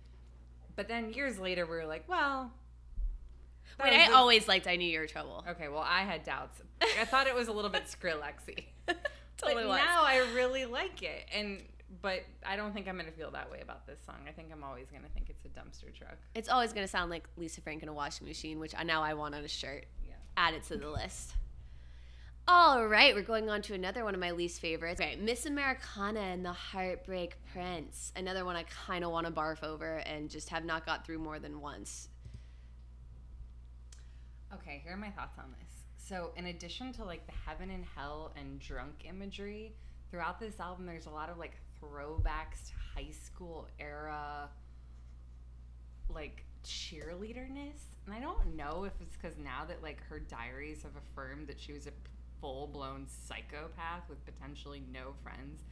But 0.75 0.87
then 0.87 1.11
years 1.11 1.37
later, 1.39 1.65
we 1.65 1.75
were 1.75 1.85
like, 1.85 2.07
"Well." 2.07 2.51
that 3.79 3.83
Wait, 3.83 3.97
was 3.97 4.07
I 4.07 4.11
the- 4.11 4.15
always 4.15 4.47
liked 4.47 4.67
I 4.67 4.75
knew 4.77 4.87
you 4.87 4.99
were 4.99 5.07
trouble. 5.07 5.43
Okay, 5.49 5.67
well, 5.67 5.83
I 5.85 6.03
had 6.03 6.23
doubts. 6.23 6.61
I 6.99 7.03
thought 7.05 7.27
it 7.27 7.35
was 7.35 7.47
a 7.49 7.51
little 7.51 7.69
bit 7.71 7.83
Skrillexy. 7.87 8.63
Totally 9.37 9.63
but 9.63 9.69
was. 9.69 9.77
now 9.77 10.03
I 10.03 10.17
really 10.33 10.65
like 10.65 11.03
it, 11.03 11.25
and 11.33 11.61
but 12.01 12.23
I 12.45 12.55
don't 12.55 12.73
think 12.73 12.87
I'm 12.87 12.97
gonna 12.97 13.11
feel 13.11 13.31
that 13.31 13.49
way 13.51 13.59
about 13.61 13.85
this 13.85 13.99
song. 14.05 14.15
I 14.27 14.31
think 14.31 14.49
I'm 14.51 14.63
always 14.63 14.89
gonna 14.89 15.07
think 15.13 15.29
it's 15.29 15.45
a 15.45 15.49
dumpster 15.49 15.93
truck. 15.93 16.17
It's 16.35 16.49
always 16.49 16.73
gonna 16.73 16.87
sound 16.87 17.11
like 17.11 17.27
Lisa 17.37 17.61
Frank 17.61 17.83
in 17.83 17.89
a 17.89 17.93
washing 17.93 18.27
machine, 18.27 18.59
which 18.59 18.73
I 18.75 18.83
now 18.83 19.03
I 19.03 19.13
want 19.13 19.35
on 19.35 19.43
a 19.43 19.47
shirt. 19.47 19.85
Yeah. 20.05 20.15
Add 20.35 20.55
it 20.55 20.63
to 20.63 20.77
the 20.77 20.89
list. 20.89 21.33
All 22.49 22.87
right, 22.87 23.13
we're 23.13 23.23
going 23.23 23.49
on 23.49 23.61
to 23.63 23.73
another 23.73 24.05
one 24.05 24.13
of 24.13 24.21
my 24.21 24.31
least 24.31 24.61
favorites. 24.61 25.01
Okay, 25.01 25.17
Miss 25.17 25.45
Americana 25.45 26.21
and 26.21 26.45
the 26.45 26.53
Heartbreak 26.53 27.35
Prince. 27.51 28.13
Another 28.15 28.45
one 28.45 28.55
I 28.55 28.63
kind 28.63 29.03
of 29.03 29.11
want 29.11 29.27
to 29.27 29.33
barf 29.33 29.63
over 29.63 29.97
and 29.97 30.29
just 30.29 30.47
have 30.49 30.63
not 30.63 30.85
got 30.85 31.05
through 31.05 31.19
more 31.19 31.39
than 31.39 31.59
once. 31.59 32.07
Okay, 34.53 34.79
here 34.81 34.93
are 34.93 34.97
my 34.97 35.09
thoughts 35.09 35.37
on 35.37 35.53
this. 35.59 35.76
So, 36.07 36.31
in 36.37 36.45
addition 36.45 36.93
to 36.93 37.03
like 37.03 37.25
the 37.25 37.33
heaven 37.45 37.69
and 37.69 37.83
hell 37.95 38.31
and 38.37 38.59
drunk 38.59 39.03
imagery, 39.03 39.73
throughout 40.09 40.39
this 40.39 40.57
album, 40.59 40.85
there's 40.85 41.05
a 41.05 41.09
lot 41.09 41.29
of 41.29 41.37
like 41.37 41.57
throwbacks 41.81 42.69
to 42.69 42.73
high 42.95 43.11
school 43.11 43.67
era, 43.77 44.49
like 46.09 46.45
cheerleaderness. 46.63 47.81
And 48.05 48.15
I 48.15 48.21
don't 48.21 48.55
know 48.55 48.85
if 48.85 48.93
it's 49.01 49.17
because 49.17 49.37
now 49.37 49.65
that 49.67 49.83
like 49.83 50.01
her 50.09 50.19
diaries 50.19 50.83
have 50.83 50.95
affirmed 50.95 51.47
that 51.47 51.59
she 51.59 51.73
was 51.73 51.87
a 51.87 51.91
full 52.39 52.67
blown 52.67 53.05
psychopath 53.07 54.07
with 54.07 54.23
potentially 54.25 54.81
no 54.93 55.13
friends. 55.23 55.63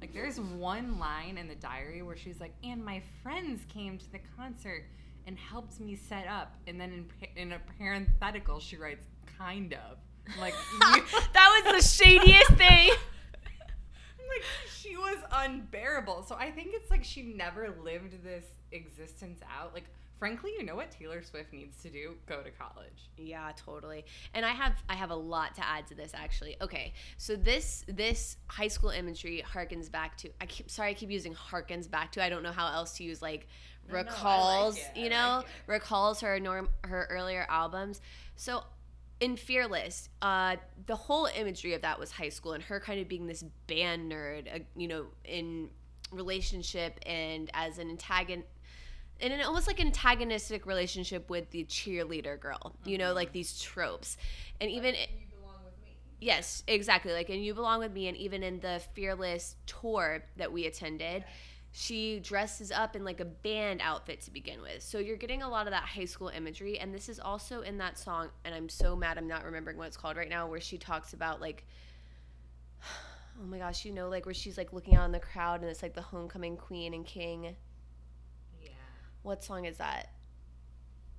Like, 0.00 0.12
there's 0.12 0.40
one 0.40 0.98
line 0.98 1.38
in 1.38 1.46
the 1.46 1.54
diary 1.54 2.02
where 2.02 2.16
she's 2.16 2.40
like, 2.40 2.52
and 2.64 2.84
my 2.84 3.00
friends 3.22 3.64
came 3.72 3.96
to 3.98 4.10
the 4.10 4.18
concert 4.36 4.86
and 5.26 5.38
helped 5.38 5.78
me 5.78 5.94
set 5.94 6.26
up. 6.26 6.56
And 6.66 6.80
then 6.80 7.06
in, 7.36 7.40
in 7.40 7.52
a 7.52 7.60
parenthetical, 7.78 8.58
she 8.58 8.76
writes, 8.76 9.06
kind 9.38 9.74
of. 9.74 9.98
Like, 10.40 10.54
you- 10.72 11.02
that 11.32 11.62
was 11.64 11.82
the 11.82 11.88
shadiest 11.88 12.52
thing. 12.52 12.90
I'm 12.90 14.28
like, 14.28 14.44
she 14.80 14.96
was 14.96 15.18
unbearable. 15.32 16.24
So 16.24 16.34
I 16.34 16.50
think 16.50 16.68
it's 16.72 16.90
like 16.90 17.04
she 17.04 17.22
never 17.22 17.74
lived 17.82 18.22
this 18.24 18.44
existence 18.72 19.40
out. 19.58 19.74
Like, 19.74 19.84
frankly, 20.18 20.52
you 20.58 20.64
know 20.64 20.76
what 20.76 20.90
Taylor 20.90 21.22
Swift 21.22 21.52
needs 21.52 21.82
to 21.82 21.90
do? 21.90 22.14
Go 22.26 22.42
to 22.42 22.50
college. 22.50 23.10
Yeah, 23.18 23.52
totally. 23.56 24.04
And 24.32 24.44
I 24.46 24.50
have 24.50 24.72
I 24.88 24.94
have 24.94 25.10
a 25.10 25.14
lot 25.16 25.54
to 25.56 25.66
add 25.66 25.86
to 25.88 25.94
this 25.94 26.12
actually. 26.14 26.56
Okay, 26.62 26.92
so 27.18 27.36
this 27.36 27.84
this 27.88 28.36
high 28.46 28.68
school 28.68 28.90
imagery 28.90 29.44
harkens 29.46 29.90
back 29.90 30.16
to 30.18 30.30
I 30.40 30.46
keep 30.46 30.70
sorry 30.70 30.90
I 30.90 30.94
keep 30.94 31.10
using 31.10 31.34
harkens 31.34 31.90
back 31.90 32.12
to 32.12 32.24
I 32.24 32.28
don't 32.28 32.42
know 32.42 32.52
how 32.52 32.72
else 32.72 32.96
to 32.98 33.04
use 33.04 33.20
like 33.20 33.46
No, 33.88 33.92
no, 33.94 33.98
like 33.98 34.06
recalls 34.08 34.78
you 34.96 35.10
know 35.10 35.42
like 35.42 35.46
recalls 35.66 36.20
her 36.22 36.40
norm 36.40 36.68
her 36.84 37.06
earlier 37.10 37.46
albums. 37.48 38.00
So 38.36 38.62
in 39.20 39.36
Fearless, 39.36 40.08
uh, 40.22 40.56
the 40.86 40.96
whole 40.96 41.26
imagery 41.36 41.72
of 41.74 41.82
that 41.82 41.98
was 41.98 42.10
high 42.10 42.28
school 42.28 42.52
and 42.52 42.62
her 42.64 42.80
kind 42.80 43.00
of 43.00 43.08
being 43.08 43.26
this 43.26 43.42
band 43.66 44.10
nerd, 44.10 44.54
uh, 44.54 44.58
you 44.76 44.88
know, 44.88 45.06
in 45.24 45.70
relationship 46.10 46.98
and 47.06 47.50
as 47.54 47.78
an 47.78 47.90
antagonist 47.90 48.48
in 49.20 49.30
an 49.32 49.40
almost 49.42 49.66
like 49.68 49.80
antagonistic 49.80 50.66
relationship 50.66 51.30
with 51.30 51.50
the 51.50 51.64
cheerleader 51.64 52.38
girl, 52.38 52.74
you 52.84 52.98
know, 52.98 53.12
like 53.12 53.32
these 53.32 53.60
tropes. 53.60 54.16
And 54.60 54.70
even 54.70 54.94
You 54.94 55.06
belong 55.40 55.60
with 55.64 55.74
me. 55.82 55.96
yes, 56.20 56.64
exactly. 56.66 57.12
Like 57.12 57.28
and 57.30 57.42
you 57.44 57.54
belong 57.54 57.78
with 57.78 57.92
me 57.92 58.08
and 58.08 58.16
even 58.16 58.42
in 58.42 58.58
the 58.60 58.82
Fearless 58.94 59.56
tour 59.66 60.24
that 60.36 60.52
we 60.52 60.66
attended, 60.66 61.24
she 61.76 62.20
dresses 62.20 62.70
up 62.70 62.94
in 62.94 63.04
like 63.04 63.18
a 63.18 63.24
band 63.24 63.80
outfit 63.82 64.20
to 64.22 64.30
begin 64.30 64.62
with. 64.62 64.80
So 64.80 64.98
you're 65.00 65.16
getting 65.16 65.42
a 65.42 65.48
lot 65.48 65.66
of 65.66 65.72
that 65.72 65.82
high 65.82 66.04
school 66.04 66.28
imagery 66.28 66.78
and 66.78 66.94
this 66.94 67.08
is 67.08 67.18
also 67.18 67.62
in 67.62 67.78
that 67.78 67.98
song 67.98 68.28
and 68.44 68.54
I'm 68.54 68.68
so 68.68 68.94
mad 68.94 69.18
I'm 69.18 69.26
not 69.26 69.44
remembering 69.44 69.76
what 69.76 69.88
it's 69.88 69.96
called 69.96 70.16
right 70.16 70.28
now 70.28 70.46
where 70.46 70.60
she 70.60 70.78
talks 70.78 71.12
about 71.14 71.40
like 71.40 71.66
Oh 73.42 73.44
my 73.46 73.58
gosh, 73.58 73.84
you 73.84 73.92
know, 73.92 74.08
like 74.08 74.26
where 74.26 74.34
she's 74.34 74.56
like 74.56 74.72
looking 74.72 74.94
out 74.94 75.06
in 75.06 75.12
the 75.12 75.18
crowd 75.18 75.60
and 75.60 75.68
it's 75.68 75.82
like 75.82 75.94
the 75.94 76.02
homecoming 76.02 76.56
queen 76.56 76.94
and 76.94 77.04
king. 77.04 77.56
Yeah. 78.60 78.70
What 79.22 79.42
song 79.42 79.64
is 79.64 79.78
that? 79.78 80.10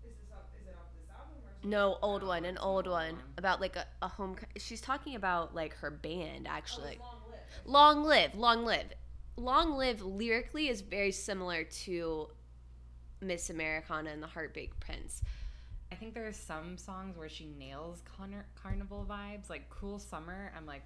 Is 0.05 0.13
this 0.21 0.31
off, 0.31 0.45
is 0.61 0.67
it 0.67 0.75
off 0.79 0.87
this 0.95 1.09
album 1.09 1.35
or 1.43 1.67
No, 1.67 1.97
old 2.01 2.23
one, 2.23 2.45
an 2.45 2.57
old 2.57 2.87
old 2.87 2.93
one 2.93 3.15
one. 3.15 3.23
about 3.37 3.59
like 3.59 3.75
a, 3.75 3.85
a 4.01 4.07
home. 4.07 4.37
She's 4.57 4.79
talking 4.81 5.15
about 5.15 5.53
like 5.53 5.73
her 5.75 5.91
band 5.91 6.47
Oh, 6.49 6.53
actually. 6.53 6.93
it's 6.93 7.01
long 7.01 7.21
lived. 7.29 7.65
Long 7.65 8.03
live, 8.05 8.35
long 8.35 8.65
live, 8.65 8.85
long 9.37 9.77
live. 9.77 10.01
Lyrically 10.01 10.69
is 10.69 10.81
very 10.81 11.11
similar 11.11 11.63
to 11.63 12.27
Miss 13.21 13.49
Americana 13.49 14.11
and 14.11 14.21
the 14.21 14.27
Heartbreak 14.27 14.79
Prince. 14.79 15.21
I 15.91 15.95
think 15.95 16.13
there 16.13 16.27
are 16.27 16.33
some 16.33 16.77
songs 16.77 17.17
where 17.17 17.29
she 17.29 17.45
nails 17.45 18.01
carn- 18.17 18.43
carnival 18.61 19.05
vibes, 19.07 19.49
like 19.49 19.69
Cruel 19.69 19.99
Summer. 19.99 20.51
I'm 20.57 20.65
like, 20.65 20.81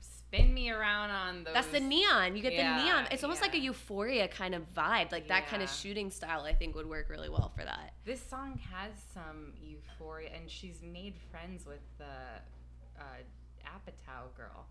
spin 0.00 0.52
me 0.52 0.70
around 0.70 1.10
on 1.10 1.44
those. 1.44 1.54
That's 1.54 1.68
the 1.68 1.80
neon. 1.80 2.36
You 2.36 2.42
get 2.42 2.54
Yeah, 2.54 2.78
the 2.78 2.84
neon. 2.84 3.06
It's 3.10 3.22
almost 3.22 3.42
like 3.42 3.54
a 3.54 3.58
euphoria 3.58 4.28
kind 4.28 4.54
of 4.54 4.62
vibe. 4.74 5.12
Like 5.12 5.28
that 5.28 5.46
kind 5.46 5.62
of 5.62 5.70
shooting 5.70 6.10
style. 6.10 6.42
I 6.42 6.54
think 6.54 6.74
would 6.74 6.88
work 6.88 7.08
really 7.08 7.28
well 7.28 7.52
for 7.56 7.64
that. 7.64 7.92
This 8.04 8.22
song 8.22 8.58
has 8.72 8.92
some 9.14 9.52
euphoria, 9.62 10.30
and 10.34 10.50
she's 10.50 10.82
made 10.82 11.14
friends 11.30 11.66
with 11.66 11.80
the 11.98 12.04
uh, 12.98 13.04
Apatow 13.64 14.34
girl. 14.36 14.66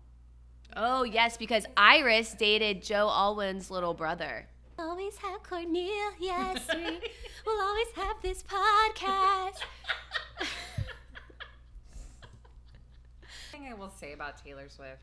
Oh 0.76 1.04
yes, 1.04 1.36
because 1.36 1.66
Iris 1.76 2.34
dated 2.34 2.82
Joe 2.82 3.08
Alwyn's 3.08 3.70
little 3.70 3.94
brother. 3.94 4.46
Always 4.78 5.16
have 5.18 5.42
Cornelius. 5.42 6.18
we 6.74 7.00
will 7.46 7.60
always 7.60 7.88
have 7.94 8.16
this 8.22 8.42
podcast. 8.42 9.58
thing 13.62 13.70
I 13.70 13.74
will 13.74 13.90
say 13.90 14.12
about 14.12 14.42
Taylor 14.42 14.68
Swift 14.68 15.02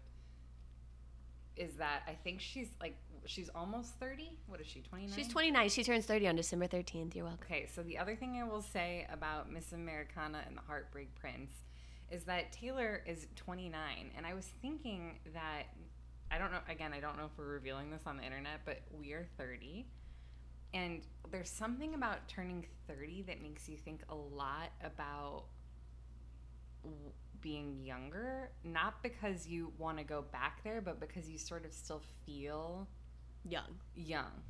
is 1.55 1.75
that 1.75 2.03
I 2.08 2.13
think 2.13 2.39
she's 2.39 2.69
like 2.82 2.95
she's 3.25 3.49
almost 3.53 3.95
30. 3.99 4.32
What 4.47 4.62
is 4.62 4.67
she? 4.67 4.82
29. 4.82 5.15
She's 5.15 5.27
29. 5.27 5.69
She 5.69 5.84
turns 5.84 6.05
30 6.05 6.27
on 6.29 6.36
December 6.36 6.67
13th. 6.67 7.15
You're 7.15 7.25
welcome. 7.25 7.45
Okay, 7.45 7.67
so 7.73 7.84
the 7.84 7.97
other 7.97 8.15
thing 8.15 8.41
I 8.41 8.43
will 8.45 8.62
say 8.62 9.05
about 9.12 9.51
Miss 9.51 9.71
Americana 9.73 10.39
and 10.47 10.58
the 10.58 10.62
Heartbreak 10.62 11.13
Prince 11.15 11.51
is 12.12 12.24
that 12.26 12.52
Taylor 12.52 13.02
is 13.06 13.28
29, 13.36 14.12
and 14.17 14.26
I 14.26 14.34
was 14.34 14.45
thinking 14.62 15.19
that 15.34 15.63
I 16.32 16.38
don't 16.38 16.52
know. 16.52 16.60
Again, 16.69 16.93
I 16.93 17.00
don't 17.00 17.17
know 17.17 17.26
if 17.26 17.32
we're 17.38 17.45
revealing 17.54 17.89
this 17.91 18.02
on 18.06 18.17
the 18.17 18.24
internet, 18.24 18.62
but 18.65 18.82
we 18.91 19.13
are 19.13 19.26
30, 19.38 19.86
and 20.74 21.02
there's 21.32 21.50
something 21.50 21.95
about 21.95 22.28
turning 22.28 22.65
30 22.88 23.24
that 23.24 23.41
makes 23.41 23.67
you 23.67 23.78
think 23.78 24.02
a 24.10 24.15
lot 24.15 24.72
about 24.84 25.45
w- 26.84 27.12
being 27.41 27.84
younger. 27.84 28.52
Not 28.63 29.02
because 29.02 29.48
you 29.48 29.72
want 29.78 29.98
to 29.98 30.04
go 30.04 30.22
back 30.32 30.63
there, 30.63 30.82
but 30.82 31.00
because 31.00 31.30
you 31.30 31.38
sort 31.38 31.65
of 31.65 31.74
still 31.74 32.02
feel 32.26 32.88
Young. 33.48 33.80
young 33.95 34.43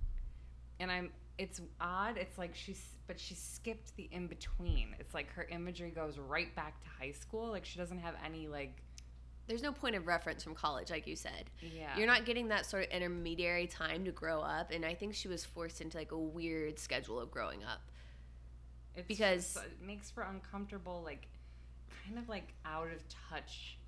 and 0.80 0.91
i'm 0.91 1.12
it's 1.39 1.62
odd 1.82 2.17
it's 2.17 2.38
like 2.38 2.54
she's 2.54 2.84
but 3.08 3.19
she 3.19 3.34
skipped 3.34 3.95
the 3.95 4.08
in 4.12 4.28
between 4.28 4.95
it's 4.99 5.13
like 5.15 5.32
her 5.32 5.47
imagery 5.49 5.89
goes 5.89 6.19
right 6.19 6.54
back 6.56 6.80
to 6.84 6.88
high 6.99 7.12
school 7.12 7.47
like 7.49 7.65
she 7.65 7.80
doesn't 7.80 7.97
have 7.99 8.13
any 8.23 8.47
like 8.47 8.75
There's 9.47 9.63
no 9.63 9.71
point 9.71 9.95
of 9.95 10.06
reference 10.06 10.43
from 10.43 10.54
college, 10.54 10.91
like 10.91 11.08
you 11.08 11.15
said. 11.15 11.49
yeah 11.60 11.97
You're 11.97 12.06
not 12.06 12.25
getting 12.25 12.49
that 12.49 12.67
sort 12.67 12.84
of 12.84 12.89
intermediary 12.91 13.65
time 13.65 14.06
to 14.06 14.12
grow 14.12 14.41
up, 14.41 14.69
and 14.69 14.86
I 14.86 14.93
think 14.93 15.15
she 15.15 15.28
was 15.28 15.43
forced 15.43 15.82
into 15.82 15.97
like 15.97 16.12
a 16.12 16.17
weird 16.19 16.78
schedule 16.78 17.19
of 17.19 17.32
growing 17.32 17.63
up. 17.63 17.82
it's 18.95 19.08
because- 19.08 19.54
just- 19.56 19.65
it 19.65 19.82
makes 19.82 20.12
for 20.12 20.21
uncomfortable 20.21 21.02
like 21.04 21.28
kind 22.06 22.19
of 22.19 22.30
like 22.30 22.54
out 22.63 22.91
of 22.91 23.02
touch 23.30 23.79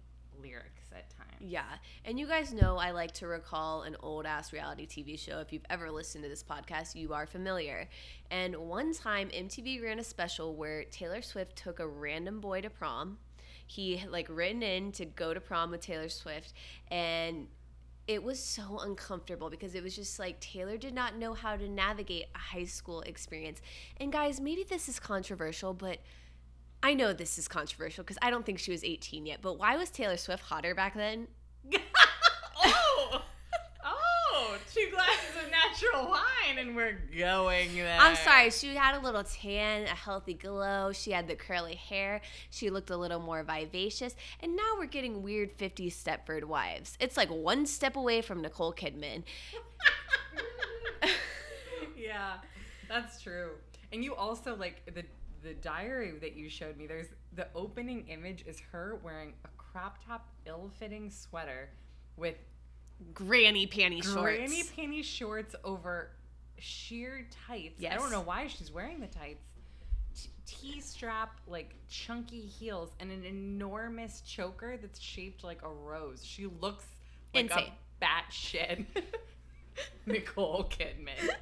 lyrics 0.41 0.84
at 0.91 1.10
times 1.10 1.32
Yeah, 1.39 1.63
and 2.06 2.20
you 2.20 2.28
guys 2.28 2.54
know 2.54 2.78
I 2.78 2.91
like 2.91 3.12
to 3.15 3.28
recall 3.28 3.84
an 3.84 3.96
old 4.02 4.26
ass 4.26 4.54
reality 4.54 4.86
TV 4.86 5.17
show. 5.17 5.39
If 5.39 5.52
you've 5.52 5.65
ever 5.70 5.89
listened 5.91 6.24
to 6.24 6.30
this 6.30 6.44
podcast, 6.44 6.96
you 6.96 7.13
are 7.13 7.26
familiar. 7.26 7.88
And 8.30 8.56
one 8.56 8.94
time, 8.94 9.30
MTV 9.30 9.84
ran 9.84 10.00
a 10.00 10.04
special 10.04 10.56
where 10.56 10.84
Taylor 10.86 11.22
Swift 11.22 11.56
took 11.56 11.80
a 11.80 11.88
random 11.88 12.39
boy 12.39 12.62
to 12.62 12.70
prom. 12.70 13.17
He 13.65 14.04
like 14.10 14.28
written 14.30 14.63
in 14.63 14.91
to 14.94 15.06
go 15.06 15.34
to 15.34 15.39
prom 15.39 15.72
with 15.72 15.82
Taylor 15.82 16.10
Swift, 16.10 16.54
and 16.89 17.48
it 18.08 18.24
was 18.24 18.39
so 18.39 18.80
uncomfortable 18.80 19.50
because 19.50 19.76
it 19.76 19.84
was 19.84 19.96
just 19.96 20.20
like 20.20 20.39
Taylor 20.39 20.78
did 20.78 20.94
not 20.94 21.17
know 21.17 21.34
how 21.34 21.56
to 21.56 21.70
navigate 21.70 22.26
a 22.36 22.38
high 22.38 22.65
school 22.65 23.02
experience. 23.02 23.62
And 23.98 24.12
guys, 24.12 24.41
maybe 24.41 24.65
this 24.67 24.89
is 24.89 25.00
controversial, 25.00 25.74
but 25.74 26.00
I 26.84 26.94
know 26.94 27.13
this 27.13 27.38
is 27.38 27.48
controversial 27.48 28.04
because 28.04 28.17
I 28.22 28.30
don't 28.30 28.46
think 28.46 28.60
she 28.60 28.72
was 28.72 28.84
18 28.84 29.26
yet. 29.26 29.39
But 29.41 29.60
why 29.60 29.78
was 29.78 29.89
Taylor 29.89 30.17
Swift 30.17 30.44
hotter 30.44 30.74
back 30.74 30.96
then? 30.96 31.28
oh 32.58 33.22
oh 33.86 34.58
two 34.74 34.88
glasses 34.91 35.44
of 35.44 35.52
natural 35.52 36.10
wine 36.10 36.58
and 36.58 36.76
we're 36.76 37.00
going 37.15 37.76
there 37.76 37.98
I'm 38.00 38.15
sorry, 38.15 38.50
she 38.50 38.76
had 38.76 38.96
a 38.96 39.00
little 39.00 39.24
tan, 39.24 39.84
a 39.84 39.89
healthy 39.89 40.34
glow. 40.34 40.91
She 40.91 41.12
had 41.12 41.28
the 41.28 41.36
curly 41.36 41.76
hair. 41.76 42.22
She 42.50 42.70
looked 42.72 42.89
a 42.89 42.98
little 42.98 43.20
more 43.20 43.44
vivacious. 43.44 44.15
And 44.39 44.56
now 44.56 44.76
we're 44.78 44.88
getting 44.88 45.22
weird 45.22 45.56
50s 45.58 45.94
Stepford 45.94 46.46
wives. 46.46 46.98
It's 47.00 47.15
like 47.15 47.30
one 47.30 47.67
step 47.67 47.96
away 47.96 48.22
from 48.22 48.41
Nicole 48.41 48.74
Kidman. 48.74 49.24
yeah, 51.98 52.38
that's 52.89 53.22
true. 53.22 53.52
And 53.94 54.04
you 54.04 54.15
also 54.15 54.56
like 54.56 54.82
the 54.94 55.04
the 55.44 55.54
diary 55.56 56.14
that 56.22 56.36
you 56.36 56.50
showed 56.50 56.78
me. 56.78 56.88
There's 56.88 57.08
the 57.36 57.48
opening 57.56 58.08
image 58.08 58.44
is 58.48 58.60
her 58.72 59.00
wearing 59.04 59.34
a 59.46 59.48
crop 59.58 59.98
top, 60.06 60.28
ill-fitting 60.46 61.10
sweater 61.10 61.70
with 62.18 62.36
Granny 63.14 63.66
panty 63.66 64.04
shorts. 64.04 64.16
granny 64.22 64.64
panty 64.64 65.04
shorts 65.04 65.56
over 65.64 66.12
sheer 66.60 67.28
tights. 67.48 67.80
Yes. 67.80 67.94
I 67.94 67.98
don't 67.98 68.12
know 68.12 68.22
why 68.22 68.48
she's 68.48 68.72
wearing 68.72 69.00
the 69.00 69.08
tights. 69.08 69.44
T- 70.16 70.30
T-strap, 70.46 71.40
like 71.48 71.74
chunky 71.90 72.42
heels, 72.42 72.92
and 73.00 73.12
an 73.12 73.24
enormous 73.24 74.22
choker 74.22 74.78
that's 74.80 75.00
shaped 75.00 75.44
like 75.44 75.64
a 75.64 75.70
rose. 75.70 76.24
She 76.24 76.46
looks 76.60 76.86
like 77.34 77.46
Insane. 77.46 77.70
a 78.02 78.06
batshit 78.06 78.86
Nicole 80.06 80.66
Kidman. 80.70 81.30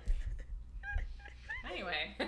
Anyway, 1.72 2.16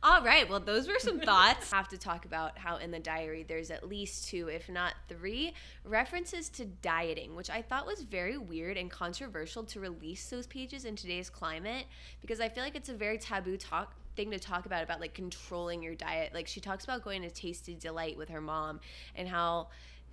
All 0.00 0.22
right, 0.22 0.48
well, 0.48 0.60
those 0.60 0.86
were 0.86 0.98
some 1.00 1.18
thoughts. 1.20 1.72
I 1.72 1.76
have 1.76 1.88
to 1.88 1.98
talk 1.98 2.24
about 2.24 2.56
how 2.56 2.76
in 2.76 2.92
the 2.92 3.00
diary 3.00 3.44
there's 3.46 3.70
at 3.70 3.88
least 3.88 4.28
two, 4.28 4.48
if 4.48 4.68
not 4.68 4.94
three, 5.08 5.54
references 5.84 6.48
to 6.50 6.66
dieting, 6.66 7.34
which 7.34 7.50
I 7.50 7.62
thought 7.62 7.84
was 7.84 8.02
very 8.02 8.38
weird 8.38 8.76
and 8.76 8.88
controversial 8.88 9.64
to 9.64 9.80
release 9.80 10.30
those 10.30 10.46
pages 10.46 10.84
in 10.84 10.94
today's 10.94 11.28
climate 11.28 11.86
because 12.20 12.40
I 12.40 12.48
feel 12.48 12.62
like 12.62 12.76
it's 12.76 12.88
a 12.88 12.94
very 12.94 13.18
taboo 13.18 13.56
talk 13.56 13.94
thing 14.14 14.30
to 14.30 14.38
talk 14.38 14.66
about 14.66 14.84
about 14.84 15.00
like 15.00 15.14
controlling 15.14 15.82
your 15.82 15.96
diet. 15.96 16.32
Like 16.32 16.46
she 16.46 16.60
talks 16.60 16.84
about 16.84 17.02
going 17.02 17.22
to 17.22 17.30
Tasti 17.30 17.78
D-Lite 17.78 18.16
with 18.16 18.28
her 18.28 18.40
mom 18.40 18.78
and 19.16 19.28
how 19.28 19.68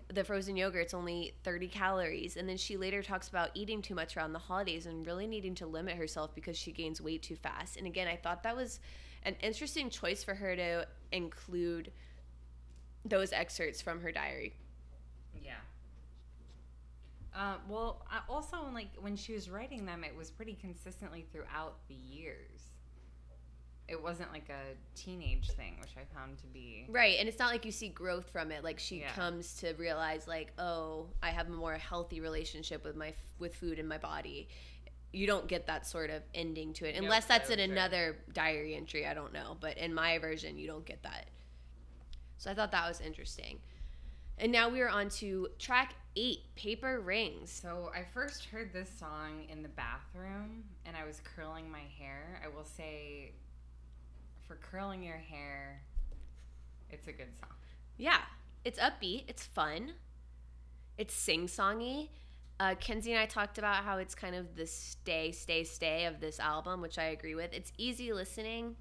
the 0.07 0.23
frozen 0.23 0.55
yogurt's 0.55 0.93
only 0.93 1.33
30 1.43 1.67
calories 1.67 2.37
and 2.37 2.47
then 2.47 2.57
she 2.57 2.77
later 2.77 3.01
talks 3.01 3.27
about 3.27 3.49
eating 3.55 3.81
too 3.81 3.95
much 3.95 4.15
around 4.15 4.33
the 4.33 4.39
holidays 4.39 4.85
and 4.85 5.07
really 5.07 5.25
needing 5.25 5.55
to 5.55 5.65
limit 5.65 5.95
herself 5.95 6.33
because 6.35 6.55
she 6.55 6.71
gains 6.71 7.01
weight 7.01 7.23
too 7.23 7.35
fast 7.35 7.75
and 7.75 7.87
again 7.87 8.07
i 8.07 8.15
thought 8.15 8.43
that 8.43 8.55
was 8.55 8.79
an 9.25 9.35
interesting 9.41 9.89
choice 9.89 10.23
for 10.23 10.35
her 10.35 10.55
to 10.55 10.87
include 11.11 11.91
those 13.03 13.33
excerpts 13.33 13.81
from 13.81 13.99
her 14.01 14.11
diary 14.11 14.53
yeah. 15.43 15.55
Uh, 17.35 17.55
well, 17.67 18.05
also 18.29 18.57
like 18.73 18.87
when 18.99 19.15
she 19.17 19.33
was 19.33 19.49
writing 19.49 19.85
them, 19.85 20.03
it 20.05 20.15
was 20.15 20.31
pretty 20.31 20.53
consistently 20.53 21.25
throughout 21.33 21.75
the 21.89 21.93
years. 21.93 22.61
It 23.87 24.01
wasn't 24.01 24.31
like 24.31 24.49
a 24.49 24.75
teenage 24.99 25.51
thing, 25.51 25.75
which 25.81 25.91
I 25.97 26.05
found 26.17 26.37
to 26.39 26.47
be 26.47 26.85
Right, 26.89 27.17
and 27.19 27.27
it's 27.29 27.37
not 27.37 27.51
like 27.51 27.65
you 27.65 27.71
see 27.71 27.89
growth 27.89 28.29
from 28.31 28.51
it. 28.51 28.63
Like 28.63 28.79
she 28.79 29.01
Yeah. 29.01 29.11
comes 29.11 29.55
to 29.57 29.73
realize, 29.73 30.27
like, 30.27 30.53
oh, 30.57 31.07
I 31.21 31.29
have 31.29 31.47
a 31.47 31.51
more 31.51 31.73
healthy 31.73 32.21
relationship 32.21 32.83
with 32.85 32.95
my 32.95 33.13
with 33.37 33.53
food 33.53 33.77
in 33.79 33.87
my 33.87 33.97
body. 33.97 34.47
You 35.15 35.27
don't 35.27 35.47
get 35.47 35.67
that 35.67 35.87
sort 35.87 36.09
of 36.09 36.21
ending 36.33 36.73
to 36.73 36.85
it, 36.85 36.95
unless 36.95 37.25
that's 37.25 37.49
in 37.49 37.59
another 37.59 38.17
diary 38.33 38.75
entry. 38.75 39.07
I 39.07 39.13
don't 39.13 39.31
know, 39.31 39.55
but 39.59 39.77
in 39.77 39.93
my 39.93 40.17
version, 40.17 40.57
you 40.57 40.67
don't 40.67 40.85
get 40.85 41.01
that. 41.03 41.27
So 42.37 42.51
I 42.51 42.53
thought 42.53 42.71
that 42.71 42.87
was 42.87 42.99
interesting. 42.99 43.59
And 44.37 44.51
now 44.51 44.67
we 44.67 44.81
are 44.81 44.89
on 44.89 45.07
to 45.21 45.47
track 45.57 45.95
eight, 46.17 46.53
"Paper 46.55 46.99
Rings." 46.99 47.49
So 47.49 47.89
I 47.95 48.03
first 48.03 48.45
heard 48.45 48.73
this 48.73 48.89
song 48.89 49.45
in 49.49 49.63
the 49.63 49.69
bathroom 49.69 50.65
and 50.85 50.97
I 50.97 51.05
was 51.05 51.21
curling 51.21 51.71
my 51.71 51.83
hair. 51.97 52.41
I 52.43 52.49
will 52.49 52.65
say 52.65 53.31
for 54.45 54.57
curling 54.57 55.01
your 55.01 55.17
hair, 55.17 55.81
it's 56.89 57.07
a 57.07 57.13
good 57.13 57.33
song. 57.39 57.55
Yeah, 57.95 58.21
it's 58.65 58.77
upbeat. 58.77 59.23
It's 59.29 59.45
fun. 59.45 59.93
It's 60.97 61.13
sing 61.13 61.47
songy. 61.47 62.09
Uh, 62.59 62.73
Kenzie 62.79 63.11
and 63.11 63.19
I 63.19 63.25
talked 63.25 63.57
about 63.57 63.83
how 63.83 63.97
it's 63.97 64.15
kind 64.15 64.33
of 64.35 64.55
the 64.55 64.65
stay, 64.65 65.31
stay, 65.31 65.63
stay 65.65 66.05
of 66.05 66.21
this 66.21 66.39
album, 66.39 66.81
which 66.81 66.97
I 66.97 67.05
agree 67.05 67.35
with. 67.35 67.51
It's 67.53 67.71
easy 67.77 68.13
listening. 68.13 68.75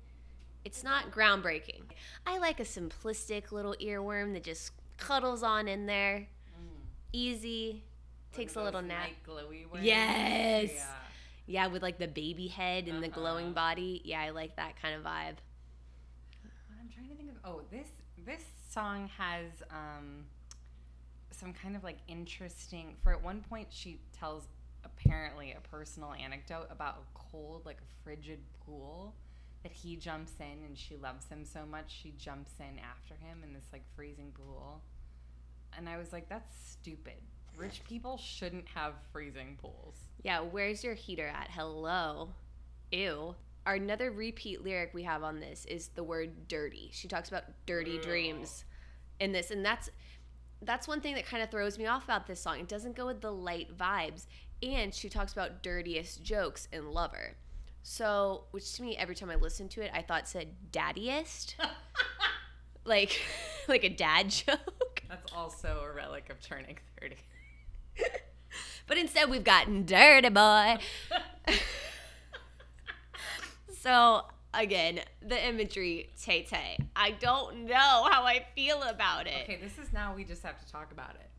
It's 0.64 0.84
not 0.84 1.10
groundbreaking. 1.10 1.82
I 2.26 2.38
like 2.38 2.60
a 2.60 2.64
simplistic 2.64 3.50
little 3.52 3.74
earworm 3.80 4.32
that 4.34 4.44
just 4.44 4.72
cuddles 4.96 5.42
on 5.42 5.66
in 5.68 5.86
there. 5.86 6.26
Easy. 7.12 7.82
Takes 8.32 8.54
a 8.56 8.58
One 8.58 8.64
little 8.66 8.82
nap. 8.82 9.08
ones. 9.28 9.84
Yes. 9.84 10.70
Yeah. 10.74 10.86
Yeah, 11.46 11.66
with 11.66 11.82
like 11.82 11.98
the 11.98 12.08
baby 12.08 12.46
head 12.48 12.88
and 12.88 13.02
the 13.02 13.08
glowing 13.08 13.46
Uh-huh. 13.46 13.54
body. 13.54 14.00
Yeah, 14.04 14.20
I 14.22 14.30
like 14.30 14.56
that 14.56 14.80
kind 14.80 14.94
of 14.94 15.02
vibe. 15.02 15.36
I'm 16.70 16.88
trying 16.92 17.08
to 17.10 17.14
think 17.16 17.30
of. 17.30 17.36
Oh, 17.44 17.60
this 17.70 17.88
this 18.24 18.42
song 18.70 19.08
has 19.18 19.46
um, 19.70 20.24
some 21.44 21.52
kind 21.52 21.76
of 21.76 21.84
like 21.84 21.98
interesting. 22.08 22.96
For 23.02 23.12
at 23.12 23.22
one 23.22 23.44
point, 23.48 23.68
she 23.70 24.00
tells 24.18 24.48
apparently 24.84 25.52
a 25.52 25.60
personal 25.68 26.14
anecdote 26.14 26.68
about 26.70 26.96
a 26.96 27.18
cold, 27.18 27.66
like 27.66 27.78
a 27.78 28.02
frigid 28.02 28.38
pool 28.64 29.14
that 29.62 29.72
he 29.72 29.96
jumps 29.96 30.32
in, 30.40 30.64
and 30.66 30.76
she 30.76 30.96
loves 30.96 31.26
him 31.28 31.44
so 31.44 31.66
much 31.70 31.84
she 32.02 32.14
jumps 32.16 32.52
in 32.60 32.78
after 32.78 33.14
him 33.14 33.42
in 33.42 33.52
this 33.52 33.66
like 33.72 33.82
freezing 33.94 34.32
pool. 34.32 34.82
And 35.76 35.88
I 35.88 35.98
was 35.98 36.12
like, 36.12 36.28
that's 36.28 36.54
stupid. 36.70 37.20
Rich 37.56 37.82
people 37.88 38.16
shouldn't 38.16 38.66
have 38.74 38.94
freezing 39.12 39.58
pools. 39.60 39.96
Yeah, 40.22 40.40
where's 40.40 40.82
your 40.82 40.94
heater 40.94 41.26
at? 41.26 41.50
Hello. 41.50 42.30
Ew. 42.90 43.34
Our 43.66 43.74
another 43.74 44.10
repeat 44.10 44.62
lyric 44.62 44.92
we 44.94 45.02
have 45.02 45.22
on 45.22 45.40
this 45.40 45.64
is 45.66 45.88
the 45.88 46.04
word 46.04 46.48
dirty. 46.48 46.90
She 46.92 47.08
talks 47.08 47.28
about 47.28 47.44
dirty 47.66 47.96
Ugh. 47.98 48.02
dreams 48.02 48.64
in 49.20 49.32
this 49.32 49.50
and 49.50 49.64
that's 49.64 49.90
that's 50.62 50.88
one 50.88 51.00
thing 51.00 51.14
that 51.14 51.26
kind 51.26 51.42
of 51.42 51.50
throws 51.50 51.78
me 51.78 51.86
off 51.86 52.04
about 52.04 52.26
this 52.26 52.40
song. 52.40 52.60
It 52.60 52.68
doesn't 52.68 52.96
go 52.96 53.06
with 53.06 53.20
the 53.20 53.32
light 53.32 53.76
vibes 53.76 54.26
and 54.62 54.94
she 54.94 55.08
talks 55.08 55.32
about 55.32 55.62
dirtiest 55.62 56.22
jokes 56.22 56.68
in 56.72 56.92
Lover. 56.92 57.36
So, 57.82 58.44
which 58.50 58.72
to 58.74 58.82
me 58.82 58.96
every 58.96 59.14
time 59.14 59.30
I 59.30 59.34
listened 59.34 59.70
to 59.72 59.82
it, 59.82 59.90
I 59.92 60.00
thought 60.00 60.26
said 60.26 60.54
daddiest. 60.72 61.54
like 62.84 63.20
like 63.68 63.84
a 63.84 63.90
dad 63.90 64.30
joke. 64.30 65.02
That's 65.08 65.32
also 65.32 65.82
a 65.84 65.92
relic 65.92 66.30
of 66.30 66.40
turning 66.40 66.78
30. 67.00 67.16
But 68.86 68.98
instead, 68.98 69.30
we've 69.30 69.44
gotten 69.44 69.86
Dirty 69.86 70.28
Boy. 70.28 70.76
so, 73.80 74.22
again, 74.56 75.00
the 75.22 75.46
imagery, 75.46 76.10
Tay 76.20 76.42
Tay. 76.42 76.78
I 76.96 77.12
don't 77.12 77.66
know 77.66 78.08
how 78.10 78.24
I 78.24 78.46
feel 78.54 78.82
about 78.82 79.26
it. 79.26 79.44
Okay, 79.44 79.58
this 79.62 79.78
is 79.78 79.92
now 79.92 80.14
we 80.14 80.24
just 80.24 80.42
have 80.42 80.64
to 80.64 80.72
talk 80.72 80.92
about 80.92 81.14
it 81.14 81.30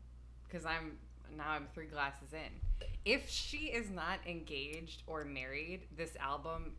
because 0.48 0.64
I'm 0.64 0.98
now 1.36 1.50
I'm 1.50 1.66
three 1.74 1.86
glasses 1.86 2.32
in. 2.32 2.86
If 3.04 3.28
she 3.28 3.66
is 3.66 3.90
not 3.90 4.18
engaged 4.26 5.02
or 5.06 5.24
married, 5.24 5.82
this 5.96 6.16
album 6.16 6.72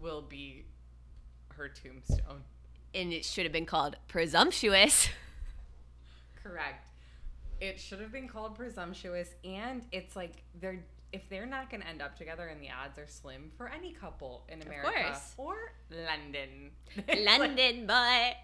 will 0.00 0.22
be 0.22 0.64
her 1.56 1.68
tombstone. 1.68 2.42
And 2.94 3.12
it 3.12 3.24
should 3.24 3.44
have 3.44 3.52
been 3.52 3.66
called 3.66 3.96
Presumptuous. 4.08 5.08
Correct. 6.42 6.88
It 7.60 7.80
should 7.80 8.00
have 8.00 8.12
been 8.12 8.28
called 8.28 8.54
presumptuous, 8.54 9.30
and 9.42 9.84
it's 9.90 10.14
like 10.14 10.42
they're 10.60 10.84
if 11.16 11.28
they're 11.28 11.46
not 11.46 11.70
going 11.70 11.80
to 11.80 11.88
end 11.88 12.02
up 12.02 12.16
together, 12.16 12.46
and 12.46 12.60
the 12.62 12.68
odds 12.70 12.98
are 12.98 13.06
slim 13.06 13.50
for 13.56 13.68
any 13.68 13.92
couple 13.92 14.44
in 14.48 14.62
America 14.62 14.90
course. 15.04 15.34
or 15.36 15.56
London. 15.90 16.70
Like, 17.08 17.24
London 17.24 17.86
boy. 17.86 18.34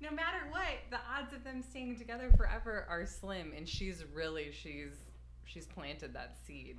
no 0.00 0.10
matter 0.10 0.38
what, 0.50 0.76
the 0.90 0.98
odds 1.16 1.32
of 1.32 1.42
them 1.44 1.62
staying 1.62 1.96
together 1.96 2.30
forever 2.36 2.86
are 2.88 3.06
slim, 3.06 3.52
and 3.56 3.68
she's 3.68 4.04
really 4.14 4.50
she's 4.52 4.92
she's 5.44 5.66
planted 5.66 6.14
that 6.14 6.36
seed. 6.46 6.76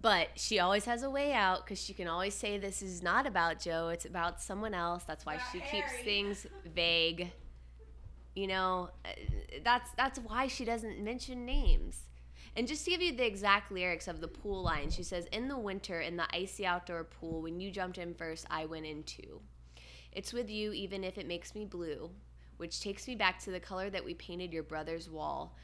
But 0.00 0.28
she 0.36 0.60
always 0.60 0.84
has 0.84 1.02
a 1.02 1.10
way 1.10 1.32
out 1.32 1.64
because 1.64 1.80
she 1.82 1.92
can 1.92 2.06
always 2.06 2.34
say 2.34 2.56
this 2.58 2.82
is 2.82 3.02
not 3.02 3.26
about 3.26 3.60
Joe, 3.60 3.88
it's 3.88 4.04
about 4.04 4.40
someone 4.40 4.74
else. 4.74 5.02
That's 5.04 5.24
why 5.26 5.40
she 5.52 5.60
keeps 5.60 5.90
things 6.04 6.46
vague. 6.74 7.32
You 8.36 8.46
know, 8.46 8.90
uh, 9.04 9.08
that's 9.64 9.90
that's 9.96 10.18
why 10.20 10.46
she 10.48 10.64
doesn't 10.64 11.02
mention 11.02 11.44
names. 11.44 12.02
And 12.56 12.66
just 12.66 12.84
to 12.84 12.90
give 12.90 13.02
you 13.02 13.12
the 13.12 13.26
exact 13.26 13.70
lyrics 13.70 14.08
of 14.08 14.20
the 14.20 14.28
pool 14.28 14.62
line, 14.62 14.90
she 14.90 15.02
says, 15.02 15.26
"In 15.26 15.48
the 15.48 15.58
winter, 15.58 16.00
in 16.00 16.16
the 16.16 16.26
icy 16.34 16.66
outdoor 16.66 17.04
pool, 17.04 17.42
when 17.42 17.60
you 17.60 17.70
jumped 17.70 17.98
in 17.98 18.14
first, 18.14 18.46
I 18.50 18.66
went 18.66 18.86
in 18.86 19.04
too. 19.04 19.40
It's 20.12 20.32
with 20.32 20.50
you, 20.50 20.72
even 20.72 21.04
if 21.04 21.18
it 21.18 21.26
makes 21.26 21.54
me 21.54 21.64
blue, 21.64 22.10
which 22.56 22.80
takes 22.80 23.06
me 23.06 23.14
back 23.14 23.38
to 23.40 23.50
the 23.50 23.60
color 23.60 23.90
that 23.90 24.04
we 24.04 24.14
painted 24.14 24.52
your 24.52 24.62
brother's 24.64 25.08
wall. 25.08 25.54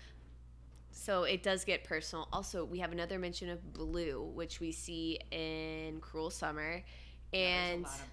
So 0.93 1.25
it 1.25 1.43
does 1.43 1.65
get 1.65 1.83
personal. 1.83 2.29
Also, 2.33 2.65
we 2.65 2.79
have 2.79 2.93
another 2.93 3.19
mention 3.19 3.49
of 3.51 3.73
blue, 3.73 4.23
which 4.35 4.61
we 4.61 4.71
see 4.71 5.19
in 5.33 5.99
Cruel 6.01 6.31
Summer. 6.31 6.85
And 7.33 7.85
There's 7.85 7.95
a 7.95 7.99
lot 7.99 8.01
of 8.01 8.13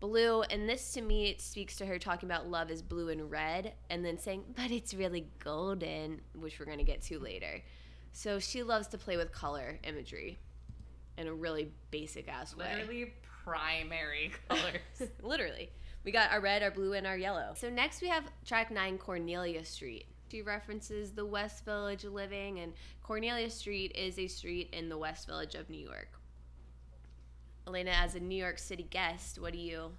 blue. 0.00 0.08
blue, 0.10 0.42
and 0.42 0.66
this 0.66 0.92
to 0.94 1.02
me, 1.02 1.28
it 1.28 1.42
speaks 1.42 1.76
to 1.76 1.86
her 1.86 1.98
talking 1.98 2.26
about 2.26 2.48
love 2.48 2.70
is 2.70 2.80
blue 2.80 3.10
and 3.10 3.30
red, 3.30 3.74
and 3.90 4.02
then 4.02 4.18
saying, 4.18 4.44
but 4.56 4.70
it's 4.70 4.94
really 4.94 5.26
golden, 5.38 6.22
which 6.34 6.58
we're 6.58 6.64
going 6.64 6.78
to 6.78 6.84
get 6.84 7.02
to 7.02 7.18
later. 7.18 7.62
So 8.14 8.38
she 8.38 8.62
loves 8.62 8.86
to 8.88 8.98
play 8.98 9.16
with 9.16 9.32
color 9.32 9.78
imagery 9.82 10.38
in 11.18 11.26
a 11.26 11.34
really 11.34 11.72
basic 11.90 12.28
ass 12.28 12.56
way. 12.56 12.70
Literally 12.72 13.12
primary 13.44 14.32
colors. 14.48 15.10
Literally. 15.20 15.70
We 16.04 16.12
got 16.12 16.30
our 16.30 16.40
red, 16.40 16.62
our 16.62 16.70
blue, 16.70 16.92
and 16.92 17.08
our 17.08 17.18
yellow. 17.18 17.54
So 17.56 17.68
next 17.68 18.00
we 18.00 18.08
have 18.08 18.24
track 18.46 18.70
nine, 18.70 18.98
Cornelia 18.98 19.64
Street. 19.64 20.06
She 20.30 20.42
references 20.42 21.10
the 21.10 21.26
West 21.26 21.64
Village 21.64 22.04
living, 22.04 22.60
and 22.60 22.72
Cornelia 23.02 23.50
Street 23.50 23.92
is 23.96 24.18
a 24.18 24.28
street 24.28 24.70
in 24.72 24.88
the 24.88 24.96
West 24.96 25.26
Village 25.26 25.56
of 25.56 25.68
New 25.68 25.84
York. 25.84 26.08
Elena, 27.66 27.90
as 27.90 28.14
a 28.14 28.20
New 28.20 28.36
York 28.36 28.58
City 28.58 28.86
guest, 28.90 29.40
what 29.40 29.52
do 29.52 29.58
you? 29.58 29.90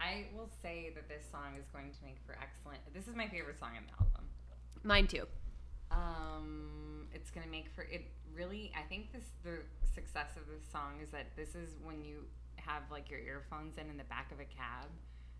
I 0.00 0.24
will 0.36 0.50
say 0.60 0.90
that 0.96 1.08
this 1.08 1.24
song 1.30 1.54
is 1.58 1.66
going 1.72 1.92
to 1.92 2.04
make 2.04 2.16
for 2.26 2.36
excellent. 2.42 2.80
This 2.92 3.06
is 3.06 3.14
my 3.14 3.28
favorite 3.28 3.58
song 3.58 3.70
on 3.76 3.84
the 3.86 3.92
album. 3.92 4.24
Mine 4.82 5.06
too. 5.06 5.26
Um, 5.90 6.85
it's 7.16 7.30
gonna 7.30 7.48
make 7.50 7.68
for 7.74 7.82
it. 7.82 8.04
Really, 8.34 8.70
I 8.76 8.82
think 8.82 9.12
this 9.12 9.24
the 9.42 9.58
success 9.94 10.36
of 10.36 10.46
this 10.46 10.62
song 10.70 11.00
is 11.02 11.10
that 11.10 11.34
this 11.36 11.54
is 11.54 11.76
when 11.82 12.04
you 12.04 12.24
have 12.56 12.82
like 12.90 13.10
your 13.10 13.20
earphones 13.20 13.78
in 13.78 13.88
in 13.90 13.96
the 13.96 14.04
back 14.04 14.30
of 14.30 14.38
a 14.40 14.44
cab, 14.44 14.88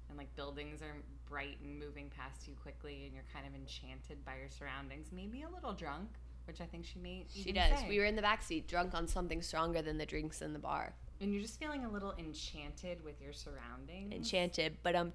and 0.08 0.16
like 0.18 0.34
buildings 0.34 0.80
are 0.82 0.96
bright 1.28 1.58
and 1.62 1.78
moving 1.78 2.10
past 2.16 2.48
you 2.48 2.54
quickly, 2.54 3.04
and 3.04 3.14
you're 3.14 3.28
kind 3.32 3.46
of 3.46 3.54
enchanted 3.54 4.24
by 4.24 4.36
your 4.38 4.48
surroundings. 4.48 5.08
Maybe 5.12 5.42
a 5.42 5.48
little 5.48 5.74
drunk, 5.74 6.08
which 6.46 6.60
I 6.60 6.64
think 6.66 6.84
she 6.86 6.98
may. 6.98 7.26
She 7.28 7.52
does. 7.52 7.80
say. 7.80 7.86
We 7.88 7.98
were 7.98 8.04
in 8.06 8.16
the 8.16 8.22
backseat, 8.22 8.66
drunk 8.66 8.94
on 8.94 9.06
something 9.06 9.42
stronger 9.42 9.82
than 9.82 9.98
the 9.98 10.06
drinks 10.06 10.40
in 10.42 10.52
the 10.52 10.58
bar. 10.58 10.94
and 11.20 11.32
you're 11.32 11.42
just 11.42 11.58
feeling 11.58 11.84
a 11.84 11.88
little 11.90 12.14
enchanted 12.18 13.02
with 13.04 13.20
your 13.20 13.32
surroundings. 13.32 14.12
Enchanted, 14.14 14.78
but 14.82 14.94
um, 14.96 15.12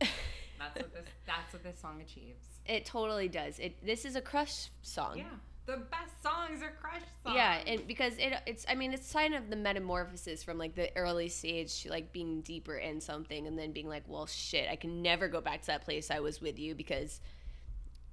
That's 0.58 0.76
what 0.76 0.92
this. 0.92 1.04
That's 1.26 1.52
what 1.52 1.62
this 1.62 1.78
song 1.80 2.00
achieves. 2.00 2.44
it 2.66 2.84
totally 2.84 3.28
does. 3.28 3.58
It. 3.58 3.84
This 3.84 4.04
is 4.04 4.16
a 4.16 4.20
crush 4.20 4.68
song. 4.82 5.18
Yeah, 5.18 5.24
the 5.66 5.78
best 5.78 6.22
songs 6.22 6.62
are 6.62 6.72
crush 6.80 7.02
songs. 7.24 7.36
Yeah, 7.36 7.60
and 7.66 7.86
because 7.86 8.14
it 8.18 8.34
it's 8.46 8.66
I 8.68 8.74
mean 8.74 8.92
it's 8.92 9.12
kind 9.12 9.34
of 9.34 9.50
the 9.50 9.56
metamorphosis 9.56 10.42
from 10.42 10.58
like 10.58 10.74
the 10.74 10.94
early 10.96 11.28
stage 11.28 11.82
to 11.82 11.90
like 11.90 12.12
being 12.12 12.40
deeper 12.42 12.76
in 12.76 13.00
something 13.00 13.46
and 13.46 13.58
then 13.58 13.72
being 13.72 13.88
like, 13.88 14.04
well 14.06 14.26
shit, 14.26 14.68
I 14.70 14.76
can 14.76 15.02
never 15.02 15.28
go 15.28 15.40
back 15.40 15.62
to 15.62 15.66
that 15.68 15.84
place 15.84 16.10
I 16.10 16.20
was 16.20 16.40
with 16.40 16.58
you 16.58 16.74
because 16.74 17.20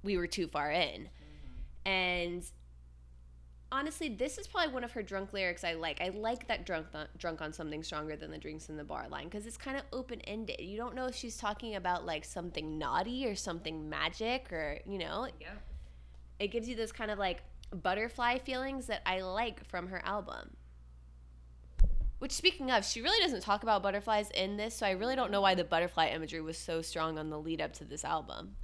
we 0.02 0.16
were 0.16 0.26
too 0.26 0.48
far 0.48 0.70
in. 0.70 1.02
Mm-hmm. 1.02 1.88
And 1.88 2.44
honestly, 3.72 4.08
this 4.08 4.38
is 4.38 4.46
probably 4.46 4.72
one 4.72 4.84
of 4.84 4.92
her 4.92 5.02
drunk 5.02 5.32
lyrics 5.32 5.64
I 5.64 5.72
like. 5.72 6.00
I 6.00 6.10
like 6.10 6.46
that 6.48 6.64
drunk 6.64 6.86
drunk 7.18 7.40
on 7.42 7.52
something 7.52 7.82
stronger 7.82 8.14
than 8.14 8.30
the 8.30 8.38
drinks 8.38 8.68
in 8.68 8.76
the 8.76 8.84
bar 8.84 9.08
line 9.08 9.24
because 9.24 9.46
it's 9.46 9.56
kind 9.56 9.76
of 9.76 9.82
open 9.92 10.20
ended. 10.22 10.60
You 10.60 10.76
don't 10.76 10.94
know 10.94 11.06
if 11.06 11.16
she's 11.16 11.36
talking 11.36 11.74
about 11.74 12.06
like 12.06 12.24
something 12.24 12.78
naughty 12.78 13.26
or 13.26 13.34
something 13.34 13.88
magic 13.88 14.52
or 14.52 14.78
you 14.86 14.98
know, 14.98 15.26
Yep. 15.40 15.62
it 16.38 16.48
gives 16.48 16.68
you 16.68 16.76
this 16.76 16.92
kind 16.92 17.10
of 17.10 17.18
like 17.18 17.42
butterfly 17.72 18.38
feelings 18.38 18.86
that 18.86 19.02
I 19.06 19.22
like 19.22 19.66
from 19.66 19.88
her 19.88 20.02
album. 20.04 20.56
Which, 22.18 22.30
speaking 22.32 22.70
of, 22.70 22.84
she 22.84 23.02
really 23.02 23.20
doesn't 23.20 23.40
talk 23.40 23.64
about 23.64 23.82
butterflies 23.82 24.30
in 24.30 24.56
this, 24.56 24.76
so 24.76 24.86
I 24.86 24.92
really 24.92 25.16
don't 25.16 25.32
know 25.32 25.40
why 25.40 25.56
the 25.56 25.64
butterfly 25.64 26.06
imagery 26.06 26.40
was 26.40 26.56
so 26.56 26.80
strong 26.80 27.18
on 27.18 27.30
the 27.30 27.38
lead 27.40 27.60
up 27.60 27.72
to 27.74 27.84
this 27.84 28.04
album. 28.04 28.54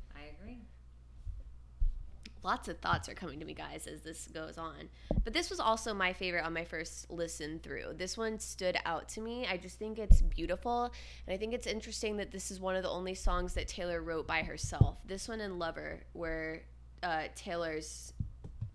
Lots 2.42 2.68
of 2.68 2.78
thoughts 2.78 3.08
are 3.08 3.14
coming 3.14 3.40
to 3.40 3.44
me, 3.44 3.54
guys, 3.54 3.86
as 3.86 4.02
this 4.02 4.28
goes 4.28 4.58
on. 4.58 4.88
But 5.24 5.32
this 5.32 5.50
was 5.50 5.60
also 5.60 5.92
my 5.92 6.12
favorite 6.12 6.44
on 6.44 6.52
my 6.52 6.64
first 6.64 7.10
listen 7.10 7.58
through. 7.60 7.94
This 7.96 8.16
one 8.16 8.38
stood 8.38 8.76
out 8.84 9.08
to 9.10 9.20
me. 9.20 9.46
I 9.46 9.56
just 9.56 9.78
think 9.78 9.98
it's 9.98 10.22
beautiful. 10.22 10.92
And 11.26 11.34
I 11.34 11.36
think 11.36 11.52
it's 11.52 11.66
interesting 11.66 12.16
that 12.18 12.30
this 12.30 12.50
is 12.50 12.60
one 12.60 12.76
of 12.76 12.82
the 12.82 12.90
only 12.90 13.14
songs 13.14 13.54
that 13.54 13.68
Taylor 13.68 14.00
wrote 14.02 14.26
by 14.26 14.42
herself. 14.42 14.98
This 15.04 15.28
one 15.28 15.40
and 15.40 15.58
Lover 15.58 16.00
were 16.14 16.62
uh, 17.02 17.24
Taylor's 17.34 18.12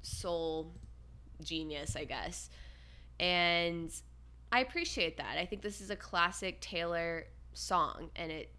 sole 0.01 0.73
genius, 1.41 1.95
I 1.95 2.03
guess. 2.03 2.49
And 3.19 3.91
I 4.51 4.59
appreciate 4.59 5.17
that. 5.17 5.37
I 5.37 5.45
think 5.45 5.61
this 5.61 5.81
is 5.81 5.89
a 5.89 5.95
classic 5.95 6.59
Taylor 6.61 7.25
song, 7.53 8.09
and 8.15 8.31
it. 8.31 8.49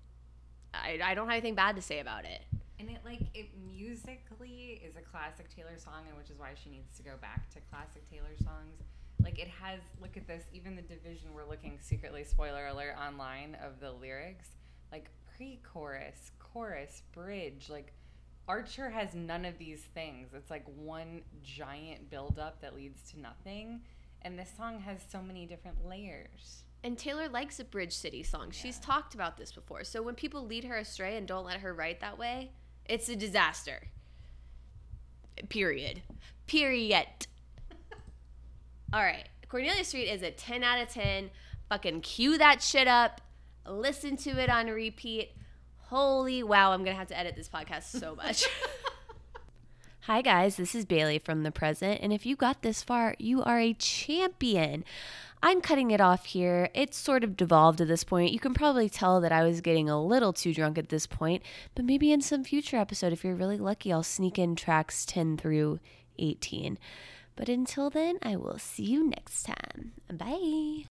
I, 0.73 0.99
I 1.05 1.15
don't 1.15 1.27
have 1.27 1.35
anything 1.35 1.55
bad 1.55 1.77
to 1.77 1.83
say 1.83 2.01
about 2.01 2.25
it. 2.25 2.41
And 2.87 2.95
it 2.95 3.01
like 3.03 3.23
it 3.33 3.49
musically 3.67 4.83
is 4.87 4.97
a 4.97 5.01
classic 5.01 5.49
Taylor 5.55 5.79
song, 5.79 6.03
and 6.07 6.19
which 6.19 6.29
is 6.29 6.39
why 6.39 6.51
she 6.63 6.69
needs 6.69 6.95
to 6.99 7.03
go 7.03 7.13
back 7.23 7.49
to 7.55 7.61
classic 7.71 8.09
Taylor 8.11 8.37
songs. 8.43 8.83
Like 9.23 9.39
it 9.39 9.49
has, 9.49 9.81
look 10.03 10.19
at 10.19 10.27
this. 10.27 10.45
Even 10.53 10.77
the 10.77 10.83
division 10.83 11.31
we're 11.35 11.49
looking 11.49 11.79
secretly, 11.81 12.25
spoiler 12.25 12.67
alert, 12.67 12.97
online 13.01 13.57
of 13.65 13.81
the 13.81 13.91
lyrics, 13.91 14.49
like 14.93 15.09
pre-chorus, 15.35 16.33
chorus, 16.39 17.03
bridge. 17.13 17.71
Like 17.71 17.95
Archer 18.47 18.91
has 18.91 19.15
none 19.15 19.47
of 19.47 19.57
these 19.57 19.81
things. 19.95 20.35
It's 20.35 20.51
like 20.51 20.67
one 20.77 21.23
giant 21.43 22.11
buildup 22.11 22.61
that 22.61 22.77
leads 22.77 23.11
to 23.13 23.21
nothing. 23.21 23.81
And 24.21 24.39
this 24.39 24.51
song 24.55 24.79
has 24.81 25.01
so 25.11 25.23
many 25.23 25.47
different 25.47 25.87
layers. 25.87 26.65
And 26.83 26.99
Taylor 26.99 27.31
likes 27.31 27.61
a 27.61 27.65
Bridge 27.65 27.95
City 27.95 28.23
song. 28.23 28.51
She's 28.51 28.79
talked 28.79 29.15
about 29.15 29.39
this 29.39 29.53
before. 29.53 29.85
So 29.85 30.03
when 30.03 30.15
people 30.15 30.45
lead 30.45 30.65
her 30.65 30.77
astray 30.77 31.17
and 31.17 31.27
don't 31.27 31.47
let 31.47 31.61
her 31.61 31.73
write 31.73 32.01
that 32.01 32.19
way, 32.19 32.51
it's 32.87 33.09
a 33.09 33.17
disaster. 33.17 33.89
Period. 35.49 36.03
Period. 36.47 37.07
All 38.93 39.03
right. 39.03 39.29
Cornelia 39.49 39.85
Street 39.85 40.09
is 40.09 40.23
a 40.23 40.31
10 40.31 40.63
out 40.63 40.83
of 40.83 40.89
10. 40.89 41.31
Fucking 41.69 42.01
cue 42.03 42.39
that 42.39 42.63
shit 42.63 42.89
up. 42.89 43.21
Listen 43.67 44.17
to 44.19 44.31
it 44.31 44.51
on 44.51 44.67
repeat. 44.67 45.31
Holy 45.89 46.43
wow, 46.43 46.73
I'm 46.73 46.81
going 46.83 46.95
to 46.95 46.99
have 46.99 47.09
to 47.09 47.19
edit 47.19 47.37
this 47.37 47.49
podcast 47.49 47.85
so 47.85 48.15
much. 48.15 48.45
Hi, 50.07 50.21
guys, 50.21 50.57
this 50.57 50.75
is 50.75 50.85
Bailey 50.85 51.19
from 51.19 51.45
the 51.45 51.51
present, 51.51 52.01
and 52.03 52.13
if 52.13 52.27
you 52.27 52.37
got 52.37 52.61
this 52.61 52.83
far, 52.83 53.17
you 53.19 53.43
are 53.43 53.59
a 53.59 53.73
champion. 53.73 54.85
I'm 55.43 55.63
cutting 55.63 55.93
it 55.93 56.01
off 56.03 56.27
here. 56.27 56.69
It's 56.75 56.99
sort 56.99 57.25
of 57.25 57.39
devolved 57.39 57.81
at 57.81 57.89
this 57.89 58.05
point. 58.05 58.31
You 58.31 58.39
can 58.39 58.53
probably 58.53 58.91
tell 58.91 59.23
that 59.23 59.33
I 59.33 59.45
was 59.45 59.63
getting 59.63 59.89
a 59.89 59.99
little 59.99 60.35
too 60.35 60.53
drunk 60.53 60.77
at 60.77 60.91
this 60.91 61.07
point, 61.07 61.43
but 61.75 61.87
maybe 61.87 62.13
in 62.13 62.21
some 62.21 62.45
future 62.45 62.77
episode, 62.77 63.15
if 63.15 63.25
you're 63.25 63.35
really 63.35 63.57
lucky, 63.57 63.91
I'll 63.91 64.03
sneak 64.03 64.39
in 64.39 64.57
tracks 64.57 65.07
10 65.07 65.39
through 65.39 65.81
18. 66.19 66.79
But 67.35 67.49
until 67.49 67.89
then, 67.89 68.19
I 68.23 68.37
will 68.37 68.59
see 68.59 68.85
you 68.85 69.09
next 69.09 69.45
time. 69.45 69.93
Bye. 70.13 70.85